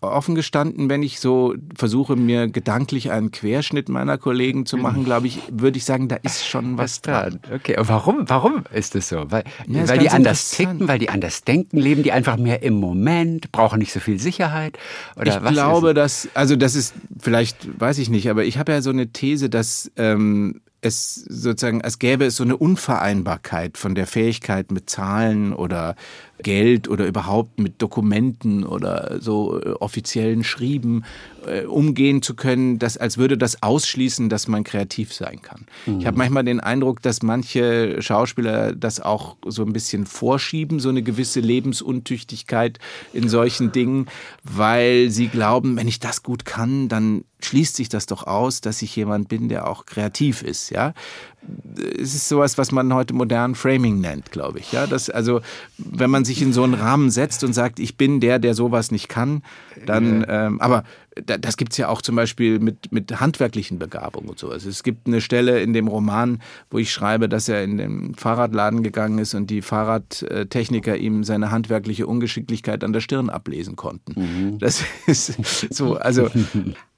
Offen 0.01 0.35
gestanden, 0.35 0.89
wenn 0.89 1.03
ich 1.03 1.19
so 1.19 1.55
versuche, 1.75 2.15
mir 2.15 2.47
gedanklich 2.47 3.11
einen 3.11 3.31
Querschnitt 3.31 3.89
meiner 3.89 4.17
Kollegen 4.17 4.65
zu 4.65 4.77
machen, 4.77 5.03
glaube 5.03 5.27
ich, 5.27 5.41
würde 5.51 5.77
ich 5.77 5.85
sagen, 5.85 6.07
da 6.07 6.15
ist 6.15 6.47
schon 6.47 6.77
was 6.77 7.01
dran. 7.01 7.39
Okay, 7.53 7.77
und 7.77 7.89
warum, 7.89 8.29
warum 8.29 8.63
ist 8.73 8.95
das 8.95 9.09
so? 9.09 9.25
Weil, 9.29 9.43
ja, 9.67 9.87
weil 9.89 9.99
die 9.99 10.09
anders 10.09 10.51
ticken, 10.51 10.87
weil 10.87 10.99
die 10.99 11.09
anders 11.09 11.43
denken, 11.43 11.77
leben 11.77 12.03
die 12.03 12.13
einfach 12.13 12.37
mehr 12.37 12.63
im 12.63 12.75
Moment, 12.75 13.51
brauchen 13.51 13.79
nicht 13.79 13.91
so 13.91 13.99
viel 13.99 14.19
Sicherheit? 14.19 14.77
Oder 15.17 15.43
ich 15.43 15.51
glaube, 15.51 15.93
dass, 15.93 16.29
also 16.33 16.55
das 16.55 16.75
ist, 16.75 16.93
vielleicht, 17.19 17.79
weiß 17.79 17.97
ich 17.97 18.09
nicht, 18.09 18.29
aber 18.29 18.45
ich 18.45 18.57
habe 18.57 18.71
ja 18.71 18.81
so 18.81 18.91
eine 18.91 19.07
These, 19.11 19.49
dass 19.49 19.91
ähm, 19.97 20.61
es 20.81 21.15
sozusagen, 21.15 21.81
als 21.81 21.99
gäbe 21.99 22.25
es 22.25 22.37
so 22.37 22.43
eine 22.43 22.55
Unvereinbarkeit 22.55 23.77
von 23.77 23.95
der 23.95 24.07
Fähigkeit 24.07 24.71
mit 24.71 24.89
Zahlen 24.89 25.53
oder 25.53 25.95
Geld 26.41 26.87
oder 26.87 27.05
überhaupt 27.05 27.59
mit 27.59 27.81
Dokumenten 27.81 28.65
oder 28.65 29.17
so 29.19 29.59
äh, 29.59 29.71
offiziellen 29.71 30.43
Schrieben 30.43 31.03
äh, 31.45 31.65
umgehen 31.65 32.21
zu 32.21 32.35
können, 32.35 32.79
dass, 32.79 32.97
als 32.97 33.17
würde 33.17 33.37
das 33.37 33.61
ausschließen, 33.61 34.29
dass 34.29 34.47
man 34.47 34.63
kreativ 34.63 35.13
sein 35.13 35.41
kann. 35.41 35.65
Mhm. 35.85 35.99
Ich 35.99 36.05
habe 36.05 36.17
manchmal 36.17 36.43
den 36.43 36.59
Eindruck, 36.59 37.01
dass 37.01 37.21
manche 37.21 38.01
Schauspieler 38.01 38.73
das 38.73 38.99
auch 38.99 39.37
so 39.45 39.63
ein 39.63 39.73
bisschen 39.73 40.05
vorschieben, 40.05 40.79
so 40.79 40.89
eine 40.89 41.03
gewisse 41.03 41.39
Lebensuntüchtigkeit 41.39 42.79
in 43.13 43.29
solchen 43.29 43.71
Dingen, 43.71 44.07
weil 44.43 45.09
sie 45.09 45.27
glauben, 45.27 45.77
wenn 45.77 45.87
ich 45.87 45.99
das 45.99 46.23
gut 46.23 46.45
kann, 46.45 46.89
dann 46.89 47.23
schließt 47.41 47.75
sich 47.75 47.89
das 47.89 48.05
doch 48.05 48.27
aus, 48.27 48.61
dass 48.61 48.81
ich 48.81 48.95
jemand 48.95 49.29
bin, 49.29 49.49
der 49.49 49.67
auch 49.67 49.85
kreativ 49.85 50.41
ist, 50.41 50.71
ja. 50.71 50.93
Es 51.97 52.13
ist 52.13 52.27
sowas, 52.27 52.57
was 52.57 52.71
man 52.73 52.93
heute 52.93 53.13
modern 53.13 53.55
Framing 53.55 54.01
nennt, 54.01 54.31
glaube 54.31 54.59
ich, 54.59 54.73
ja. 54.73 54.87
Das, 54.87 55.09
also, 55.09 55.39
wenn 55.77 56.09
man 56.09 56.25
sich 56.29 56.41
in 56.41 56.53
so 56.53 56.63
einen 56.63 56.75
Rahmen 56.75 57.09
setzt 57.09 57.43
und 57.43 57.53
sagt, 57.53 57.79
ich 57.79 57.97
bin 57.97 58.19
der, 58.19 58.39
der 58.39 58.53
sowas 58.53 58.91
nicht 58.91 59.09
kann, 59.09 59.43
dann, 59.85 60.25
ähm, 60.29 60.61
aber 60.61 60.83
das 61.25 61.57
gibt's 61.57 61.75
ja 61.77 61.89
auch 61.89 62.01
zum 62.01 62.15
Beispiel 62.15 62.59
mit, 62.59 62.91
mit 62.91 63.19
handwerklichen 63.19 63.79
Begabungen 63.79 64.29
und 64.29 64.39
sowas. 64.39 64.65
Es 64.65 64.83
gibt 64.83 65.07
eine 65.07 65.21
Stelle 65.21 65.59
in 65.61 65.73
dem 65.73 65.87
Roman, 65.87 66.41
wo 66.69 66.77
ich 66.77 66.93
schreibe, 66.93 67.27
dass 67.27 67.49
er 67.49 67.63
in 67.63 67.77
den 67.77 68.15
Fahrradladen 68.15 68.83
gegangen 68.83 69.17
ist 69.19 69.33
und 69.33 69.49
die 69.49 69.61
Fahrradtechniker 69.61 70.95
ihm 70.95 71.23
seine 71.23 71.51
handwerkliche 71.51 72.07
Ungeschicklichkeit 72.07 72.83
an 72.83 72.93
der 72.93 73.01
Stirn 73.01 73.29
ablesen 73.29 73.75
konnten. 73.75 74.13
Mhm. 74.15 74.59
Das 74.59 74.83
ist 75.07 75.73
so, 75.73 75.95
also. 75.95 76.29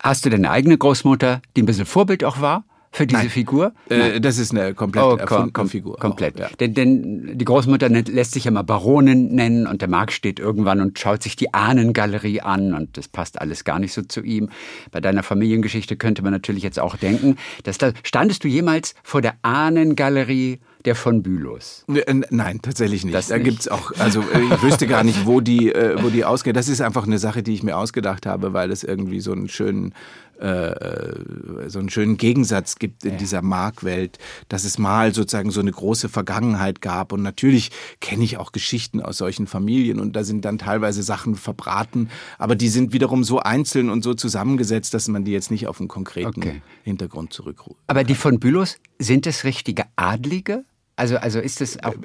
Hast 0.03 0.25
du 0.25 0.31
deine 0.31 0.49
eigene 0.49 0.79
Großmutter, 0.79 1.43
die 1.55 1.61
ein 1.61 1.67
bisschen 1.67 1.85
Vorbild 1.85 2.23
auch 2.23 2.41
war? 2.41 2.65
Für 2.91 3.07
diese 3.07 3.21
Nein. 3.21 3.29
Figur? 3.29 3.73
Äh, 3.89 4.19
das 4.19 4.37
ist 4.37 4.51
eine 4.51 4.73
komplett 4.73 5.03
oh, 5.03 5.15
erfundene 5.15 5.51
kom 5.53 5.69
Figur. 5.69 5.97
Komplett. 5.97 6.35
Auch, 6.35 6.41
ja. 6.41 6.49
denn, 6.59 6.73
denn 6.73 7.37
die 7.37 7.45
Großmutter 7.45 7.89
lässt 7.89 8.33
sich 8.33 8.43
ja 8.43 8.51
mal 8.51 8.63
Baronin 8.63 9.33
nennen 9.33 9.65
und 9.65 9.81
der 9.81 9.87
Marc 9.87 10.11
steht 10.11 10.39
irgendwann 10.39 10.81
und 10.81 10.99
schaut 10.99 11.23
sich 11.23 11.37
die 11.37 11.53
Ahnengalerie 11.53 12.41
an 12.41 12.73
und 12.73 12.97
das 12.97 13.07
passt 13.07 13.39
alles 13.39 13.63
gar 13.63 13.79
nicht 13.79 13.93
so 13.93 14.01
zu 14.01 14.21
ihm. 14.21 14.49
Bei 14.91 14.99
deiner 14.99 15.23
Familiengeschichte 15.23 15.95
könnte 15.95 16.21
man 16.21 16.33
natürlich 16.33 16.63
jetzt 16.63 16.79
auch 16.79 16.97
denken, 16.97 17.37
dass 17.63 17.77
da 17.77 17.91
standest 18.03 18.43
du 18.43 18.49
jemals 18.49 18.93
vor 19.03 19.21
der 19.21 19.35
Ahnengalerie 19.41 20.59
der 20.85 20.95
von 20.95 21.21
Bülows? 21.21 21.85
Nein, 21.87 22.59
tatsächlich 22.61 23.05
nicht. 23.05 23.13
Das 23.13 23.27
da 23.27 23.37
gibt 23.37 23.61
es 23.61 23.67
auch, 23.67 23.91
also 23.99 24.21
äh, 24.21 24.41
ich 24.41 24.63
wüsste 24.63 24.87
gar 24.87 25.03
nicht, 25.03 25.25
wo 25.25 25.39
die, 25.39 25.71
äh, 25.71 26.01
wo 26.01 26.09
die 26.09 26.25
ausgeht. 26.25 26.55
Das 26.55 26.67
ist 26.67 26.81
einfach 26.81 27.05
eine 27.05 27.19
Sache, 27.19 27.43
die 27.43 27.53
ich 27.53 27.63
mir 27.63 27.77
ausgedacht 27.77 28.25
habe, 28.25 28.53
weil 28.53 28.71
es 28.71 28.83
irgendwie 28.83 29.19
so 29.19 29.31
einen 29.31 29.47
schönen 29.47 29.93
äh, 30.41 31.69
so 31.69 31.79
einen 31.79 31.89
schönen 31.89 32.17
Gegensatz 32.17 32.75
gibt 32.75 33.05
in 33.05 33.11
ja. 33.11 33.17
dieser 33.17 33.41
Markwelt, 33.41 34.17
dass 34.49 34.63
es 34.63 34.77
mal 34.77 35.13
sozusagen 35.13 35.51
so 35.51 35.59
eine 35.59 35.71
große 35.71 36.09
Vergangenheit 36.09 36.81
gab. 36.81 37.13
Und 37.13 37.21
natürlich 37.21 37.71
kenne 37.99 38.23
ich 38.23 38.37
auch 38.37 38.51
Geschichten 38.51 39.01
aus 39.01 39.17
solchen 39.17 39.47
Familien 39.47 39.99
und 39.99 40.15
da 40.15 40.23
sind 40.23 40.45
dann 40.45 40.57
teilweise 40.57 41.03
Sachen 41.03 41.35
verbraten, 41.35 42.09
aber 42.37 42.55
die 42.55 42.69
sind 42.69 42.93
wiederum 42.93 43.23
so 43.23 43.39
einzeln 43.39 43.89
und 43.89 44.03
so 44.03 44.13
zusammengesetzt, 44.13 44.93
dass 44.93 45.07
man 45.07 45.23
die 45.23 45.31
jetzt 45.31 45.51
nicht 45.51 45.67
auf 45.67 45.79
einen 45.79 45.87
konkreten 45.87 46.41
okay. 46.41 46.61
Hintergrund 46.83 47.33
zurückruft. 47.33 47.79
Aber 47.87 48.03
die 48.03 48.15
von 48.15 48.39
Bülows, 48.39 48.77
sind 48.99 49.27
es 49.27 49.43
richtige 49.43 49.85
Adlige? 49.95 50.63
Also, 51.01 51.17
also 51.17 51.39
ist 51.39 51.61
es 51.61 51.83
auch. 51.83 51.95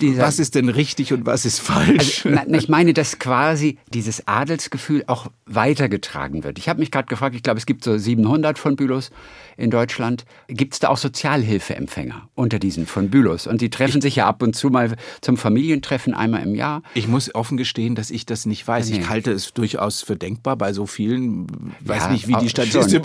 Dieser, 0.00 0.22
was 0.22 0.40
ist 0.40 0.56
denn 0.56 0.68
richtig 0.68 1.12
und 1.12 1.26
was 1.26 1.44
ist 1.44 1.60
falsch? 1.60 2.26
Also, 2.26 2.54
ich 2.54 2.68
meine, 2.68 2.92
dass 2.92 3.20
quasi 3.20 3.78
dieses 3.94 4.26
Adelsgefühl 4.26 5.04
auch 5.06 5.28
weitergetragen 5.46 6.42
wird. 6.42 6.58
Ich 6.58 6.68
habe 6.68 6.80
mich 6.80 6.90
gerade 6.90 7.06
gefragt, 7.06 7.36
ich 7.36 7.44
glaube, 7.44 7.58
es 7.58 7.66
gibt 7.66 7.84
so 7.84 7.96
700 7.96 8.58
von 8.58 8.74
Bülows 8.74 9.12
in 9.56 9.70
Deutschland. 9.70 10.24
Gibt 10.48 10.74
es 10.74 10.80
da 10.80 10.88
auch 10.88 10.96
Sozialhilfeempfänger 10.96 12.28
unter 12.34 12.58
diesen 12.58 12.86
von 12.86 13.10
Bülows? 13.10 13.46
Und 13.46 13.60
die 13.60 13.70
treffen 13.70 13.98
ich, 13.98 14.02
sich 14.02 14.16
ja 14.16 14.26
ab 14.26 14.42
und 14.42 14.56
zu 14.56 14.70
mal 14.70 14.96
zum 15.20 15.36
Familientreffen 15.36 16.12
einmal 16.12 16.42
im 16.42 16.56
Jahr. 16.56 16.82
Ich 16.94 17.06
muss 17.06 17.32
offen 17.32 17.56
gestehen, 17.56 17.94
dass 17.94 18.10
ich 18.10 18.26
das 18.26 18.44
nicht 18.44 18.66
weiß. 18.66 18.90
Nee. 18.90 18.98
Ich 18.98 19.08
halte 19.08 19.30
es 19.30 19.52
durchaus 19.52 20.02
für 20.02 20.16
denkbar 20.16 20.56
bei 20.56 20.72
so 20.72 20.86
vielen. 20.86 21.46
Weiß 21.78 22.04
ja, 22.04 22.10
nicht, 22.10 22.26
wie 22.26 22.34
die 22.34 22.48
statistische, 22.48 23.00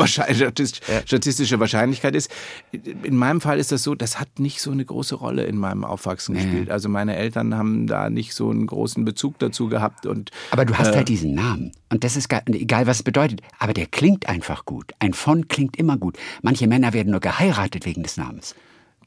statistische 1.06 1.60
Wahrscheinlichkeit 1.60 2.16
ist. 2.16 2.32
In 2.72 3.18
meinem 3.18 3.40
Fall 3.40 3.60
ist 3.60 3.72
das 3.72 3.84
so, 3.84 3.94
das 3.94 4.20
hat 4.20 4.40
nicht 4.40 4.62
so 4.62 4.72
eine 4.72 4.84
große 4.84 5.14
Rolle 5.14 5.27
in 5.30 5.58
meinem 5.58 5.84
Aufwachsen 5.84 6.36
nee. 6.36 6.44
gespielt. 6.44 6.72
Also 6.72 6.90
meine 6.90 7.16
Eltern 7.16 7.56
haben 7.56 7.88
da 7.88 8.10
nicht 8.10 8.34
so 8.34 8.50
einen 8.50 8.68
großen 8.68 9.06
Bezug 9.06 9.40
dazu 9.40 9.68
gehabt. 9.68 10.06
Und, 10.06 10.32
Aber 10.52 10.66
du 10.66 10.78
hast 10.78 10.94
äh, 10.94 10.98
halt 10.98 11.10
diesen 11.10 11.34
Namen. 11.34 11.72
Und 11.90 12.04
das 12.04 12.16
ist 12.16 12.30
gar, 12.30 12.42
egal, 12.48 12.88
was 12.88 12.98
es 12.98 13.04
bedeutet. 13.04 13.42
Aber 13.60 13.74
der 13.74 13.86
klingt 13.86 14.28
einfach 14.30 14.66
gut. 14.66 14.92
Ein 15.00 15.14
von 15.14 15.48
klingt 15.48 15.78
immer 15.78 15.98
gut. 15.98 16.18
Manche 16.42 16.68
Männer 16.68 16.94
werden 16.94 17.12
nur 17.12 17.20
geheiratet 17.20 17.86
wegen 17.86 18.04
des 18.04 18.18
Namens. 18.18 18.56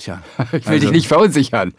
Tja, 0.01 0.23
ich 0.53 0.53
will 0.53 0.61
also, 0.75 0.79
dich 0.79 0.91
nicht 0.93 1.09
verunsichern. 1.09 1.75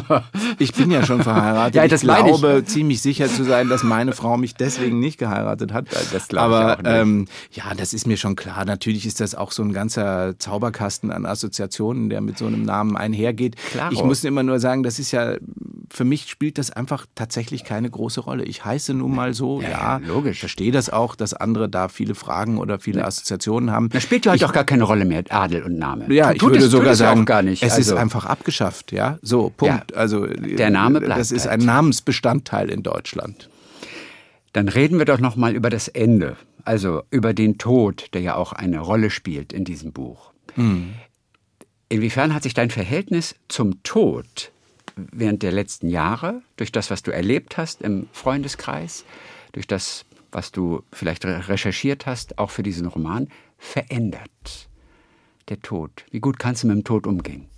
ich 0.60 0.72
bin 0.74 0.92
ja 0.92 1.04
schon 1.04 1.24
verheiratet. 1.24 1.74
ja, 1.74 1.88
das 1.88 2.02
ich 2.02 2.08
glaube 2.08 2.60
ich. 2.60 2.66
ziemlich 2.66 3.02
sicher 3.02 3.26
zu 3.26 3.42
sein, 3.42 3.68
dass 3.68 3.82
meine 3.82 4.12
Frau 4.12 4.36
mich 4.36 4.54
deswegen 4.54 5.00
nicht 5.00 5.18
geheiratet 5.18 5.72
hat. 5.72 5.86
Das 6.12 6.30
Aber 6.36 6.78
ähm, 6.84 7.26
ja, 7.50 7.64
das 7.76 7.92
ist 7.92 8.06
mir 8.06 8.16
schon 8.16 8.36
klar. 8.36 8.64
Natürlich 8.64 9.06
ist 9.06 9.18
das 9.18 9.34
auch 9.34 9.50
so 9.50 9.64
ein 9.64 9.72
ganzer 9.72 10.38
Zauberkasten 10.38 11.10
an 11.10 11.26
Assoziationen, 11.26 12.10
der 12.10 12.20
mit 12.20 12.38
so 12.38 12.46
einem 12.46 12.62
Namen 12.62 12.96
einhergeht. 12.96 13.56
Klaro. 13.72 13.92
Ich 13.92 14.04
muss 14.04 14.22
immer 14.22 14.44
nur 14.44 14.60
sagen, 14.60 14.84
das 14.84 15.00
ist 15.00 15.10
ja 15.10 15.34
für 15.94 16.04
mich 16.04 16.28
spielt 16.28 16.58
das 16.58 16.70
einfach 16.70 17.06
tatsächlich 17.14 17.64
keine 17.64 17.88
große 17.88 18.20
Rolle. 18.20 18.44
Ich 18.44 18.64
heiße 18.64 18.94
nun 18.94 19.14
mal 19.14 19.32
so, 19.32 19.60
ja, 19.60 19.68
ja 19.68 20.00
logisch. 20.04 20.40
Verstehe 20.40 20.72
das 20.72 20.90
auch, 20.90 21.14
dass 21.14 21.34
andere 21.34 21.68
da 21.68 21.88
viele 21.88 22.14
Fragen 22.14 22.58
oder 22.58 22.80
viele 22.80 23.00
ja. 23.00 23.06
Assoziationen 23.06 23.70
haben. 23.70 23.90
Da 23.90 24.00
spielt 24.00 24.24
ja 24.24 24.32
halt 24.32 24.42
auch 24.44 24.52
gar 24.52 24.64
keine 24.64 24.82
Rolle 24.84 25.04
mehr 25.04 25.22
Adel 25.30 25.62
und 25.62 25.78
Name. 25.78 26.12
Ja, 26.12 26.32
ich 26.32 26.42
würde 26.42 26.58
es, 26.58 26.70
sogar 26.70 26.96
sagen, 26.96 27.24
gar 27.24 27.42
nicht. 27.42 27.62
Es 27.66 27.72
also, 27.74 27.94
ist 27.94 28.00
einfach 28.00 28.24
abgeschafft, 28.26 28.92
ja. 28.92 29.18
So, 29.22 29.50
Punkt. 29.50 29.90
Ja, 29.92 29.96
also 29.96 30.26
der 30.26 30.70
Name 30.70 31.00
bleibt. 31.00 31.18
Das 31.18 31.32
ist 31.32 31.46
halt. 31.46 31.60
ein 31.60 31.66
Namensbestandteil 31.66 32.70
in 32.70 32.82
Deutschland. 32.82 33.48
Dann 34.52 34.68
reden 34.68 34.98
wir 34.98 35.04
doch 35.04 35.18
noch 35.18 35.36
mal 35.36 35.54
über 35.54 35.70
das 35.70 35.88
Ende, 35.88 36.36
also 36.64 37.02
über 37.10 37.34
den 37.34 37.58
Tod, 37.58 38.08
der 38.14 38.20
ja 38.20 38.36
auch 38.36 38.52
eine 38.52 38.78
Rolle 38.78 39.10
spielt 39.10 39.52
in 39.52 39.64
diesem 39.64 39.92
Buch. 39.92 40.32
Hm. 40.54 40.94
Inwiefern 41.88 42.34
hat 42.34 42.42
sich 42.44 42.54
dein 42.54 42.70
Verhältnis 42.70 43.34
zum 43.48 43.82
Tod 43.82 44.52
während 44.96 45.42
der 45.42 45.52
letzten 45.52 45.88
Jahre, 45.88 46.42
durch 46.56 46.72
das, 46.72 46.90
was 46.90 47.02
du 47.02 47.10
erlebt 47.10 47.56
hast 47.56 47.82
im 47.82 48.08
Freundeskreis, 48.12 49.04
durch 49.52 49.66
das, 49.66 50.04
was 50.30 50.52
du 50.52 50.82
vielleicht 50.92 51.24
recherchiert 51.24 52.06
hast, 52.06 52.38
auch 52.38 52.50
für 52.50 52.62
diesen 52.62 52.86
Roman, 52.86 53.28
verändert? 53.58 54.68
Der 55.48 55.60
Tod. 55.60 56.04
Wie 56.10 56.20
gut 56.20 56.38
kannst 56.38 56.62
du 56.62 56.68
mit 56.68 56.76
dem 56.76 56.84
Tod 56.84 57.06
umgehen? 57.06 57.48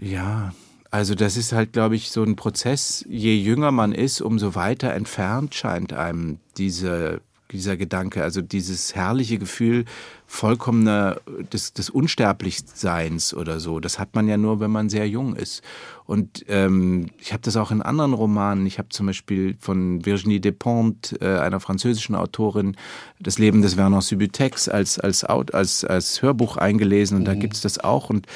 Ja, 0.00 0.52
also 0.90 1.14
das 1.14 1.36
ist 1.36 1.52
halt, 1.52 1.72
glaube 1.72 1.94
ich, 1.94 2.10
so 2.10 2.22
ein 2.22 2.34
Prozess. 2.34 3.04
Je 3.08 3.36
jünger 3.36 3.70
man 3.70 3.92
ist, 3.92 4.20
umso 4.20 4.54
weiter 4.54 4.92
entfernt 4.92 5.54
scheint 5.54 5.92
einem 5.92 6.38
diese 6.56 7.20
dieser 7.52 7.76
Gedanke, 7.76 8.22
also 8.22 8.42
dieses 8.42 8.94
herrliche 8.94 9.38
Gefühl 9.38 9.84
vollkommener 10.26 11.20
des, 11.52 11.72
des 11.72 11.90
Unsterblichseins 11.90 13.34
oder 13.34 13.58
so. 13.58 13.80
Das 13.80 13.98
hat 13.98 14.14
man 14.14 14.28
ja 14.28 14.36
nur, 14.36 14.60
wenn 14.60 14.70
man 14.70 14.88
sehr 14.88 15.08
jung 15.08 15.34
ist. 15.34 15.62
Und 16.06 16.44
ähm, 16.48 17.08
ich 17.18 17.32
habe 17.32 17.42
das 17.42 17.56
auch 17.56 17.70
in 17.70 17.82
anderen 17.82 18.12
Romanen. 18.12 18.66
Ich 18.66 18.78
habe 18.78 18.90
zum 18.90 19.06
Beispiel 19.06 19.56
von 19.58 20.04
Virginie 20.06 20.40
Despentes, 20.40 21.12
äh, 21.20 21.38
einer 21.38 21.60
französischen 21.60 22.14
Autorin, 22.14 22.76
das 23.18 23.38
Leben 23.38 23.62
des 23.62 23.74
Vernon 23.74 24.00
Subutex 24.00 24.68
als, 24.68 24.98
als, 24.98 25.24
als, 25.24 25.84
als 25.84 26.22
Hörbuch 26.22 26.56
eingelesen. 26.56 27.18
Und 27.18 27.24
da 27.24 27.34
mhm. 27.34 27.40
gibt's 27.40 27.60
das 27.60 27.78
auch. 27.78 28.10
Und 28.10 28.26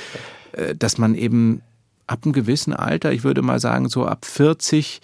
dass 0.79 0.99
man 0.99 1.15
eben 1.15 1.63
ab 2.07 2.21
einem 2.25 2.33
gewissen 2.33 2.75
Alter, 2.75 3.13
ich 3.13 3.25
würde 3.25 3.43
mal 3.43 3.61
sagen 3.61 3.89
so 3.89 4.07
ab 4.07 4.25
40, 4.25 5.01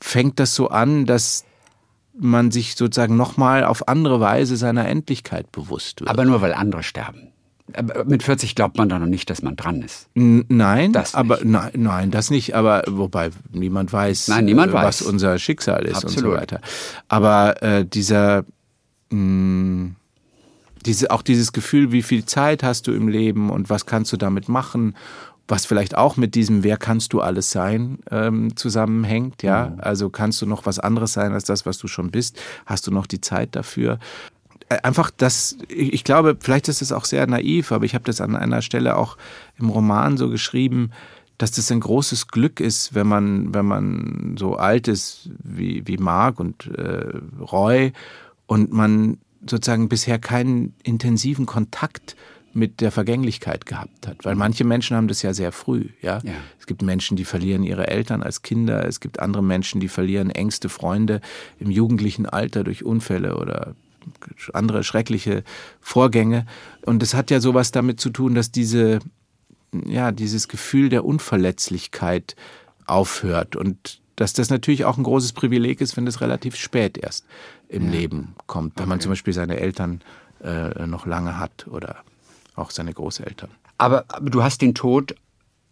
fängt 0.00 0.38
das 0.38 0.54
so 0.54 0.68
an, 0.68 1.06
dass 1.06 1.44
man 2.18 2.50
sich 2.50 2.76
sozusagen 2.76 3.16
nochmal 3.16 3.64
auf 3.64 3.88
andere 3.88 4.20
Weise 4.20 4.56
seiner 4.56 4.88
Endlichkeit 4.88 5.52
bewusst 5.52 6.00
wird. 6.00 6.10
Aber 6.10 6.24
nur 6.24 6.40
weil 6.40 6.54
andere 6.54 6.82
sterben. 6.82 7.28
Mit 8.06 8.22
40 8.22 8.54
glaubt 8.54 8.78
man 8.78 8.88
doch 8.88 9.00
noch 9.00 9.06
nicht, 9.06 9.28
dass 9.28 9.42
man 9.42 9.56
dran 9.56 9.82
ist. 9.82 10.08
nein, 10.14 10.92
das 10.92 11.16
aber 11.16 11.40
nein, 11.42 11.72
nein, 11.74 12.10
das 12.12 12.30
nicht. 12.30 12.54
Aber 12.54 12.84
wobei 12.86 13.30
niemand 13.50 13.92
weiß, 13.92 14.28
nein, 14.28 14.44
niemand 14.44 14.72
was 14.72 15.00
weiß. 15.00 15.02
unser 15.02 15.36
Schicksal 15.38 15.84
ist 15.84 16.04
Absolut. 16.04 16.16
und 16.16 16.30
so 16.30 16.36
weiter. 16.36 16.60
Aber 17.08 17.60
äh, 17.62 17.84
dieser 17.84 18.44
mh, 19.10 19.90
diese, 20.86 21.10
auch 21.10 21.22
dieses 21.22 21.52
Gefühl, 21.52 21.92
wie 21.92 22.02
viel 22.02 22.24
Zeit 22.24 22.62
hast 22.62 22.86
du 22.86 22.92
im 22.92 23.08
Leben 23.08 23.50
und 23.50 23.68
was 23.68 23.86
kannst 23.86 24.12
du 24.12 24.16
damit 24.16 24.48
machen 24.48 24.94
was 25.48 25.66
vielleicht 25.66 25.96
auch 25.96 26.16
mit 26.16 26.34
diesem 26.34 26.64
Wer 26.64 26.76
kannst 26.76 27.12
du 27.12 27.20
alles 27.20 27.50
sein 27.50 27.98
ähm, 28.10 28.56
zusammenhängt. 28.56 29.42
Ja, 29.42 29.70
mhm. 29.70 29.80
also 29.80 30.10
kannst 30.10 30.42
du 30.42 30.46
noch 30.46 30.66
was 30.66 30.78
anderes 30.78 31.12
sein 31.12 31.32
als 31.32 31.44
das, 31.44 31.66
was 31.66 31.78
du 31.78 31.88
schon 31.88 32.10
bist? 32.10 32.40
Hast 32.64 32.86
du 32.86 32.90
noch 32.90 33.06
die 33.06 33.20
Zeit 33.20 33.54
dafür? 33.54 33.98
Äh, 34.68 34.78
einfach 34.82 35.10
das, 35.16 35.56
ich 35.68 36.04
glaube, 36.04 36.36
vielleicht 36.40 36.68
ist 36.68 36.82
es 36.82 36.92
auch 36.92 37.04
sehr 37.04 37.26
naiv, 37.26 37.72
aber 37.72 37.84
ich 37.84 37.94
habe 37.94 38.04
das 38.04 38.20
an 38.20 38.36
einer 38.36 38.62
Stelle 38.62 38.96
auch 38.96 39.16
im 39.58 39.68
Roman 39.68 40.16
so 40.16 40.28
geschrieben, 40.28 40.90
dass 41.38 41.50
das 41.50 41.70
ein 41.70 41.80
großes 41.80 42.28
Glück 42.28 42.60
ist, 42.60 42.94
wenn 42.94 43.06
man, 43.06 43.54
wenn 43.54 43.66
man 43.66 44.36
so 44.38 44.56
alt 44.56 44.88
ist 44.88 45.30
wie, 45.42 45.86
wie 45.86 45.98
Marc 45.98 46.40
und 46.40 46.66
äh, 46.66 47.18
Roy 47.40 47.92
und 48.46 48.72
man 48.72 49.18
sozusagen 49.40 49.88
bisher 49.88 50.18
keinen 50.18 50.74
intensiven 50.82 51.46
Kontakt 51.46 52.16
mit 52.56 52.80
der 52.80 52.90
Vergänglichkeit 52.90 53.66
gehabt 53.66 54.06
hat. 54.06 54.24
Weil 54.24 54.34
manche 54.34 54.64
Menschen 54.64 54.96
haben 54.96 55.08
das 55.08 55.20
ja 55.20 55.34
sehr 55.34 55.52
früh. 55.52 55.90
Ja? 56.00 56.20
ja? 56.24 56.32
Es 56.58 56.66
gibt 56.66 56.80
Menschen, 56.80 57.16
die 57.16 57.26
verlieren 57.26 57.62
ihre 57.62 57.86
Eltern 57.88 58.22
als 58.22 58.40
Kinder. 58.40 58.86
Es 58.86 59.00
gibt 59.00 59.20
andere 59.20 59.42
Menschen, 59.42 59.78
die 59.78 59.88
verlieren 59.88 60.30
engste 60.30 60.70
Freunde 60.70 61.20
im 61.60 61.70
jugendlichen 61.70 62.24
Alter 62.24 62.64
durch 62.64 62.82
Unfälle 62.82 63.36
oder 63.36 63.76
andere 64.54 64.84
schreckliche 64.84 65.44
Vorgänge. 65.80 66.46
Und 66.82 67.02
es 67.02 67.12
hat 67.12 67.30
ja 67.30 67.40
sowas 67.40 67.72
damit 67.72 68.00
zu 68.00 68.08
tun, 68.08 68.34
dass 68.34 68.50
diese, 68.50 69.00
ja, 69.86 70.10
dieses 70.10 70.48
Gefühl 70.48 70.88
der 70.88 71.04
Unverletzlichkeit 71.04 72.36
aufhört 72.86 73.56
und 73.56 74.00
dass 74.16 74.32
das 74.32 74.50
natürlich 74.50 74.84
auch 74.84 74.96
ein 74.96 75.04
großes 75.04 75.32
Privileg 75.32 75.80
ist, 75.80 75.96
wenn 75.96 76.06
es 76.06 76.20
relativ 76.20 76.56
spät 76.56 76.98
erst 76.98 77.26
im 77.68 77.86
ja. 77.86 77.90
Leben 77.90 78.34
kommt, 78.46 78.76
wenn 78.76 78.84
okay. 78.84 78.88
man 78.88 79.00
zum 79.00 79.12
Beispiel 79.12 79.34
seine 79.34 79.58
Eltern 79.58 80.00
äh, 80.42 80.86
noch 80.86 81.06
lange 81.06 81.38
hat 81.38 81.66
oder 81.68 81.96
auch 82.54 82.70
seine 82.70 82.92
Großeltern. 82.92 83.50
Aber, 83.78 84.04
aber 84.08 84.30
du 84.30 84.42
hast 84.42 84.62
den 84.62 84.74
Tod 84.74 85.14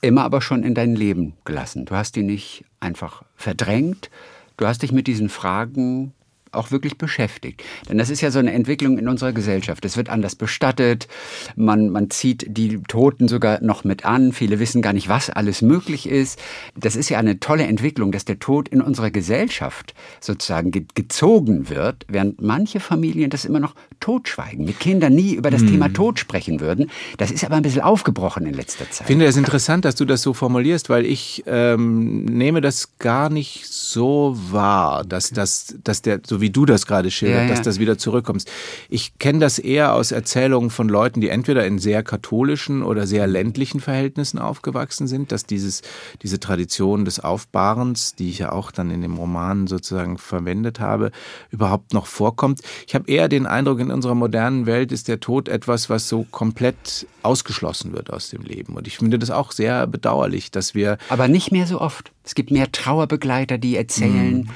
immer 0.01 0.23
aber 0.23 0.43
schon 0.43 0.63
in 0.63 0.75
dein 0.75 0.95
Leben 0.95 1.33
gelassen. 1.45 1.87
Du 1.87 1.97
hast 1.97 2.17
ihn 2.17 2.27
nicht 2.27 2.65
einfach 2.81 3.23
verdrängt. 3.37 4.11
Du 4.59 4.67
hast 4.67 4.83
dich 4.83 4.93
mit 4.93 5.07
diesen 5.07 5.31
Fragen 5.31 6.13
auch 6.55 6.71
wirklich 6.71 6.99
beschäftigt. 6.99 7.63
Denn 7.89 7.99
das 7.99 8.11
ist 8.11 8.21
ja 8.21 8.31
so 8.31 8.39
eine 8.39 8.53
Entwicklung 8.53 8.99
in 8.99 9.09
unserer 9.09 9.33
Gesellschaft. 9.33 9.85
Es 9.85 9.97
wird 9.97 10.09
anders 10.09 10.37
bestattet, 10.37 11.09
man, 11.57 11.91
man 11.91 12.11
zieht 12.11 12.47
die 12.49 12.81
Toten 12.89 13.29
sogar 13.29 13.63
noch 13.63 13.85
mit 13.85 14.05
an, 14.05 14.33
viele 14.33 14.59
wissen 14.59 14.83
gar 14.83 14.93
nicht, 14.93 15.09
was 15.09 15.31
alles 15.31 15.63
möglich 15.63 16.09
ist. 16.09 16.39
Das 16.77 16.97
ist 16.97 17.09
ja 17.09 17.19
eine 17.19 17.41
tolle 17.41 17.65
Entwicklung, 17.65 18.13
dass 18.13 18.25
der 18.25 18.39
Tod 18.39 18.69
in 18.69 18.81
unserer 18.81 19.11
Gesellschaft 19.11 19.95
sozusagen 20.21 20.71
ge 20.71 20.85
gezogen 20.95 21.69
wird, 21.71 22.05
während 22.09 22.41
manche 22.43 22.79
Familien 22.79 23.31
das 23.31 23.45
immer 23.45 23.61
noch 23.61 23.75
totschweigen, 24.01 24.65
mit 24.65 24.79
Kindern 24.81 25.15
nie 25.15 25.35
über 25.35 25.51
das 25.51 25.63
hm. 25.63 25.69
Thema 25.71 25.93
Tod 25.93 26.19
sprechen 26.19 26.61
würden. 26.61 26.91
Das 27.17 27.31
ist 27.31 27.45
aber 27.45 27.57
ein 27.57 27.63
bisschen 27.63 27.81
aufgebrochen 27.81 28.47
in 28.47 28.55
letzter 28.55 28.85
Zeit. 28.91 29.03
Ich 29.03 29.07
finde 29.07 29.27
es 29.27 29.37
interessant, 29.37 29.85
dass 29.85 29.95
du 29.95 30.05
das 30.05 30.23
so 30.23 30.35
formulierst, 30.35 30.89
weil 30.91 31.07
ich 31.07 31.43
ähm, 31.47 32.25
nehme 32.25 32.61
das 32.61 32.99
gar 32.99 33.31
nicht 33.31 33.67
so 33.67 34.37
wahr, 34.51 35.05
dass, 35.05 35.31
das, 35.31 35.77
dass 35.83 36.03
der, 36.03 36.21
so 36.27 36.41
wie 36.41 36.44
wie 36.45 36.51
du 36.51 36.67
das 36.67 36.87
gerade 36.87 37.11
schilderst, 37.11 37.45
ja, 37.45 37.49
ja. 37.49 37.55
dass 37.55 37.63
das 37.63 37.79
wieder 37.79 37.97
zurückkommst. 37.97 38.51
Ich 38.91 39.19
kenne 39.19 39.39
das 39.39 39.59
eher 39.59 39.95
aus 39.95 40.13
Erzählungen 40.13 40.69
von 40.69 40.91
Leuten, 40.91 41.23
die 41.23 41.31
entweder 41.31 41.65
in 41.67 41.79
sehr 41.79 42.03
katholischen 42.03 42.83
oder 42.83 43.07
sehr 43.07 43.27
ländlichen 43.27 43.81
Verhältnissen 43.81 44.39
aufgewachsen 44.39 45.07
sind, 45.07 45.33
dass 45.33 45.47
dieses, 45.47 45.81
diese 46.21 46.39
Tradition 46.41 47.07
des 47.07 47.19
Aufbahrens, 47.19 48.15
die 48.15 48.29
ich 48.29 48.41
ja 48.41 48.53
auch 48.53 48.73
dann 48.73 48.91
in 48.91 49.01
dem 49.01 49.17
Roman 49.17 49.67
sozusagen 49.67 50.19
verwendet 50.19 50.81
habe, 50.81 51.13
überhaupt 51.51 51.95
noch 51.95 52.07
vorkommt. 52.07 52.61
Ich 52.87 52.95
habe 52.95 53.11
eher 53.11 53.29
den 53.29 53.47
Eindruck, 53.47 53.81
in 53.81 53.91
unserer 53.91 54.15
modernen 54.15 54.67
Welt 54.67 54.93
ist 54.93 55.09
der 55.09 55.21
Tod 55.21 55.49
etwas, 55.49 55.89
was 55.89 56.11
so 56.11 56.27
komplett 56.31 57.07
ausgeschlossen 57.23 57.95
wird 57.95 58.13
aus 58.13 58.29
dem 58.29 58.43
Leben. 58.43 58.75
Und 58.75 58.87
ich 58.87 58.99
finde 58.99 59.19
das 59.19 59.31
auch 59.31 59.51
sehr 59.51 59.87
bedauerlich, 59.87 60.51
dass 60.51 60.75
wir. 60.75 60.99
Aber 61.09 61.27
nicht 61.27 61.53
mehr 61.53 61.67
so 61.67 61.81
oft. 61.81 62.13
Es 62.23 62.35
gibt 62.35 62.51
mehr 62.51 62.71
Trauerbegleiter, 62.71 63.57
die 63.57 63.77
erzählen. 63.77 64.43
Mm 64.43 64.49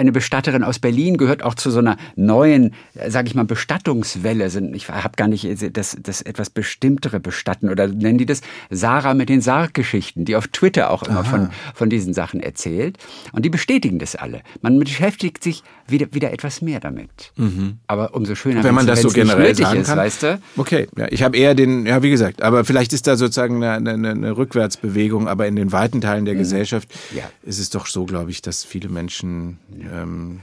eine 0.00 0.12
Bestatterin 0.12 0.64
aus 0.64 0.78
Berlin 0.78 1.18
gehört 1.18 1.42
auch 1.42 1.54
zu 1.54 1.70
so 1.70 1.78
einer 1.78 1.96
neuen, 2.16 2.74
sage 3.08 3.28
ich 3.28 3.34
mal, 3.34 3.44
Bestattungswelle. 3.44 4.46
Ich 4.72 4.88
habe 4.88 5.16
gar 5.16 5.28
nicht 5.28 5.46
das, 5.76 5.96
das 6.02 6.22
etwas 6.22 6.48
bestimmtere 6.50 7.20
Bestatten 7.20 7.68
oder 7.68 7.86
nennen 7.86 8.18
die 8.18 8.26
das 8.26 8.40
Sarah 8.70 9.14
mit 9.14 9.28
den 9.28 9.42
Sarggeschichten, 9.42 10.24
die 10.24 10.36
auf 10.36 10.48
Twitter 10.48 10.90
auch 10.90 11.02
immer 11.02 11.22
von, 11.24 11.50
von 11.74 11.90
diesen 11.90 12.14
Sachen 12.14 12.40
erzählt. 12.40 12.96
Und 13.32 13.44
die 13.44 13.50
bestätigen 13.50 13.98
das 13.98 14.16
alle. 14.16 14.40
Man 14.62 14.78
beschäftigt 14.78 15.44
sich 15.44 15.62
wieder, 15.86 16.06
wieder 16.12 16.32
etwas 16.32 16.62
mehr 16.62 16.80
damit. 16.80 17.32
Mhm. 17.36 17.78
Aber 17.86 18.14
umso 18.14 18.34
schöner, 18.34 18.64
wenn 18.64 18.74
man 18.74 18.86
das 18.86 19.02
so 19.02 19.10
generell 19.10 19.54
sagen 19.54 19.80
ist, 19.80 19.88
kann. 19.88 19.98
Weißt 19.98 20.22
du? 20.22 20.40
Okay, 20.56 20.86
ja, 20.96 21.08
ich 21.10 21.22
habe 21.22 21.36
eher 21.36 21.54
den, 21.54 21.84
ja 21.84 22.02
wie 22.02 22.10
gesagt, 22.10 22.40
aber 22.40 22.64
vielleicht 22.64 22.94
ist 22.94 23.06
da 23.06 23.16
sozusagen 23.16 23.62
eine, 23.62 23.90
eine, 23.90 24.10
eine 24.10 24.36
Rückwärtsbewegung, 24.36 25.28
aber 25.28 25.46
in 25.46 25.56
den 25.56 25.72
weiten 25.72 26.00
Teilen 26.00 26.24
der 26.24 26.34
mhm. 26.34 26.38
Gesellschaft 26.38 26.88
ja. 27.14 27.24
ist 27.42 27.58
es 27.58 27.68
doch 27.68 27.86
so, 27.86 28.06
glaube 28.06 28.30
ich, 28.30 28.40
dass 28.40 28.64
viele 28.64 28.88
Menschen 28.88 29.58
ähm, 29.90 30.40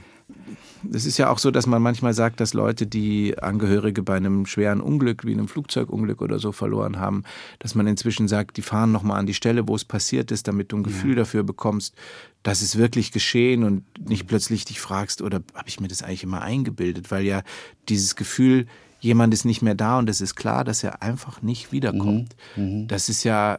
es 0.92 1.06
ist 1.06 1.18
ja 1.18 1.30
auch 1.30 1.38
so, 1.38 1.50
dass 1.50 1.66
man 1.66 1.82
manchmal 1.82 2.14
sagt, 2.14 2.40
dass 2.40 2.54
Leute, 2.54 2.86
die 2.86 3.38
Angehörige 3.38 4.02
bei 4.02 4.16
einem 4.16 4.46
schweren 4.46 4.80
Unglück, 4.80 5.24
wie 5.24 5.32
einem 5.32 5.48
Flugzeugunglück 5.48 6.22
oder 6.22 6.38
so 6.38 6.52
verloren 6.52 6.98
haben, 6.98 7.24
dass 7.58 7.74
man 7.74 7.86
inzwischen 7.86 8.28
sagt, 8.28 8.56
die 8.56 8.62
fahren 8.62 8.92
nochmal 8.92 9.18
an 9.18 9.26
die 9.26 9.34
Stelle, 9.34 9.66
wo 9.66 9.74
es 9.74 9.84
passiert 9.84 10.30
ist, 10.30 10.46
damit 10.46 10.72
du 10.72 10.76
ein 10.76 10.82
Gefühl 10.82 11.10
ja. 11.10 11.16
dafür 11.16 11.42
bekommst, 11.42 11.94
dass 12.42 12.62
es 12.62 12.76
wirklich 12.78 13.10
geschehen 13.10 13.64
und 13.64 13.84
nicht 14.08 14.26
plötzlich 14.26 14.64
dich 14.64 14.80
fragst, 14.80 15.22
oder 15.22 15.42
habe 15.54 15.68
ich 15.68 15.80
mir 15.80 15.88
das 15.88 16.02
eigentlich 16.02 16.22
immer 16.22 16.42
eingebildet, 16.42 17.10
weil 17.10 17.24
ja 17.24 17.42
dieses 17.88 18.14
Gefühl, 18.14 18.66
jemand 19.00 19.34
ist 19.34 19.44
nicht 19.44 19.62
mehr 19.62 19.74
da 19.74 19.98
und 19.98 20.08
es 20.08 20.20
ist 20.20 20.34
klar, 20.36 20.64
dass 20.64 20.84
er 20.84 21.02
einfach 21.02 21.42
nicht 21.42 21.72
wiederkommt. 21.72 22.36
Mhm. 22.56 22.64
Mhm. 22.82 22.88
Das 22.88 23.08
ist 23.08 23.24
ja 23.24 23.58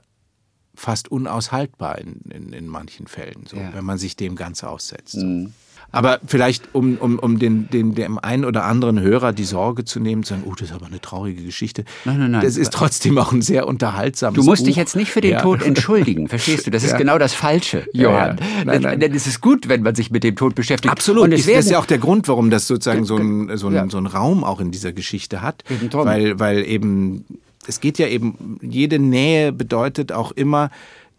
fast 0.76 1.12
unaushaltbar 1.12 1.98
in, 1.98 2.22
in, 2.32 2.54
in 2.54 2.68
manchen 2.68 3.08
Fällen, 3.08 3.46
so, 3.48 3.58
ja. 3.58 3.74
wenn 3.74 3.84
man 3.84 3.98
sich 3.98 4.16
dem 4.16 4.36
ganz 4.36 4.64
aussetzt. 4.64 5.20
So. 5.20 5.26
Mhm. 5.26 5.54
Aber 5.92 6.20
vielleicht, 6.26 6.74
um, 6.74 6.98
um, 6.98 7.18
um 7.18 7.40
den, 7.40 7.70
den, 7.70 7.96
dem 7.96 8.20
einen 8.20 8.46
oder 8.46 8.66
anderen 8.66 9.00
Hörer 9.00 9.34
die 9.34 9.44
Sorge 9.44 9.86
zu 9.86 10.00
nehmen, 10.00 10.24
zu 10.24 10.34
sagen, 10.34 10.44
oh, 10.46 10.54
das 10.54 10.70
ist 10.70 10.76
aber 10.76 10.86
eine 10.86 11.02
traurige 11.02 11.44
Geschichte. 11.44 11.84
Nein, 12.06 12.20
nein, 12.20 12.32
nein. 12.32 12.42
Das 12.42 12.58
ist 12.58 12.72
trotzdem 12.74 13.18
auch 13.18 13.32
ein 13.32 13.42
sehr 13.42 13.68
unterhaltsames 13.68 14.36
Du 14.36 14.44
musst 14.44 14.62
Buch. 14.62 14.68
dich 14.68 14.76
jetzt 14.76 14.96
nicht 14.96 15.12
für 15.12 15.22
den 15.22 15.32
ja. 15.32 15.42
Tod 15.42 15.64
entschuldigen, 15.64 16.28
verstehst 16.28 16.68
du? 16.68 16.72
Das 16.72 16.84
ist 16.84 16.92
ja. 16.92 16.98
genau 16.98 17.18
das 17.18 17.34
Falsche, 17.34 17.88
Johann. 17.94 18.38
Ja, 18.38 18.66
nein, 18.66 18.82
nein. 18.82 19.00
Denn 19.00 19.16
es 19.16 19.26
ist 19.26 19.42
gut, 19.42 19.68
wenn 19.68 19.82
man 19.82 19.96
sich 19.96 20.12
mit 20.12 20.24
dem 20.24 20.36
Tod 20.36 20.54
beschäftigt. 20.54 20.92
Absolut. 20.92 21.24
Und 21.24 21.32
es 21.34 21.46
das 21.46 21.66
ist 21.66 21.72
ja 21.72 21.80
auch 21.80 21.88
der 21.88 21.98
Grund, 21.98 22.28
warum 22.28 22.50
das 22.50 22.68
sozusagen 22.68 23.06
so 23.06 23.18
ein, 23.18 23.58
so 23.58 23.68
ein, 23.68 23.90
so 23.90 23.98
ein 23.98 24.06
Raum 24.06 24.44
auch 24.44 24.60
in 24.60 24.72
dieser 24.72 24.94
Geschichte 24.94 25.42
hat. 25.42 25.64
Weil, 25.92 26.40
weil 26.40 26.66
eben, 26.66 27.26
es 27.68 27.80
geht 27.80 27.98
ja 27.98 28.08
eben, 28.08 28.60
jede 28.62 29.00
Nähe 29.00 29.52
bedeutet 29.52 30.12
auch 30.12 30.32
immer, 30.32 30.70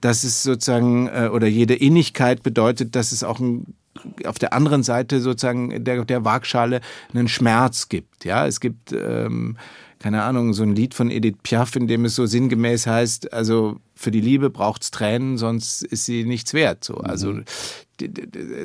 dass 0.00 0.24
es 0.24 0.42
sozusagen, 0.42 1.08
äh, 1.08 1.28
oder 1.32 1.46
jede 1.46 1.74
Innigkeit 1.74 2.42
bedeutet, 2.42 2.96
dass 2.96 3.12
es 3.12 3.22
auch 3.22 3.38
ein 3.38 3.74
auf 4.24 4.38
der 4.38 4.52
anderen 4.52 4.82
Seite 4.82 5.20
sozusagen 5.20 5.84
der, 5.84 6.04
der 6.04 6.24
Waagschale 6.24 6.80
einen 7.12 7.28
Schmerz 7.28 7.88
gibt. 7.88 8.24
Ja, 8.24 8.46
es 8.46 8.60
gibt, 8.60 8.92
ähm, 8.92 9.56
keine 9.98 10.22
Ahnung, 10.22 10.54
so 10.54 10.62
ein 10.62 10.74
Lied 10.74 10.94
von 10.94 11.10
Edith 11.10 11.36
Piaf, 11.42 11.74
in 11.76 11.86
dem 11.86 12.04
es 12.04 12.14
so 12.14 12.26
sinngemäß 12.26 12.86
heißt, 12.86 13.32
also 13.32 13.76
für 13.94 14.10
die 14.10 14.20
Liebe 14.20 14.48
braucht's 14.48 14.90
Tränen, 14.90 15.38
sonst 15.38 15.82
ist 15.82 16.06
sie 16.06 16.24
nichts 16.24 16.54
wert. 16.54 16.84
So, 16.84 16.98
also 16.98 17.32
mhm. 17.32 17.44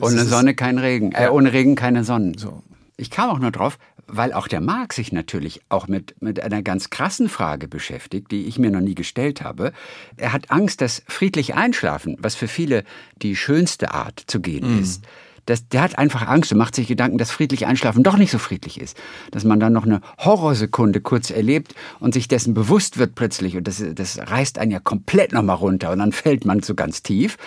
ohne 0.02 0.26
Sonne 0.26 0.56
kein 0.56 0.78
Regen, 0.78 1.12
äh, 1.12 1.30
ohne 1.30 1.52
Regen 1.52 1.76
keine 1.76 2.04
Sonne. 2.04 2.34
So. 2.38 2.62
Ich 2.98 3.10
kam 3.10 3.30
auch 3.30 3.40
nur 3.40 3.52
drauf, 3.52 3.78
weil 4.08 4.34
auch 4.34 4.48
der 4.48 4.62
Marc 4.62 4.94
sich 4.94 5.12
natürlich 5.12 5.62
auch 5.70 5.88
mit, 5.88 6.16
mit 6.22 6.42
einer 6.42 6.62
ganz 6.62 6.90
krassen 6.90 7.30
Frage 7.30 7.68
beschäftigt, 7.68 8.32
die 8.32 8.46
ich 8.46 8.60
mir 8.60 8.72
noch 8.72 8.82
nie 8.82 8.96
gestellt 8.96 9.42
habe. 9.42 9.74
Er 10.18 10.34
hat 10.34 10.52
Angst, 10.52 10.82
dass 10.82 11.04
friedlich 11.08 11.56
einschlafen, 11.56 12.16
was 12.20 12.36
für 12.36 12.48
viele 12.48 12.84
die 13.22 13.36
schönste 13.36 13.94
Art 13.94 14.24
zu 14.28 14.40
gehen 14.40 14.78
mm. 14.78 14.82
ist, 14.82 15.04
Das, 15.46 15.68
der 15.68 15.82
hat 15.82 15.98
einfach 15.98 16.28
Angst 16.28 16.52
und 16.52 16.58
macht 16.58 16.76
sich 16.76 16.88
Gedanken, 16.88 17.18
dass 17.18 17.30
friedlich 17.30 17.68
einschlafen 17.68 18.04
doch 18.04 18.18
nicht 18.18 18.32
so 18.32 18.40
friedlich 18.40 18.80
ist. 18.82 18.98
Dass 19.32 19.44
man 19.44 19.60
dann 19.60 19.74
noch 19.74 19.86
eine 19.86 20.02
Horrorsekunde 20.18 21.02
kurz 21.02 21.30
erlebt 21.30 21.76
und 22.00 22.14
sich 22.14 22.28
dessen 22.28 22.54
bewusst 22.54 22.98
wird 22.98 23.16
plötzlich 23.16 23.56
und 23.56 23.68
das, 23.68 23.84
das 23.94 24.18
reißt 24.18 24.58
einen 24.58 24.72
ja 24.72 24.80
komplett 24.80 25.34
nochmal 25.34 25.58
runter 25.58 25.92
und 25.92 26.00
dann 26.00 26.12
fällt 26.12 26.46
man 26.46 26.64
so 26.64 26.74
ganz 26.74 27.04
tief. 27.04 27.38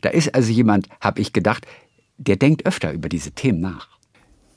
Da 0.00 0.10
ist 0.10 0.34
also 0.34 0.50
jemand, 0.50 0.88
habe 1.00 1.20
ich 1.20 1.32
gedacht, 1.32 1.66
der 2.18 2.36
denkt 2.36 2.66
öfter 2.66 2.92
über 2.92 3.08
diese 3.08 3.32
Themen 3.32 3.60
nach. 3.60 3.93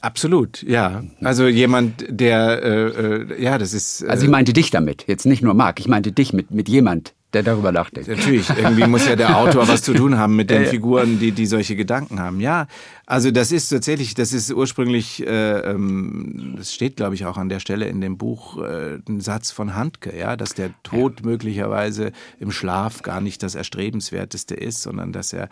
Absolut, 0.01 0.63
ja. 0.63 1.03
Also 1.21 1.47
jemand, 1.47 2.05
der, 2.07 2.63
äh, 2.63 2.87
äh, 2.87 3.43
ja, 3.43 3.57
das 3.57 3.73
ist. 3.73 4.01
Äh, 4.03 4.07
Also 4.07 4.25
ich 4.25 4.29
meinte 4.31 4.53
dich 4.53 4.69
damit, 4.69 5.05
jetzt 5.07 5.25
nicht 5.25 5.41
nur 5.41 5.53
Marc, 5.53 5.79
ich 5.79 5.87
meinte 5.87 6.11
dich 6.11 6.33
mit, 6.33 6.51
mit 6.51 6.69
jemand, 6.69 7.13
der 7.33 7.43
darüber 7.43 7.73
nachdenkt. 7.73 8.07
Natürlich, 8.07 8.49
irgendwie 8.49 8.87
muss 8.87 9.05
ja 9.05 9.17
der 9.17 9.37
Autor 9.37 9.67
was 9.67 9.81
zu 9.81 9.93
tun 9.93 10.17
haben 10.17 10.35
mit 10.37 10.49
den 10.49 10.65
Figuren, 10.67 11.19
die, 11.19 11.33
die 11.33 11.45
solche 11.45 11.75
Gedanken 11.75 12.21
haben. 12.21 12.39
Ja, 12.39 12.67
also 13.05 13.31
das 13.31 13.51
ist 13.51 13.67
tatsächlich, 13.67 14.13
das 14.13 14.31
ist 14.31 14.51
ursprünglich, 14.51 15.25
äh, 15.27 15.59
ähm, 15.59 16.55
das 16.57 16.73
steht 16.73 16.95
glaube 16.95 17.15
ich 17.15 17.25
auch 17.25 17.37
an 17.37 17.49
der 17.49 17.59
Stelle 17.59 17.87
in 17.87 17.99
dem 17.99 18.17
Buch, 18.17 18.63
äh, 18.63 18.99
ein 19.07 19.19
Satz 19.19 19.51
von 19.51 19.75
Handke, 19.75 20.17
ja, 20.17 20.37
dass 20.37 20.53
der 20.53 20.71
Tod 20.83 21.25
möglicherweise 21.25 22.13
im 22.39 22.51
Schlaf 22.51 23.01
gar 23.01 23.19
nicht 23.19 23.43
das 23.43 23.55
Erstrebenswerteste 23.55 24.55
ist, 24.55 24.81
sondern 24.81 25.11
dass 25.11 25.33
er 25.33 25.49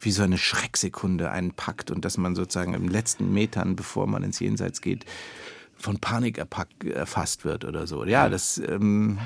wie 0.00 0.12
so 0.12 0.22
eine 0.22 0.38
Schrecksekunde 0.38 1.30
einen 1.30 1.52
packt 1.52 1.90
und 1.90 2.06
dass 2.06 2.16
man 2.16 2.36
sozusagen 2.36 2.72
im 2.72 2.88
letzten 2.88 3.34
Metern, 3.34 3.76
bevor 3.76 4.06
man 4.06 4.22
ins 4.22 4.40
Jenseits 4.40 4.80
geht, 4.80 5.04
von 5.76 5.98
Panik 5.98 6.44
erfasst 6.84 7.44
wird 7.44 7.64
oder 7.64 7.86
so. 7.86 8.04
Ja, 8.04 8.28
das 8.28 8.58
ähm, 8.58 9.18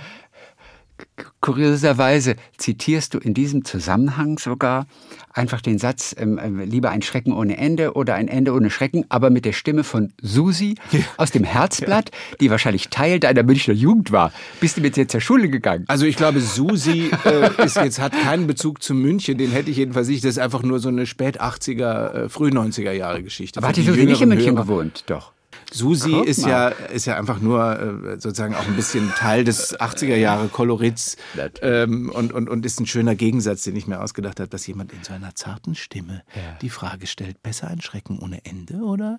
Kurioserweise 1.41 2.37
zitierst 2.57 3.15
du 3.15 3.19
in 3.19 3.35
diesem 3.35 3.65
Zusammenhang 3.65 4.39
sogar 4.39 4.87
einfach 5.33 5.61
den 5.61 5.79
Satz, 5.79 6.15
ähm, 6.19 6.39
äh, 6.39 6.65
lieber 6.65 6.91
ein 6.91 7.03
Schrecken 7.03 7.33
ohne 7.33 7.57
Ende 7.59 7.95
oder 7.95 8.15
ein 8.15 8.29
Ende 8.29 8.53
ohne 8.53 8.71
Schrecken, 8.71 9.05
aber 9.09 9.31
mit 9.31 9.45
der 9.45 9.53
Stimme 9.53 9.85
von 9.85 10.13
Susi 10.21 10.77
aus 11.17 11.31
dem 11.31 11.45
Herzblatt, 11.45 12.11
die 12.41 12.51
wahrscheinlich 12.51 12.89
Teil 12.89 13.19
deiner 13.19 13.43
Münchner 13.43 13.75
Jugend 13.75 14.13
war. 14.13 14.33
Bist 14.61 14.77
du 14.77 14.81
mit 14.81 14.97
ihr 14.97 15.09
zur 15.09 15.21
Schule 15.21 15.49
gegangen? 15.49 15.85
Also 15.89 16.07
ich 16.07 16.17
glaube, 16.17 16.41
Susi 16.41 17.11
äh, 17.25 17.65
ist 17.65 17.77
jetzt 17.77 17.99
hat 17.99 18.13
keinen 18.13 18.47
Bezug 18.47 18.83
zu 18.83 18.95
München, 18.95 19.39
den 19.39 19.51
hätte 19.51 19.71
ich 19.71 19.77
jedenfalls 19.77 20.09
nicht. 20.09 20.25
Das 20.25 20.33
ist 20.33 20.39
einfach 20.39 20.63
nur 20.63 20.79
so 20.79 20.89
eine 20.89 21.07
spät 21.07 21.41
80er, 21.41 22.13
äh, 22.13 22.29
früh 22.29 22.49
90er 22.49 22.93
Jahre 22.93 23.23
Geschichte. 23.23 23.59
aber 23.59 23.69
hat 23.69 23.77
die 23.77 23.83
Susi 23.83 24.05
nicht 24.05 24.21
in 24.21 24.29
München 24.29 24.55
Hörer. 24.55 24.63
gewohnt? 24.63 25.05
Doch. 25.07 25.33
Susi 25.73 26.11
Guck 26.13 26.27
ist 26.27 26.43
mal. 26.43 26.51
ja, 26.51 26.69
ist 26.69 27.07
ja 27.07 27.17
einfach 27.17 27.41
nur 27.41 27.79
äh, 27.81 28.21
sozusagen 28.21 28.55
auch 28.55 28.67
ein 28.67 28.77
bisschen 28.77 29.11
Teil 29.15 29.45
des 29.45 29.79
80er 29.79 30.17
Jahre 30.17 30.49
Kolorits 30.49 31.17
Natürlich. 31.35 31.61
ähm, 31.63 32.11
und, 32.11 32.33
und, 32.33 32.49
und 32.49 32.65
ist 32.67 32.81
ein 32.81 32.87
schöner 32.87 33.15
Gegensatz, 33.15 33.63
den 33.63 33.77
ich 33.77 33.87
mir 33.87 34.01
ausgedacht 34.01 34.41
habe, 34.41 34.49
dass 34.49 34.67
jemand 34.67 34.93
in 34.93 35.03
so 35.03 35.13
einer 35.13 35.35
zarten 35.35 35.75
Stimme 35.75 36.23
die 36.61 36.71
Frage 36.71 37.07
stellt, 37.07 37.43
besser 37.43 37.69
ein 37.69 37.81
Schrecken 37.81 38.19
ohne 38.19 38.45
Ende 38.45 38.77
oder? 38.77 39.19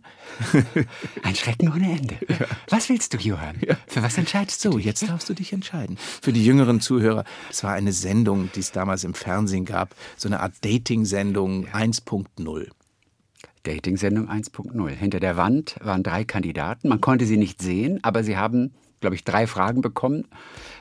Ein 1.23 1.35
Schrecken 1.35 1.71
ohne 1.71 1.91
Ende. 1.97 2.17
Was 2.69 2.89
willst 2.89 3.13
du, 3.13 3.17
Johann? 3.17 3.55
Für 3.87 4.03
was 4.03 4.17
entscheidest 4.17 4.63
du? 4.65 4.73
So, 4.73 4.79
jetzt 4.79 5.07
darfst 5.07 5.29
du 5.29 5.33
dich 5.33 5.53
entscheiden. 5.53 5.97
Für 6.21 6.33
die 6.33 6.43
jüngeren 6.43 6.81
Zuhörer, 6.81 7.23
es 7.49 7.63
war 7.63 7.73
eine 7.73 7.93
Sendung, 7.93 8.49
die 8.55 8.59
es 8.59 8.71
damals 8.71 9.03
im 9.03 9.13
Fernsehen 9.13 9.65
gab, 9.65 9.95
so 10.17 10.27
eine 10.27 10.39
Art 10.39 10.53
Dating-Sendung 10.61 11.67
1.0. 11.67 12.67
Dating-Sendung 13.63 14.29
1.0. 14.29 14.89
Hinter 14.89 15.19
der 15.19 15.37
Wand 15.37 15.75
waren 15.81 16.03
drei 16.03 16.23
Kandidaten. 16.23 16.89
Man 16.89 17.01
konnte 17.01 17.25
sie 17.25 17.37
nicht 17.37 17.61
sehen, 17.61 17.99
aber 18.03 18.23
sie 18.23 18.35
haben, 18.37 18.73
glaube 18.99 19.15
ich, 19.15 19.23
drei 19.23 19.47
Fragen 19.47 19.81
bekommen, 19.81 20.25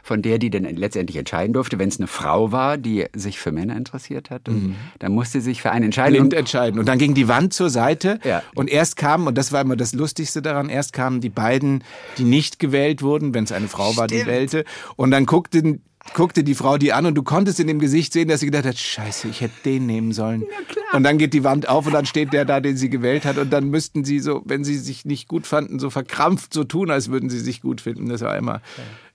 von 0.02 0.20
der 0.22 0.38
die 0.38 0.50
dann 0.50 0.64
letztendlich 0.64 1.16
entscheiden 1.16 1.52
durfte. 1.52 1.78
Wenn 1.78 1.88
es 1.88 1.98
eine 1.98 2.06
Frau 2.08 2.50
war, 2.52 2.76
die 2.78 3.06
sich 3.14 3.38
für 3.38 3.52
Männer 3.52 3.76
interessiert 3.76 4.30
hat, 4.30 4.48
und 4.48 4.74
dann 4.98 5.12
musste 5.12 5.40
sie 5.40 5.44
sich 5.50 5.62
für 5.62 5.70
einen 5.70 5.86
entscheiden. 5.86 6.12
blind 6.14 6.32
Und- 6.34 6.38
entscheiden. 6.38 6.78
Und 6.80 6.86
dann 6.86 6.98
ging 6.98 7.14
die 7.14 7.28
Wand 7.28 7.52
zur 7.52 7.70
Seite 7.70 8.18
Ja. 8.24 8.42
und 8.54 8.68
erst 8.70 8.96
kamen, 8.96 9.26
und 9.28 9.38
das 9.38 9.52
war 9.52 9.60
immer 9.60 9.76
das 9.76 9.92
Lustigste 9.92 10.42
daran, 10.42 10.68
erst 10.68 10.92
kamen 10.92 11.20
die 11.20 11.30
beiden, 11.30 11.84
die 12.18 12.24
nicht 12.24 12.58
gewählt 12.58 13.02
wurden, 13.02 13.32
wenn 13.34 13.44
es 13.44 13.52
eine 13.52 13.68
Frau 13.68 13.96
war, 13.96 14.06
die 14.08 14.16
Stimmt. 14.16 14.28
wählte. 14.30 14.64
Und 14.96 15.10
dann 15.12 15.26
guckten, 15.26 15.82
guckte 16.14 16.44
die 16.44 16.54
Frau 16.54 16.78
die 16.78 16.92
an 16.92 17.06
und 17.06 17.14
du 17.14 17.22
konntest 17.22 17.58
in 17.60 17.66
dem 17.66 17.78
Gesicht 17.78 18.12
sehen, 18.12 18.28
dass 18.28 18.40
sie 18.40 18.46
gedacht 18.46 18.64
hat, 18.66 18.76
scheiße, 18.78 19.28
ich 19.28 19.40
hätte 19.40 19.54
den 19.64 19.86
nehmen 19.86 20.12
sollen. 20.12 20.44
Und 20.92 21.04
dann 21.04 21.16
geht 21.18 21.32
die 21.32 21.44
Wand 21.44 21.68
auf 21.68 21.86
und 21.86 21.92
dann 21.92 22.04
steht 22.06 22.32
der 22.32 22.44
da, 22.44 22.60
den 22.60 22.76
sie 22.76 22.90
gewählt 22.90 23.24
hat. 23.24 23.38
Und 23.38 23.50
dann 23.50 23.70
müssten 23.70 24.04
sie 24.04 24.18
so, 24.18 24.42
wenn 24.44 24.62
sie 24.64 24.76
sich 24.76 25.04
nicht 25.04 25.26
gut 25.28 25.46
fanden, 25.46 25.78
so 25.78 25.88
verkrampft 25.90 26.52
so 26.52 26.64
tun, 26.64 26.90
als 26.90 27.08
würden 27.10 27.30
sie 27.30 27.38
sich 27.40 27.62
gut 27.62 27.80
finden. 27.80 28.08
Das 28.08 28.20
war 28.20 28.36
immer, 28.36 28.60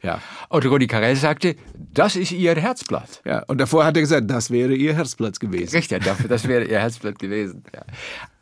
ja. 0.02 0.22
Und 0.50 0.66
Rudi 0.66 0.88
Carell 0.88 1.16
sagte, 1.16 1.56
das 1.94 2.16
ist 2.16 2.32
ihr 2.32 2.56
Herzblatt. 2.56 3.22
ja. 3.26 3.44
Und 3.48 3.60
davor 3.60 3.86
hat 3.86 3.96
er 3.96 4.02
gesagt, 4.02 4.30
das 4.32 4.50
wäre 4.50 4.74
ihr 4.74 4.96
Herzplatz 4.96 5.40
gewesen. 5.40 5.76
Richtig, 5.76 6.04
dafür- 6.04 6.30
das 6.30 6.48
wäre 6.48 6.64
ihr 6.66 6.80
Herzblatt 6.80 7.20
gewesen. 7.20 7.64
Ja. 7.76 7.82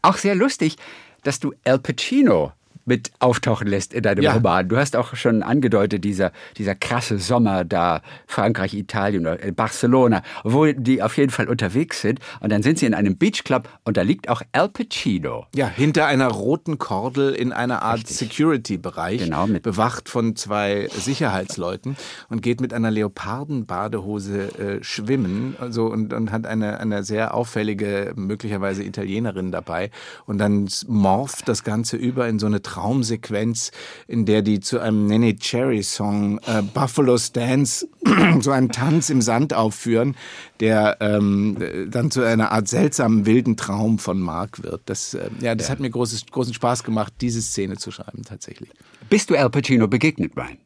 Auch 0.02 0.18
sehr 0.18 0.36
lustig, 0.36 0.76
dass 1.24 1.40
du 1.40 1.54
Al 1.66 1.80
Pacino 1.80 2.54
mit 2.86 3.12
auftauchen 3.20 3.68
lässt 3.68 3.94
in 3.94 4.04
deinem 4.04 4.24
Ja. 4.24 4.34
Roman. 4.34 4.70
Du 4.70 4.78
hast 4.78 4.96
auch 4.96 5.16
schon 5.16 5.44
angedeutet, 5.44 6.04
dieser, 6.04 6.32
dieser 6.58 6.76
krasse 6.76 7.18
Sommer 7.20 7.66
da, 7.66 8.02
Frankreich, 8.28 8.74
Italien, 8.76 9.26
oder, 9.26 9.38
Barcelona, 9.52 10.22
wo 10.44 10.66
die 10.68 11.02
auf 11.02 11.18
jeden 11.18 11.32
Fall 11.32 11.48
unterwegs 11.50 12.02
sind. 12.02 12.20
Und 12.40 12.52
dann 12.52 12.62
sind 12.64 12.80
sie 12.80 12.86
in 12.86 12.94
einem 12.94 13.18
Beachclub 13.18 13.68
und 13.84 13.98
da 13.98 14.02
liegt 14.04 14.30
auch 14.30 14.42
Al 14.52 14.70
Pacino. 14.70 15.46
Ja, 15.56 15.68
hinter 15.68 16.06
einer 16.06 16.28
roten 16.28 16.78
Kordel 16.78 17.34
in 17.34 17.52
einer 17.52 17.82
Art 17.82 18.08
Security-Bereich, 18.08 19.24
Genau, 19.24 19.48
mit- 19.48 19.64
bewacht 19.64 20.08
von 20.10 20.36
zwei 20.36 20.88
Sicherheitsleuten 20.92 21.98
und 22.30 22.42
geht 22.42 22.62
mit 22.62 22.74
einer 22.74 22.92
Leopardenbadehose 22.92 24.80
äh, 24.80 24.84
schwimmen 24.84 25.56
also, 25.60 25.88
und, 25.88 26.14
und 26.14 26.32
hat 26.32 26.46
eine, 26.46 26.80
eine 26.80 27.04
sehr 27.04 27.34
auffällige, 27.34 28.14
möglicherweise 28.16 28.84
Italienerin 28.84 29.52
dabei. 29.52 29.92
Und 30.26 30.38
dann 30.38 30.68
morpht 30.88 31.48
das 31.48 31.64
Ganze 31.64 31.98
über 31.98 32.28
in 32.28 32.40
so 32.40 32.46
eine 32.46 32.62
Traumsequenz, 32.76 33.72
in 34.08 34.26
der 34.26 34.42
die 34.42 34.60
zu 34.60 34.80
einem 34.80 35.08
Nene 35.08 35.36
Cherry-Song 35.36 36.40
äh, 36.46 36.62
Buffalo's 36.62 37.32
Dance 37.32 37.88
so 38.42 38.52
einen 38.52 38.70
Tanz 38.70 39.10
im 39.10 39.22
Sand 39.22 39.54
aufführen, 39.54 40.16
der 40.60 40.98
ähm, 41.00 41.58
dann 41.90 42.12
zu 42.12 42.22
einer 42.24 42.52
Art 42.52 42.68
seltsamen 42.68 43.26
wilden 43.26 43.56
Traum 43.56 43.98
von 43.98 44.20
Mark 44.20 44.62
wird. 44.64 44.82
Das, 44.86 45.14
äh, 45.14 45.30
ja, 45.40 45.56
das 45.56 45.70
hat 45.70 45.80
mir 45.80 45.90
großes, 45.90 46.26
großen 46.28 46.54
Spaß 46.54 46.84
gemacht, 46.84 47.14
diese 47.22 47.42
Szene 47.42 47.78
zu 47.78 47.92
schreiben 47.92 48.24
tatsächlich. 48.24 48.70
Bist 49.10 49.30
du 49.30 49.36
Al 49.36 49.50
Pacino 49.50 49.88
begegnet, 49.88 50.36
Brian? 50.36 50.58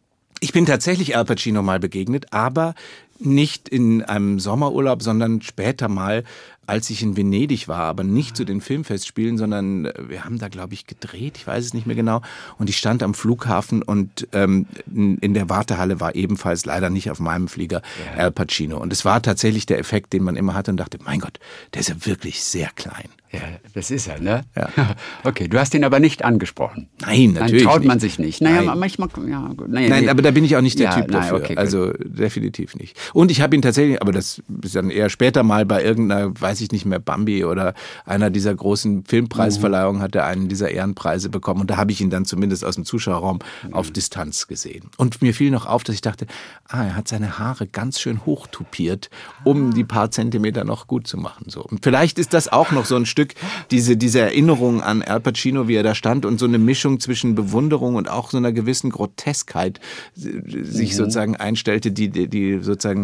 Ich 0.42 0.54
bin 0.54 0.66
tatsächlich 0.66 1.16
Al 1.16 1.26
Pacino 1.26 1.62
mal 1.62 1.80
begegnet, 1.80 2.28
aber 2.32 2.74
nicht 3.20 3.70
in 3.70 4.02
einem 4.04 4.40
Sommerurlaub, 4.40 5.02
sondern 5.04 5.42
später 5.42 5.88
mal, 5.90 6.24
als 6.68 6.90
ich 6.92 7.02
in 7.02 7.18
Venedig 7.18 7.68
war, 7.68 7.80
aber 7.86 8.04
nicht 8.04 8.38
zu 8.38 8.46
den 8.46 8.62
Filmfestspielen, 8.62 9.38
sondern 9.40 9.86
äh, 9.86 9.94
wir 10.08 10.24
haben 10.24 10.38
da, 10.38 10.50
glaube 10.50 10.76
ich, 10.76 10.86
gedreht, 10.86 11.38
ich 11.38 11.48
weiß 11.48 11.66
es 11.66 11.74
nicht 11.74 11.88
mehr 11.88 11.96
genau. 11.96 12.22
Und 12.60 12.70
ich 12.70 12.78
stand 12.78 13.02
am 13.02 13.14
Flughafen 13.16 13.82
und 13.82 14.28
ähm, 14.34 14.68
in 14.86 15.34
der 15.34 15.50
Wartehalle 15.50 16.00
war 16.00 16.14
ebenfalls 16.16 16.66
leider 16.66 16.90
nicht 16.92 17.10
auf 17.10 17.20
meinem 17.20 17.48
Flieger 17.48 17.82
Al 18.16 18.32
Pacino. 18.32 18.78
Und 18.78 18.94
es 18.94 19.04
war 19.04 19.22
tatsächlich 19.22 19.66
der 19.66 19.80
Effekt, 19.80 20.14
den 20.14 20.24
man 20.24 20.36
immer 20.36 20.54
hatte 20.54 20.70
und 20.72 20.78
dachte, 20.78 21.00
mein 21.04 21.20
Gott, 21.20 21.40
der 21.74 21.82
ist 21.82 21.90
ja 21.90 21.96
wirklich 22.06 22.44
sehr 22.44 22.70
klein. 22.76 23.10
Ja, 23.32 23.42
das 23.76 23.92
ist 23.92 24.08
er, 24.08 24.20
ne? 24.20 24.44
Ja. 24.56 24.70
Okay, 25.24 25.48
du 25.48 25.60
hast 25.60 25.74
ihn 25.76 25.84
aber 25.84 26.00
nicht 26.00 26.24
angesprochen. 26.26 26.88
Nein, 27.02 27.34
natürlich 27.34 27.64
Nein, 27.64 27.72
traut 27.74 27.84
man 27.86 27.98
nicht. 27.98 28.02
sich 28.02 28.20
nicht. 28.20 28.42
Naja, 28.42 28.64
Nein. 28.64 28.80
manchmal, 28.80 29.10
ja. 29.28 29.50
Nee, 29.68 29.88
Nein, 29.90 30.04
nee. 30.06 30.10
aber 30.10 30.24
da 30.24 30.32
bin 30.32 30.44
ich 30.44 30.56
auch 30.56 30.62
nicht 30.62 30.80
der 30.80 30.90
Ja, 30.90 30.96
Typ 30.96 31.12
nein, 31.12 31.22
dafür. 31.22 31.38
okay, 31.38 31.56
also 31.58 31.94
definitiv 31.94 32.76
nicht. 32.76 32.98
Und 33.14 33.32
ich 33.32 33.42
habe 33.42 33.56
ihn 33.56 33.62
tatsächlich, 33.62 34.02
aber 34.02 34.12
das 34.12 34.42
ist 34.64 34.76
dann 34.76 34.90
eher 34.90 35.10
später 35.10 35.44
mal 35.44 35.66
bei 35.66 35.84
irgendeiner, 35.84 36.32
weiß 36.40 36.62
ich 36.62 36.72
nicht 36.72 36.86
mehr, 36.86 37.00
Bambi 37.00 37.46
oder 37.46 37.74
einer 38.06 38.30
dieser 38.30 38.54
großen 38.54 39.06
Filmpreisverleihungen 39.06 40.02
hat 40.02 40.16
er 40.16 40.26
einen 40.26 40.50
dieser 40.50 40.72
Ehrenpreise 40.72 41.30
bekommen 41.30 41.62
und 41.62 41.70
da 41.70 41.78
habe 41.78 41.92
ich 41.92 42.02
ihn 42.02 42.10
dann 42.10 42.26
zumindest 42.26 42.66
aus 42.66 42.76
dem 42.76 42.86
Zuschauerraum 42.86 43.40
auf 43.72 43.92
Distanz 43.92 44.48
gesehen. 44.48 44.90
Und 44.98 45.22
mir 45.22 45.34
fiel 45.34 45.52
noch 45.52 45.66
auf, 45.66 45.84
dass 45.84 45.96
ich 45.96 46.02
dachte, 46.02 46.28
ah, 46.68 46.84
er 46.84 46.96
hat 46.96 47.08
seine 47.08 47.40
Haare 47.40 47.68
ganz 47.68 48.00
schön 48.00 48.26
hochtupiert, 48.26 49.10
um 49.44 49.74
die 49.74 49.84
paar 49.84 50.12
Zentimeter 50.12 50.64
noch 50.64 50.88
gut 50.88 51.08
zu 51.08 51.18
machen. 51.18 51.46
So. 51.50 51.64
Und 51.64 51.84
vielleicht 51.84 52.20
ist 52.20 52.34
das 52.34 52.48
auch 52.48 52.72
noch 52.72 52.86
so 52.86 52.96
ein 52.96 53.06
Stück, 53.06 53.36
diese, 53.72 53.98
diese 53.98 54.20
Erinnerung 54.20 54.82
an 54.82 55.02
Al 55.02 55.20
Pacino, 55.20 55.68
wie 55.68 55.76
er 55.76 55.84
da 55.84 55.96
stand 55.96 56.26
und 56.26 56.40
so 56.40 56.46
eine 56.46 56.58
Mischung 56.58 57.00
zwischen 57.00 57.36
Bewunderung 57.36 57.96
und 57.96 58.10
auch 58.10 58.30
so 58.32 58.38
einer 58.38 58.52
gewissen 58.52 58.90
Groteskheit 58.90 59.80
äh, 60.18 60.64
sich 60.64 60.96
sozusagen 60.96 61.36
einstellte, 61.36 61.92
die, 61.92 62.10
die, 62.10 62.28
die 62.28 62.60
sozusagen 62.62 62.99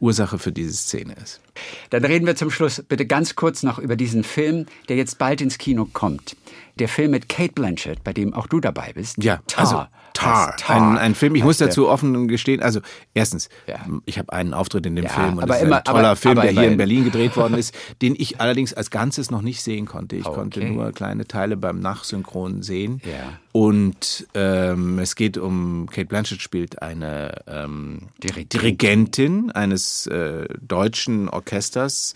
Ursache 0.00 0.38
für 0.38 0.52
diese 0.52 0.72
Szene 0.72 1.14
ist. 1.22 1.40
Dann 1.90 2.04
reden 2.04 2.26
wir 2.26 2.36
zum 2.36 2.50
Schluss 2.50 2.82
bitte 2.88 3.06
ganz 3.06 3.34
kurz 3.34 3.62
noch 3.62 3.78
über 3.78 3.96
diesen 3.96 4.24
Film, 4.24 4.66
der 4.88 4.96
jetzt 4.96 5.18
bald 5.18 5.40
ins 5.40 5.58
Kino 5.58 5.88
kommt. 5.92 6.36
Der 6.78 6.88
Film 6.88 7.10
mit 7.10 7.28
Kate 7.28 7.52
Blanchett, 7.52 8.04
bei 8.04 8.12
dem 8.12 8.32
auch 8.34 8.46
du 8.46 8.60
dabei 8.60 8.92
bist. 8.92 9.22
Ja, 9.22 9.40
Tar. 9.46 9.60
also 9.60 9.86
Tar, 10.18 10.52
heißt 10.52 10.70
Ein, 10.70 10.98
ein 10.98 11.14
Film. 11.14 11.34
Ich 11.34 11.44
muss 11.44 11.58
dazu 11.58 11.88
offen 11.88 12.28
gestehen, 12.28 12.62
also 12.62 12.80
erstens, 13.14 13.48
Ja. 13.66 13.76
ich 14.06 14.18
habe 14.18 14.32
einen 14.32 14.54
Auftritt 14.54 14.84
in 14.86 14.96
dem 14.96 15.04
Ja, 15.04 15.10
Film 15.10 15.36
und 15.38 15.42
aber 15.44 15.54
es 15.56 15.60
ist 15.62 15.66
immer- 15.66 15.76
ein 15.78 15.84
toller 15.84 15.98
aber- 16.08 16.16
Film, 16.16 16.38
aber 16.38 16.42
der 16.50 16.60
hier 16.60 16.70
in 16.70 16.76
Berlin 16.76 17.04
gedreht 17.04 17.36
worden 17.36 17.54
ist, 17.58 17.74
den 18.02 18.14
ich 18.18 18.40
allerdings 18.40 18.74
als 18.74 18.90
Ganzes 18.90 19.30
noch 19.30 19.42
nicht 19.42 19.62
sehen 19.62 19.86
konnte. 19.86 20.16
Ich 20.16 20.24
konnte 20.24 20.60
Okay. 20.60 20.70
nur 20.70 20.92
kleine 20.92 21.26
Teile 21.26 21.56
beim 21.56 21.80
Nachsynchron 21.80 22.62
sehen. 22.62 23.00
Ja. 23.04 23.38
Und 23.52 24.26
ähm, 24.34 24.98
es 24.98 25.16
geht 25.16 25.36
um, 25.38 25.88
Kate 25.90 26.06
Blanchett 26.06 26.40
spielt 26.42 26.82
eine 26.82 27.42
ähm, 27.46 28.08
Dirigentin. 28.22 28.60
Dirigentin 28.60 29.50
eines 29.52 30.06
äh, 30.06 30.46
deutschen 30.60 31.28
Orchesters, 31.28 32.14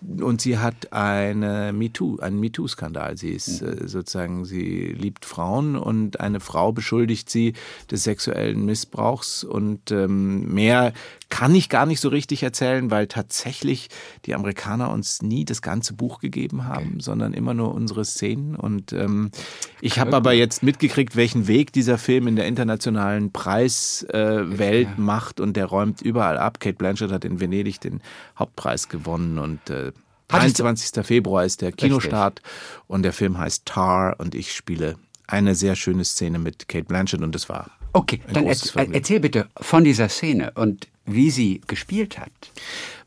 und 0.00 0.40
sie 0.40 0.58
hat 0.58 0.92
eine 0.92 1.72
MeToo, 1.72 2.18
einen 2.18 2.38
MeToo-Skandal. 2.40 3.16
Sie 3.16 3.30
ist 3.30 3.62
äh, 3.62 3.88
sozusagen, 3.88 4.44
sie 4.44 4.86
liebt 4.88 5.24
Frauen 5.24 5.76
und 5.76 6.20
eine 6.20 6.40
Frau 6.40 6.72
beschuldigt 6.72 7.30
sie 7.30 7.54
des 7.90 8.04
sexuellen 8.04 8.64
Missbrauchs 8.64 9.42
und 9.44 9.90
ähm, 9.90 10.52
mehr 10.52 10.92
kann 11.28 11.54
ich 11.54 11.68
gar 11.68 11.86
nicht 11.86 12.00
so 12.00 12.08
richtig 12.08 12.42
erzählen, 12.42 12.90
weil 12.90 13.08
tatsächlich 13.08 13.88
die 14.26 14.34
Amerikaner 14.34 14.90
uns 14.90 15.22
nie 15.22 15.44
das 15.44 15.60
ganze 15.60 15.92
Buch 15.94 16.20
gegeben 16.20 16.66
haben, 16.66 16.92
okay. 16.92 17.00
sondern 17.00 17.32
immer 17.32 17.52
nur 17.52 17.74
unsere 17.74 18.04
Szenen. 18.04 18.54
Und 18.54 18.92
ähm, 18.92 19.30
ich 19.80 19.98
habe 19.98 20.14
aber 20.14 20.32
jetzt 20.32 20.62
mitgekriegt, 20.62 21.16
welchen 21.16 21.48
Weg 21.48 21.72
dieser 21.72 21.98
Film 21.98 22.28
in 22.28 22.36
der 22.36 22.46
internationalen 22.46 23.32
Preiswelt 23.32 24.88
äh, 24.88 25.00
macht 25.00 25.40
und 25.40 25.56
der 25.56 25.66
räumt 25.66 26.00
überall 26.00 26.38
ab. 26.38 26.60
Kate 26.60 26.76
Blanchett 26.76 27.10
hat 27.10 27.24
in 27.24 27.40
Venedig 27.40 27.80
den 27.80 28.00
Hauptpreis 28.38 28.88
gewonnen 28.88 29.38
und 29.38 29.68
äh, 29.68 29.92
23. 30.28 31.04
Februar 31.04 31.44
ist 31.44 31.62
der 31.62 31.72
Kinostart 31.72 32.40
Richtig. 32.40 32.82
und 32.88 33.02
der 33.02 33.12
Film 33.12 33.38
heißt 33.38 33.66
Tar 33.66 34.16
und 34.18 34.34
ich 34.34 34.52
spiele 34.52 34.96
eine 35.26 35.54
sehr 35.54 35.76
schöne 35.76 36.04
Szene 36.04 36.38
mit 36.38 36.68
Kate 36.68 36.84
Blanchett 36.84 37.22
und 37.22 37.34
das 37.34 37.48
war. 37.48 37.70
Okay, 37.92 38.20
dann 38.32 38.46
erzähl 38.46 39.20
bitte 39.20 39.48
von 39.56 39.84
dieser 39.84 40.08
Szene 40.08 40.52
und 40.54 40.88
wie 41.06 41.30
sie 41.30 41.60
gespielt 41.66 42.18
hat. 42.18 42.32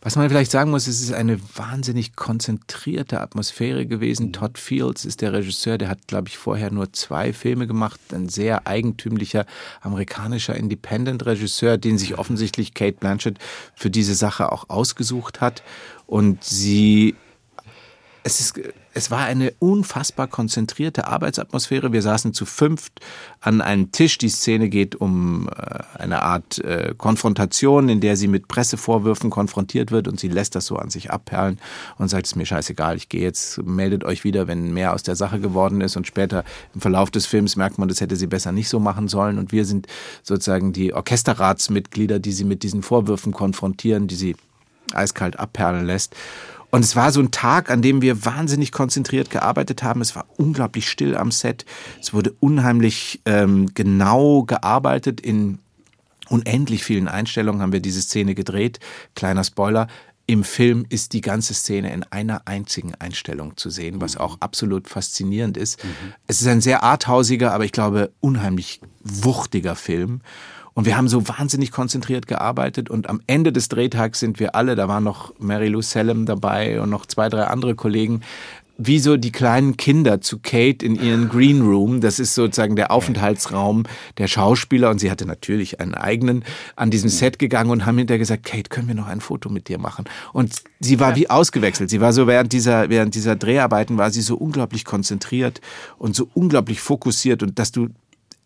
Was 0.01 0.15
man 0.15 0.29
vielleicht 0.29 0.51
sagen 0.51 0.71
muss, 0.71 0.87
es 0.87 1.01
ist 1.01 1.11
eine 1.11 1.39
wahnsinnig 1.55 2.15
konzentrierte 2.15 3.19
Atmosphäre 3.19 3.85
gewesen. 3.85 4.27
Mhm. 4.27 4.33
Todd 4.33 4.57
Fields 4.57 5.03
ist 5.03 5.21
der 5.21 5.33
Regisseur, 5.33 5.77
der 5.77 5.89
hat, 5.89 6.07
glaube 6.07 6.29
ich, 6.29 6.37
vorher 6.37 6.71
nur 6.71 6.93
zwei 6.93 7.33
Filme 7.33 7.67
gemacht. 7.67 7.99
Ein 8.13 8.29
sehr 8.29 8.65
eigentümlicher 8.65 9.45
amerikanischer 9.81 10.55
Independent-Regisseur, 10.55 11.77
den 11.77 11.97
sich 11.97 12.17
offensichtlich 12.17 12.73
Kate 12.73 12.97
Blanchett 12.97 13.37
für 13.75 13.89
diese 13.89 14.15
Sache 14.15 14.53
auch 14.53 14.69
ausgesucht 14.69 15.41
hat. 15.41 15.63
Und 16.07 16.43
sie 16.45 17.15
es, 18.30 18.39
ist, 18.39 18.59
es 18.93 19.09
war 19.09 19.25
eine 19.25 19.53
unfassbar 19.57 20.27
konzentrierte 20.27 21.07
Arbeitsatmosphäre. 21.07 21.91
Wir 21.91 22.01
saßen 22.03 22.34
zu 22.34 22.45
fünft 22.45 22.99
an 23.41 23.61
einem 23.61 23.91
Tisch. 23.91 24.19
Die 24.19 24.30
Szene 24.30 24.69
geht 24.69 24.95
um 24.95 25.49
äh, 25.49 25.80
eine 25.97 26.21
Art 26.21 26.59
äh, 26.59 26.93
Konfrontation, 26.95 27.89
in 27.89 28.01
der 28.01 28.15
sie 28.15 28.27
mit 28.27 28.47
Pressevorwürfen 28.47 29.32
konfrontiert 29.32 29.91
wird 29.91 30.07
und 30.07 30.19
sie 30.19 30.27
lässt 30.27 30.55
das 30.55 30.67
so 30.67 30.75
an 30.77 30.91
sich 30.91 31.09
abperlen 31.09 31.59
und 31.97 32.09
sagt, 32.09 32.27
es 32.27 32.34
ist 32.34 32.36
mir 32.36 32.45
scheißegal, 32.45 32.97
ich 32.97 33.09
gehe 33.09 33.21
jetzt, 33.21 33.63
meldet 33.63 34.03
euch 34.03 34.23
wieder, 34.23 34.47
wenn 34.47 34.73
mehr 34.73 34.93
aus 34.93 35.01
der 35.01 35.15
Sache 35.15 35.39
geworden 35.39 35.82
ist 35.82 35.97
und 35.97 36.05
später 36.05 36.43
im 36.75 36.82
Verlauf 36.82 37.09
des 37.09 37.25
Films 37.25 37.55
merkt 37.55 37.80
man, 37.80 37.89
das 37.89 38.01
hätte 38.01 38.15
sie 38.15 38.27
besser 38.27 38.51
nicht 38.51 38.69
so 38.69 38.80
machen 38.80 39.07
sollen 39.07 39.39
und 39.39 39.51
wir 39.51 39.65
sind 39.65 39.88
sozusagen 40.21 40.71
die 40.71 40.93
Orchesterratsmitglieder, 40.93 42.19
die 42.19 42.32
sie 42.32 42.43
mit 42.43 42.61
diesen 42.61 42.84
Vorwürfen 42.84 43.34
konfrontieren, 43.34 44.07
die 44.07 44.15
sie 44.15 44.36
eiskalt 44.93 45.39
abperlen 45.39 45.86
lässt. 45.86 46.15
Und 46.72 46.82
es 46.84 46.95
war 46.95 47.11
so 47.11 47.20
ein 47.20 47.32
Tag, 47.32 47.72
an 47.72 47.82
dem 47.82 48.01
wir 48.01 48.26
wahnsinnig 48.26 48.72
konzentriert 48.72 49.30
gearbeitet 49.30 49.82
haben. 49.84 50.01
Es 50.01 50.15
war 50.15 50.26
unglaublich 50.38 50.89
still 50.89 51.17
am 51.17 51.32
Set. 51.32 51.65
Es 51.99 52.13
wurde 52.13 52.36
unheimlich 52.39 53.22
ähm, 53.26 53.74
genau 53.74 54.43
gearbeitet. 54.43 55.20
In 55.20 55.59
unendlich 56.30 56.84
vielen 56.84 57.07
Einstellungen 57.07 57.61
haben 57.61 57.74
wir 57.74 57.80
diese 57.80 58.01
Szene 58.01 58.36
gedreht. 58.36 58.80
Kleiner 59.15 59.43
Spoiler. 59.43 59.88
Im 60.28 60.43
Film 60.43 60.86
ist 60.89 61.13
die 61.13 61.22
ganze 61.22 61.55
Szene 61.55 61.91
in 61.91 62.03
einer 62.03 62.47
einzigen 62.47 62.93
Einstellung 62.93 63.57
zu 63.57 63.72
sehen, 63.72 63.99
was 63.99 64.15
auch 64.15 64.38
absolut 64.41 64.88
faszinierend 64.88 65.57
ist. 65.57 65.84
Mhm. 65.84 66.13
Es 66.28 66.39
ist 66.39 66.47
ein 66.47 66.61
sehr 66.61 66.84
arthausiger, 66.84 67.51
aber 67.51 67.65
ich 67.65 67.72
glaube 67.72 68.11
unheimlich 68.20 68.80
wuchtiger 69.03 69.76
Film. 69.76 70.22
Und 70.80 70.86
wir 70.86 70.95
haben 70.95 71.09
so 71.09 71.27
wahnsinnig 71.27 71.71
konzentriert 71.71 72.25
gearbeitet 72.25 72.89
und 72.89 73.09
am 73.09 73.19
Ende 73.27 73.51
des 73.51 73.67
Drehtags 73.67 74.21
sind 74.21 74.39
wir 74.39 74.55
alle, 74.55 74.77
da 74.77 74.88
war 74.88 75.01
noch 75.01 75.34
Mary 75.38 75.67
Lou 75.67 75.82
Sellem 75.82 76.25
dabei 76.25 76.80
und 76.80 76.89
noch 76.89 77.05
zwei, 77.05 77.27
drei 77.27 77.43
andere 77.47 77.75
Kollegen, 77.75 78.21
wie 78.77 78.99
so 78.99 79.17
die 79.17 79.34
kleinen 79.34 79.75
Kinder 79.75 80.21
zu 80.21 80.39
Kate 80.39 80.86
in 80.86 80.95
ihren 80.95 81.27
Green 81.27 81.63
Room. 81.63 81.99
Das 81.99 82.17
ist 82.17 82.34
sozusagen 82.34 82.77
der 82.77 82.91
Aufenthaltsraum 82.91 83.84
der 84.19 84.27
Schauspieler 84.27 84.89
und 84.89 84.99
sie 84.99 85.11
hatte 85.11 85.25
natürlich 85.25 85.82
einen 85.82 85.95
eigenen 85.95 86.45
an 86.77 86.91
diesem 86.91 87.09
Set 87.09 87.39
gegangen 87.39 87.71
und 87.71 87.86
haben 87.86 87.97
hinterher 87.97 88.19
gesagt, 88.19 88.45
Kate, 88.45 88.69
können 88.69 88.88
wir 88.88 88.95
noch 88.95 89.07
ein 89.07 89.19
Foto 89.19 89.49
mit 89.49 89.67
dir 89.67 89.80
machen? 89.80 90.05
Und 90.32 90.61
sie 90.80 91.01
war 91.01 91.17
wie 91.17 91.30
ausgewechselt. 91.30 91.89
Sie 91.89 91.99
war 91.99 92.13
so 92.13 92.25
während 92.25 92.53
dieser, 92.53 92.89
während 92.89 93.15
dieser 93.15 93.36
Dreharbeiten 93.36 93.97
war 93.97 94.11
sie 94.11 94.21
so 94.21 94.38
unglaublich 94.38 94.86
konzentriert 94.86 95.59
und 95.97 96.15
so 96.15 96.30
unglaublich 96.34 96.80
fokussiert 96.80 97.43
und 97.43 97.59
dass 97.59 97.73
du 97.73 97.89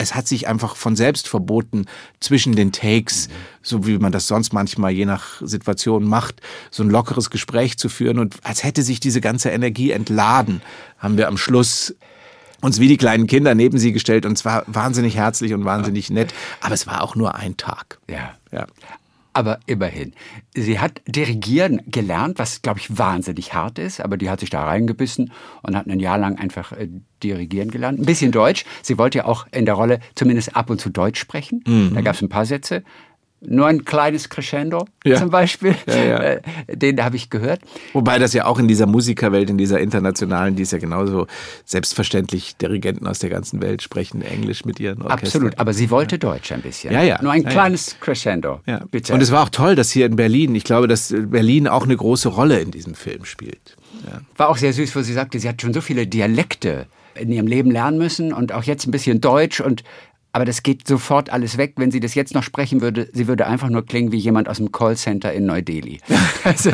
es 0.03 0.13
hat 0.13 0.27
sich 0.27 0.47
einfach 0.47 0.75
von 0.75 0.95
selbst 0.95 1.27
verboten, 1.27 1.85
zwischen 2.19 2.55
den 2.55 2.71
Takes, 2.71 3.29
so 3.61 3.87
wie 3.87 3.97
man 3.97 4.11
das 4.11 4.27
sonst 4.27 4.53
manchmal 4.53 4.91
je 4.91 5.05
nach 5.05 5.41
Situation 5.41 6.03
macht, 6.03 6.41
so 6.69 6.83
ein 6.83 6.89
lockeres 6.89 7.29
Gespräch 7.29 7.77
zu 7.77 7.89
führen. 7.89 8.19
Und 8.19 8.35
als 8.43 8.63
hätte 8.63 8.83
sich 8.83 8.99
diese 8.99 9.21
ganze 9.21 9.49
Energie 9.49 9.91
entladen, 9.91 10.61
haben 10.99 11.17
wir 11.17 11.27
am 11.27 11.37
Schluss 11.37 11.95
uns 12.61 12.79
wie 12.79 12.87
die 12.87 12.97
kleinen 12.97 13.27
Kinder 13.27 13.55
neben 13.55 13.77
sie 13.77 13.91
gestellt 13.91 14.25
und 14.25 14.37
zwar 14.37 14.63
wahnsinnig 14.67 15.17
herzlich 15.17 15.53
und 15.53 15.65
wahnsinnig 15.65 16.09
nett. 16.09 16.33
Aber 16.61 16.73
es 16.73 16.87
war 16.87 17.01
auch 17.01 17.15
nur 17.15 17.35
ein 17.35 17.57
Tag. 17.57 17.99
Ja. 18.09 18.35
ja 18.51 18.67
aber 19.33 19.59
immerhin. 19.65 20.13
Sie 20.55 20.79
hat 20.79 21.01
dirigieren 21.07 21.81
gelernt, 21.87 22.39
was, 22.39 22.61
glaube 22.61 22.79
ich, 22.79 22.97
wahnsinnig 22.97 23.53
hart 23.53 23.79
ist, 23.79 23.99
aber 23.99 24.17
die 24.17 24.29
hat 24.29 24.39
sich 24.39 24.49
da 24.49 24.63
reingebissen 24.63 25.31
und 25.61 25.75
hat 25.75 25.87
ein 25.87 25.99
Jahr 25.99 26.17
lang 26.17 26.37
einfach 26.37 26.71
äh, 26.71 26.87
dirigieren 27.21 27.71
gelernt. 27.71 27.99
Ein 27.99 28.05
bisschen 28.05 28.31
Deutsch. 28.31 28.65
Sie 28.81 28.97
wollte 28.97 29.19
ja 29.19 29.25
auch 29.25 29.47
in 29.51 29.65
der 29.65 29.75
Rolle 29.75 29.99
zumindest 30.15 30.55
ab 30.55 30.69
und 30.69 30.79
zu 30.79 30.89
Deutsch 30.89 31.19
sprechen. 31.19 31.63
Mhm. 31.67 31.93
Da 31.93 32.01
gab 32.01 32.15
es 32.15 32.21
ein 32.21 32.29
paar 32.29 32.45
Sätze 32.45 32.83
nur 33.45 33.67
ein 33.67 33.85
kleines 33.85 34.29
Crescendo 34.29 34.85
ja. 35.03 35.17
zum 35.17 35.29
Beispiel. 35.29 35.75
Ja, 35.87 35.95
ja. 35.95 36.17
Äh, 36.19 36.41
den 36.67 37.03
habe 37.03 37.15
ich 37.15 37.29
gehört. 37.29 37.61
Wobei 37.93 38.19
das 38.19 38.33
ja 38.33 38.45
auch 38.45 38.59
in 38.59 38.67
dieser 38.67 38.85
Musikerwelt, 38.85 39.49
in 39.49 39.57
dieser 39.57 39.79
internationalen, 39.79 40.55
die 40.55 40.63
ist 40.63 40.71
ja 40.71 40.77
genauso 40.77 41.27
selbstverständlich, 41.65 42.55
Dirigenten 42.57 43.07
aus 43.07 43.19
der 43.19 43.29
ganzen 43.29 43.61
Welt 43.61 43.81
sprechen 43.81 44.21
Englisch 44.21 44.65
mit 44.65 44.79
ihren 44.79 45.01
Orchestern. 45.01 45.27
Absolut, 45.27 45.59
aber 45.59 45.73
sie 45.73 45.89
wollte 45.89 46.19
Deutsch 46.19 46.51
ein 46.51 46.61
bisschen. 46.61 46.93
Ja, 46.93 47.01
ja. 47.01 47.21
Nur 47.21 47.31
ein 47.31 47.43
kleines 47.43 47.97
Crescendo, 47.99 48.61
bitte. 48.91 49.13
Und 49.13 49.21
es 49.21 49.31
war 49.31 49.43
auch 49.43 49.49
toll, 49.49 49.75
dass 49.75 49.91
hier 49.91 50.05
in 50.05 50.15
Berlin, 50.15 50.55
ich 50.55 50.63
glaube, 50.63 50.87
dass 50.87 51.13
Berlin 51.15 51.67
auch 51.67 51.83
eine 51.83 51.97
große 51.97 52.29
Rolle 52.29 52.59
in 52.59 52.71
diesem 52.71 52.95
Film 52.95 53.25
spielt. 53.25 53.75
War 54.37 54.49
auch 54.49 54.57
sehr 54.57 54.73
süß, 54.73 54.95
wo 54.95 55.01
sie 55.01 55.13
sagte, 55.13 55.39
sie 55.39 55.47
hat 55.47 55.61
schon 55.61 55.73
so 55.73 55.81
viele 55.81 56.07
Dialekte 56.07 56.87
in 57.15 57.31
ihrem 57.31 57.47
Leben 57.47 57.71
lernen 57.71 57.97
müssen 57.97 58.33
und 58.33 58.51
auch 58.51 58.63
jetzt 58.63 58.87
ein 58.87 58.91
bisschen 58.91 59.21
Deutsch 59.21 59.61
und 59.61 59.83
aber 60.35 60.45
das 60.45 60.63
geht 60.63 60.87
sofort 60.87 61.29
alles 61.31 61.57
weg. 61.57 61.73
Wenn 61.77 61.91
sie 61.91 61.99
das 61.99 62.15
jetzt 62.15 62.33
noch 62.33 62.41
sprechen 62.41 62.81
würde, 62.81 63.07
sie 63.13 63.27
würde 63.27 63.45
einfach 63.45 63.69
nur 63.69 63.85
klingen 63.85 64.11
wie 64.11 64.17
jemand 64.17 64.49
aus 64.49 64.57
dem 64.57 64.71
Callcenter 64.71 65.31
in 65.31 65.45
Neu-Delhi. 65.45 65.99
Also, 66.43 66.71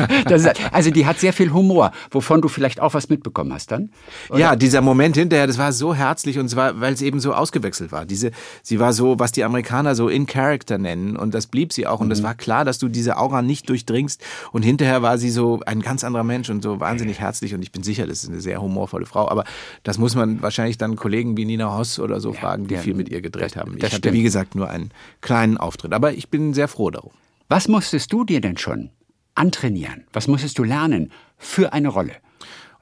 also, 0.72 0.90
die 0.90 1.06
hat 1.06 1.20
sehr 1.20 1.32
viel 1.32 1.52
Humor, 1.52 1.92
wovon 2.10 2.42
du 2.42 2.48
vielleicht 2.48 2.80
auch 2.80 2.92
was 2.92 3.08
mitbekommen 3.08 3.52
hast 3.52 3.70
dann. 3.70 3.90
Oder? 4.28 4.40
Ja, 4.40 4.56
dieser 4.56 4.80
Moment 4.80 5.16
hinterher, 5.16 5.46
das 5.46 5.58
war 5.58 5.72
so 5.72 5.94
herzlich 5.94 6.40
und 6.40 6.48
zwar, 6.48 6.80
weil 6.80 6.92
es 6.92 7.02
eben 7.02 7.20
so 7.20 7.32
ausgewechselt 7.32 7.92
war. 7.92 8.04
Diese, 8.04 8.32
sie 8.64 8.80
war 8.80 8.92
so, 8.92 9.20
was 9.20 9.30
die 9.30 9.44
Amerikaner 9.44 9.94
so 9.94 10.08
in 10.08 10.26
Character 10.26 10.76
nennen 10.76 11.16
und 11.16 11.34
das 11.34 11.46
blieb 11.46 11.72
sie 11.72 11.86
auch 11.86 12.00
und 12.00 12.10
es 12.10 12.20
mhm. 12.20 12.24
war 12.24 12.34
klar, 12.34 12.64
dass 12.64 12.78
du 12.78 12.88
diese 12.88 13.16
Aura 13.16 13.42
nicht 13.42 13.68
durchdringst 13.68 14.24
und 14.50 14.62
hinterher 14.62 15.02
war 15.02 15.18
sie 15.18 15.30
so 15.30 15.60
ein 15.66 15.82
ganz 15.82 16.02
anderer 16.02 16.24
Mensch 16.24 16.50
und 16.50 16.62
so 16.62 16.80
wahnsinnig 16.80 17.20
herzlich 17.20 17.54
und 17.54 17.62
ich 17.62 17.70
bin 17.70 17.84
sicher, 17.84 18.08
das 18.08 18.24
ist 18.24 18.30
eine 18.30 18.40
sehr 18.40 18.60
humorvolle 18.60 19.06
Frau. 19.06 19.28
Aber 19.28 19.44
das 19.84 19.98
muss 19.98 20.16
man 20.16 20.42
wahrscheinlich 20.42 20.78
dann 20.78 20.96
Kollegen 20.96 21.36
wie 21.36 21.44
Nina 21.44 21.78
Hoss 21.78 22.00
oder 22.00 22.18
so 22.18 22.32
ja, 22.32 22.40
fragen, 22.40 22.66
die 22.66 22.74
ja, 22.74 22.80
viel 22.80 22.94
mit 22.94 23.08
ihr 23.08 23.20
gedreht 23.20 23.49
gespielt 23.50 23.56
haben. 23.56 23.74
Ich 23.74 23.80
das 23.80 23.90
hatte, 23.92 23.98
stimmt. 23.98 24.14
wie 24.14 24.22
gesagt, 24.22 24.54
nur 24.54 24.68
einen 24.68 24.90
kleinen 25.20 25.56
Auftritt. 25.56 25.92
Aber 25.92 26.12
ich 26.12 26.28
bin 26.28 26.54
sehr 26.54 26.68
froh 26.68 26.90
darum. 26.90 27.12
Was 27.48 27.68
musstest 27.68 28.12
du 28.12 28.24
dir 28.24 28.40
denn 28.40 28.56
schon 28.56 28.90
antrainieren? 29.34 30.04
Was 30.12 30.28
musstest 30.28 30.58
du 30.58 30.64
lernen 30.64 31.12
für 31.36 31.72
eine 31.72 31.88
Rolle? 31.88 32.12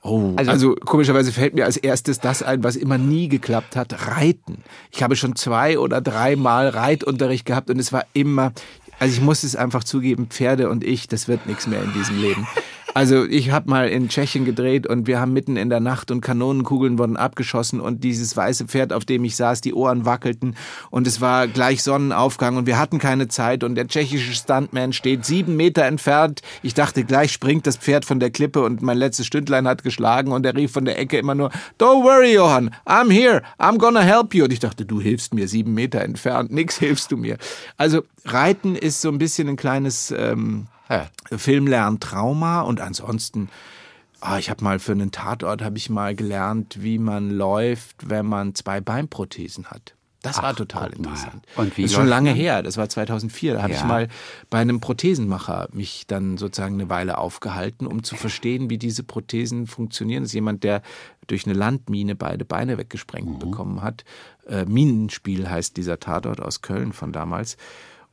Oh, 0.03 0.35
also, 0.37 0.51
also, 0.51 0.75
komischerweise 0.77 1.33
fällt 1.33 1.55
mir 1.55 1.65
als 1.65 1.77
erstes 1.77 2.21
das 2.21 2.43
ein, 2.43 2.63
was 2.63 2.77
immer 2.77 2.99
nie 2.99 3.29
geklappt 3.29 3.75
hat, 3.75 4.07
Reiten. 4.07 4.63
Ich 4.93 5.03
habe 5.03 5.17
schon 5.17 5.35
zwei 5.35 5.79
oder 5.79 6.01
dreimal 6.01 6.69
Reitunterricht 6.69 7.45
gehabt 7.45 7.69
und 7.69 7.81
es 7.81 7.93
war 7.93 8.05
immer, 8.13 8.53
also 9.01 9.13
ich 9.13 9.21
muss 9.21 9.43
es 9.43 9.57
einfach 9.57 9.83
zugeben, 9.83 10.29
Pferde 10.29 10.71
und 10.71 10.85
ich, 10.85 11.09
das 11.09 11.27
wird 11.27 11.47
nichts 11.47 11.67
mehr 11.67 11.83
in 11.83 11.93
diesem 11.95 12.21
Leben. 12.21 12.47
Also 12.99 13.27
ich 13.27 13.53
habe 13.53 13.71
mal 13.71 13.89
in 13.89 14.09
Tschechien 14.09 14.45
gedreht 14.45 14.85
und 14.85 15.07
wir 15.07 15.21
haben 15.21 15.33
mitten 15.33 15.57
in 15.57 15.71
der 15.71 15.79
Nacht 15.79 16.11
und 16.11 16.21
Kanonenkugeln 16.21 16.99
wurden 16.99 17.17
abgeschossen 17.17 17.81
und 17.81 18.03
dieses 18.03 18.37
weiße 18.37 18.65
Pferd, 18.65 18.93
auf 18.93 19.05
dem 19.05 19.23
ich 19.23 19.37
saß, 19.37 19.61
die 19.61 19.73
Ohren 19.73 20.05
wackelten 20.05 20.57
und 20.91 21.07
es 21.07 21.21
war 21.21 21.47
gleich 21.47 21.85
Sonnenaufgang 21.85 22.57
und 22.57 22.67
wir 22.67 22.77
hatten 22.77 22.99
keine 22.99 23.29
Zeit 23.29 23.63
und 23.63 23.77
der 23.77 23.87
tschechische 23.87 24.35
Stuntman 24.35 24.93
steht 24.93 25.25
sieben 25.25 25.55
Meter 25.55 25.85
entfernt. 25.85 26.43
Ich 26.65 26.75
dachte, 26.75 27.05
gleich 27.05 27.31
springt 27.31 27.69
das 27.69 27.77
Pferd 27.77 28.05
von 28.05 28.19
der 28.19 28.31
Klippe 28.31 28.65
und 28.65 28.83
mein 28.83 28.99
letztes 28.99 29.27
Stündlein 29.27 29.69
hat 29.69 29.85
geschlagen 29.85 30.33
und 30.33 30.45
er 30.45 30.57
rief 30.57 30.73
von 30.73 30.85
der 30.85 30.99
Ecke 30.99 31.19
immer 31.19 31.37
nur, 31.37 31.51
Don't 31.79 32.03
worry, 32.03 32.35
Johann, 32.35 32.75
I'm 32.85 33.13
here, 33.13 33.43
I'm 33.61 33.79
gonna 33.79 34.01
help 34.01 34.35
you. 34.35 34.43
Und 34.43 34.53
ich 34.53 34.59
dachte, 34.59 34.85
du 34.85 35.01
hilfst 35.01 35.35
mir 35.35 35.47
sieben 35.47 35.73
Meter 35.73 36.01
entfernt, 36.01 36.51
nix 36.51 36.79
hilfst 36.79 37.13
du 37.13 37.17
mir. 37.17 37.39
Also 37.77 38.03
Reiten 38.25 38.75
ist 38.75 39.01
so 39.01 39.09
ein 39.09 39.19
bisschen 39.19 39.49
ein 39.51 39.57
kleines... 39.57 40.11
Ähm, 40.11 40.67
ja. 40.89 41.07
Filmlerntrauma 41.37 42.63
und 42.63 42.81
ansonsten 42.81 43.49
Oh, 44.21 44.37
ich 44.37 44.51
habe 44.51 44.65
mal 44.65 44.81
für 44.81 44.91
einen 44.91 45.13
Tatort 45.13 45.63
habe 45.63 45.79
ich 45.79 45.91
mal 45.91 46.17
gelernt, 46.17 46.83
wie 46.83 46.99
man 46.99 47.31
läuft, 47.31 48.11
wenn 48.11 48.27
man 48.27 48.53
zwei 48.57 48.81
Beinprothesen 48.81 49.67
hat. 49.67 49.95
Das 50.23 50.39
Ach, 50.39 50.43
war 50.43 50.57
total 50.57 50.93
interessant. 50.93 51.47
Und 51.55 51.77
wie 51.77 51.83
das 51.83 51.93
ist 51.93 51.97
schon 51.97 52.09
lange 52.09 52.31
man? 52.31 52.37
her, 52.37 52.65
das 52.65 52.77
war 52.77 52.89
2004. 52.89 53.55
Da 53.55 53.63
habe 53.63 53.73
ich 53.75 53.79
Ja. 53.79 53.87
mal 53.87 54.09
bei 54.51 54.59
einem 54.59 54.81
Prothesenmacher 54.81 55.69
mich 55.73 56.09
dann 56.09 56.37
sozusagen 56.37 56.75
eine 56.75 56.91
Weile 56.91 57.19
aufgehalten, 57.19 57.87
um 57.87 58.03
zu 58.03 58.17
verstehen, 58.17 58.71
wie 58.71 58.79
diese 58.79 59.05
Prothesen 59.05 59.69
funktionieren. 59.69 60.25
Das 60.25 60.31
ist 60.31 60.35
jemand, 60.35 60.65
der 60.65 60.83
durch 61.29 61.47
eine 61.47 61.55
Landmine 61.55 62.17
beide 62.17 62.45
Beine 62.45 62.77
weggesprengt 62.77 63.35
Mhm. 63.35 63.39
bekommen 63.39 63.83
hat. 63.83 64.03
Äh, 64.49 64.65
Minenspiel 64.65 65.49
heißt 65.49 65.77
dieser 65.77 66.01
Tatort 66.01 66.41
aus 66.41 66.61
Köln 66.61 66.93
von 66.93 67.13
damals. 67.13 67.57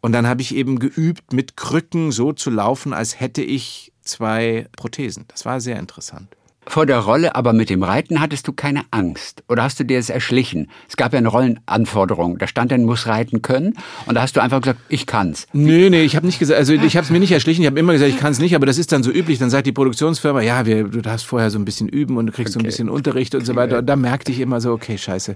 Und 0.05 0.11
dann 0.11 0.27
habe 0.27 0.43
ich 0.43 0.53
eben 0.53 0.77
geübt, 0.77 1.33
mit 1.33 1.57
Krücken 1.57 2.11
so 2.11 2.31
zu 2.31 2.51
laufen, 2.51 2.93
als 2.93 3.19
hätte 3.19 3.41
ich 3.41 3.91
zwei 4.03 4.67
Prothesen. 4.77 5.25
Das 5.29 5.45
war 5.45 5.59
sehr 5.59 5.79
interessant. 5.79 6.27
Vor 6.67 6.85
der 6.85 6.99
Rolle, 6.99 7.33
aber 7.35 7.53
mit 7.53 7.71
dem 7.71 7.81
Reiten 7.81 8.21
hattest 8.21 8.47
du 8.47 8.53
keine 8.53 8.83
Angst. 8.91 9.43
Oder 9.49 9.63
hast 9.63 9.79
du 9.79 9.83
dir 9.83 9.97
das 9.97 10.11
erschlichen? 10.11 10.69
Es 10.87 10.95
gab 10.95 11.13
ja 11.13 11.17
eine 11.17 11.29
Rollenanforderung. 11.29 12.37
Da 12.37 12.45
stand 12.47 12.71
dann, 12.71 12.83
muss 12.83 13.07
reiten 13.07 13.41
können. 13.41 13.73
Und 14.05 14.13
da 14.13 14.21
hast 14.21 14.35
du 14.35 14.41
einfach 14.43 14.61
gesagt, 14.61 14.79
ich 14.89 15.07
kann's. 15.07 15.47
Nee, 15.53 15.89
nee, 15.89 16.03
ich 16.03 16.15
habe 16.15 16.27
nicht 16.27 16.37
gesagt, 16.37 16.59
also 16.59 16.73
ich 16.73 16.95
habe 16.97 17.05
es 17.05 17.09
mir 17.09 17.19
nicht 17.19 17.31
erschlichen, 17.31 17.63
ich 17.63 17.67
habe 17.67 17.79
immer 17.79 17.93
gesagt, 17.93 18.11
ich 18.11 18.19
kann 18.19 18.31
es 18.31 18.37
nicht, 18.37 18.55
aber 18.55 18.67
das 18.67 18.77
ist 18.77 18.91
dann 18.91 19.01
so 19.01 19.09
üblich, 19.09 19.39
dann 19.39 19.49
sagt 19.49 19.65
die 19.65 19.71
Produktionsfirma, 19.71 20.41
ja, 20.41 20.67
wir, 20.67 20.83
du 20.83 21.01
darfst 21.01 21.25
vorher 21.25 21.49
so 21.49 21.57
ein 21.57 21.65
bisschen 21.65 21.89
üben 21.89 22.17
und 22.17 22.27
du 22.27 22.31
kriegst 22.31 22.53
so 22.53 22.59
ein 22.59 22.61
Okay. 22.61 22.67
bisschen 22.67 22.89
Unterricht 22.89 23.33
und 23.33 23.43
so 23.43 23.55
weiter. 23.55 23.79
Und 23.79 23.87
da 23.87 23.95
merkte 23.95 24.31
ich 24.31 24.39
immer 24.39 24.61
so, 24.61 24.71
okay, 24.71 24.99
scheiße. 24.99 25.35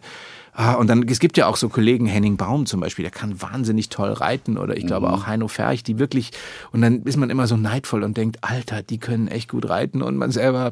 Ah, 0.53 0.73
und 0.73 0.87
dann, 0.87 1.07
es 1.07 1.19
gibt 1.19 1.37
ja 1.37 1.47
auch 1.47 1.55
so 1.55 1.69
Kollegen, 1.69 2.05
Henning 2.05 2.37
Baum 2.37 2.65
zum 2.65 2.79
Beispiel, 2.79 3.03
der 3.03 3.11
kann 3.11 3.41
wahnsinnig 3.41 3.89
toll 3.89 4.11
reiten 4.11 4.57
oder 4.57 4.75
ich 4.75 4.85
glaube 4.85 5.11
auch 5.11 5.27
Heino 5.27 5.47
Ferch, 5.47 5.83
die 5.83 5.99
wirklich, 5.99 6.31
und 6.71 6.81
dann 6.81 7.03
ist 7.03 7.17
man 7.17 7.29
immer 7.29 7.47
so 7.47 7.57
neidvoll 7.57 8.03
und 8.03 8.17
denkt, 8.17 8.39
Alter, 8.41 8.81
die 8.83 8.97
können 8.97 9.27
echt 9.27 9.49
gut 9.49 9.69
reiten 9.69 10.01
und 10.01 10.17
man 10.17 10.31
selber 10.31 10.71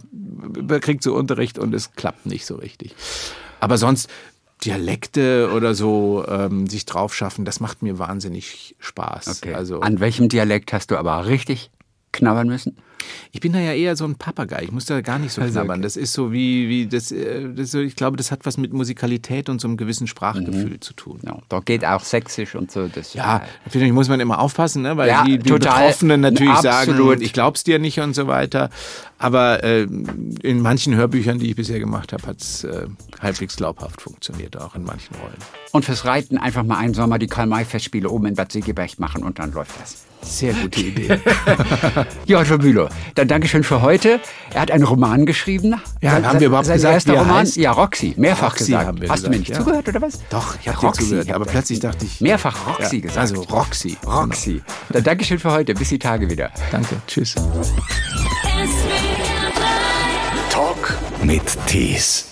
kriegt 0.82 1.04
so 1.04 1.16
Unterricht 1.16 1.58
und 1.60 1.74
es 1.74 1.94
klappt 1.94 2.26
nicht 2.26 2.46
so 2.46 2.56
richtig. 2.56 2.96
Aber 3.60 3.78
sonst, 3.78 4.10
Dialekte 4.64 5.52
oder 5.56 5.76
so 5.76 6.26
ähm, 6.28 6.68
sich 6.68 6.86
drauf 6.86 7.14
schaffen, 7.14 7.46
das 7.46 7.60
macht 7.60 7.84
mir 7.84 8.00
wahnsinnig 8.00 8.76
Spaß. 8.80 9.42
Okay. 9.44 9.54
Also 9.54 9.82
An 9.82 10.00
welchem 10.00 10.30
Dialekt 10.30 10.74
hast 10.74 10.90
du 10.90 10.98
aber 10.98 11.28
richtig 11.28 11.70
knabbern 12.18 12.48
müssen? 12.48 12.76
ich 13.32 13.40
bin 13.40 13.54
da 13.54 13.60
ja 13.60 13.74
eher 13.74 13.96
so 13.96 14.06
ein 14.06 14.16
Papagei. 14.16 14.64
Ich 14.64 14.72
muss 14.72 14.86
da 14.86 15.02
gar 15.02 15.20
nicht 15.20 15.32
so 15.32 15.42
Also, 15.42 15.54
knabbern. 15.54 15.82
Das 15.82 15.96
ist 15.96 16.14
so 16.14 16.32
wie 16.32 16.68
wie 16.70 16.88
das, 16.88 17.12
äh, 17.12 17.48
das 17.54 17.74
ich 17.74 17.96
glaube, 17.96 18.18
das 18.18 18.32
hat 18.32 18.46
was 18.46 18.58
mit 18.58 18.74
Musikalität 18.74 19.50
und 19.50 19.62
so 19.62 19.68
einem 19.68 19.78
gewissen 19.78 20.08
Sprachgefühl 20.08 20.80
zu 20.80 20.94
tun. 20.94 21.20
Ja, 21.24 21.38
da 21.50 21.60
geht 21.60 21.86
auch 21.86 22.04
sächsisch 22.04 22.56
und 22.56 22.72
so. 22.72 22.88
Das, 22.88 23.14
Ja, 23.14 23.42
natürlich 23.66 23.92
muss 23.92 24.10
man 24.10 24.20
immer 24.20 24.40
aufpassen, 24.40 24.82
ne? 24.82 24.98
weil 24.98 25.10
Ja, 25.10 25.24
die, 25.24 25.38
die. 25.38 25.52
Betroffenen 25.52 26.22
natürlich 26.22 26.54
Absolut. 26.54 27.10
sagen, 27.10 27.22
ich 27.22 27.34
glaub's 27.34 27.64
dir 27.64 27.80
nicht 27.80 28.00
und 28.00 28.14
so 28.14 28.28
weiter. 28.28 28.70
Aber 29.20 29.64
äh, 29.64 29.84
in 29.84 30.62
manchen 30.62 30.96
Hörbüchern, 30.96 31.40
die 31.40 31.50
ich 31.50 31.56
bisher 31.56 31.80
gemacht 31.80 32.14
habe, 32.14 32.26
hat's 32.28 32.64
äh, 32.64 32.88
halbwegs 33.20 33.56
glaubhaft 33.56 34.02
funktioniert, 34.02 34.58
auch 34.58 34.76
in 34.76 34.84
manchen 34.84 35.16
Rollen. 35.16 35.38
Und 35.72 35.86
fürs 35.86 36.06
Reiten 36.06 36.38
einfach 36.38 36.64
mal 36.64 36.78
einen 36.78 36.94
Sommer 36.94 37.18
die 37.20 37.28
Karl-May-Festspiele 37.28 38.10
oben 38.10 38.28
in 38.28 38.36
Bad 38.36 38.52
Segeberg 38.52 39.00
machen 39.00 39.24
und 39.24 39.40
dann 39.40 39.52
läuft 39.54 39.80
das. 39.82 40.06
Sehr 40.28 40.54
gute 40.54 40.82
Idee. 40.82 41.20
Ja, 42.26 42.40
Otto 42.40 42.58
Bülow, 42.58 42.90
dann 43.16 43.28
Dankeschön 43.30 43.64
für 43.64 43.82
heute. 43.82 44.20
Er 44.54 44.62
hat 44.62 44.72
einen 44.72 44.84
Roman 44.84 45.26
geschrieben. 45.26 45.76
Ja, 46.02 46.12
Sein- 46.12 46.28
haben 46.28 46.40
wir 46.40 46.48
überhaupt 46.48 46.66
sein 46.68 46.76
gesagt, 46.76 46.94
erster 46.94 47.14
wie 47.14 47.16
er 47.16 47.22
Roman? 47.22 47.38
heißt? 47.38 47.56
Ja, 47.58 47.72
Roxy. 47.72 48.14
Mehrfach 48.18 48.52
Roxy 48.52 48.66
gesagt. 48.66 48.88
haben 48.88 49.02
wir 49.02 49.10
Hast 49.10 49.26
du 49.26 49.30
mir 49.30 49.38
gesagt, 49.38 49.50
nicht 49.50 49.58
ja. 49.58 49.64
zugehört 49.64 49.88
oder 49.88 50.02
was? 50.02 50.20
Doch, 50.30 50.56
ich 50.60 50.68
habe 50.68 50.78
Roxy, 50.80 51.00
dir 51.00 51.06
zugehört, 51.08 51.32
aber 51.32 51.46
plötzlich 51.46 51.80
dachte 51.80 52.06
ich... 52.06 52.20
Mehrfach 52.22 52.68
Roxy 52.68 52.98
ja, 52.98 53.02
gesagt. 53.04 53.18
Also 53.18 53.42
Roxy. 53.44 53.98
Roxy. 54.06 54.62
Dann 54.90 55.04
Dankeschön 55.04 55.40
für 55.40 55.52
heute. 55.52 55.74
Bis 55.74 55.90
die 55.90 56.00
Tage 56.00 56.30
wieder. 56.30 56.52
Danke, 56.72 56.98
tschüss. 57.08 57.36
Talk 60.50 60.94
mit 61.24 61.44
Tees. 61.68 62.26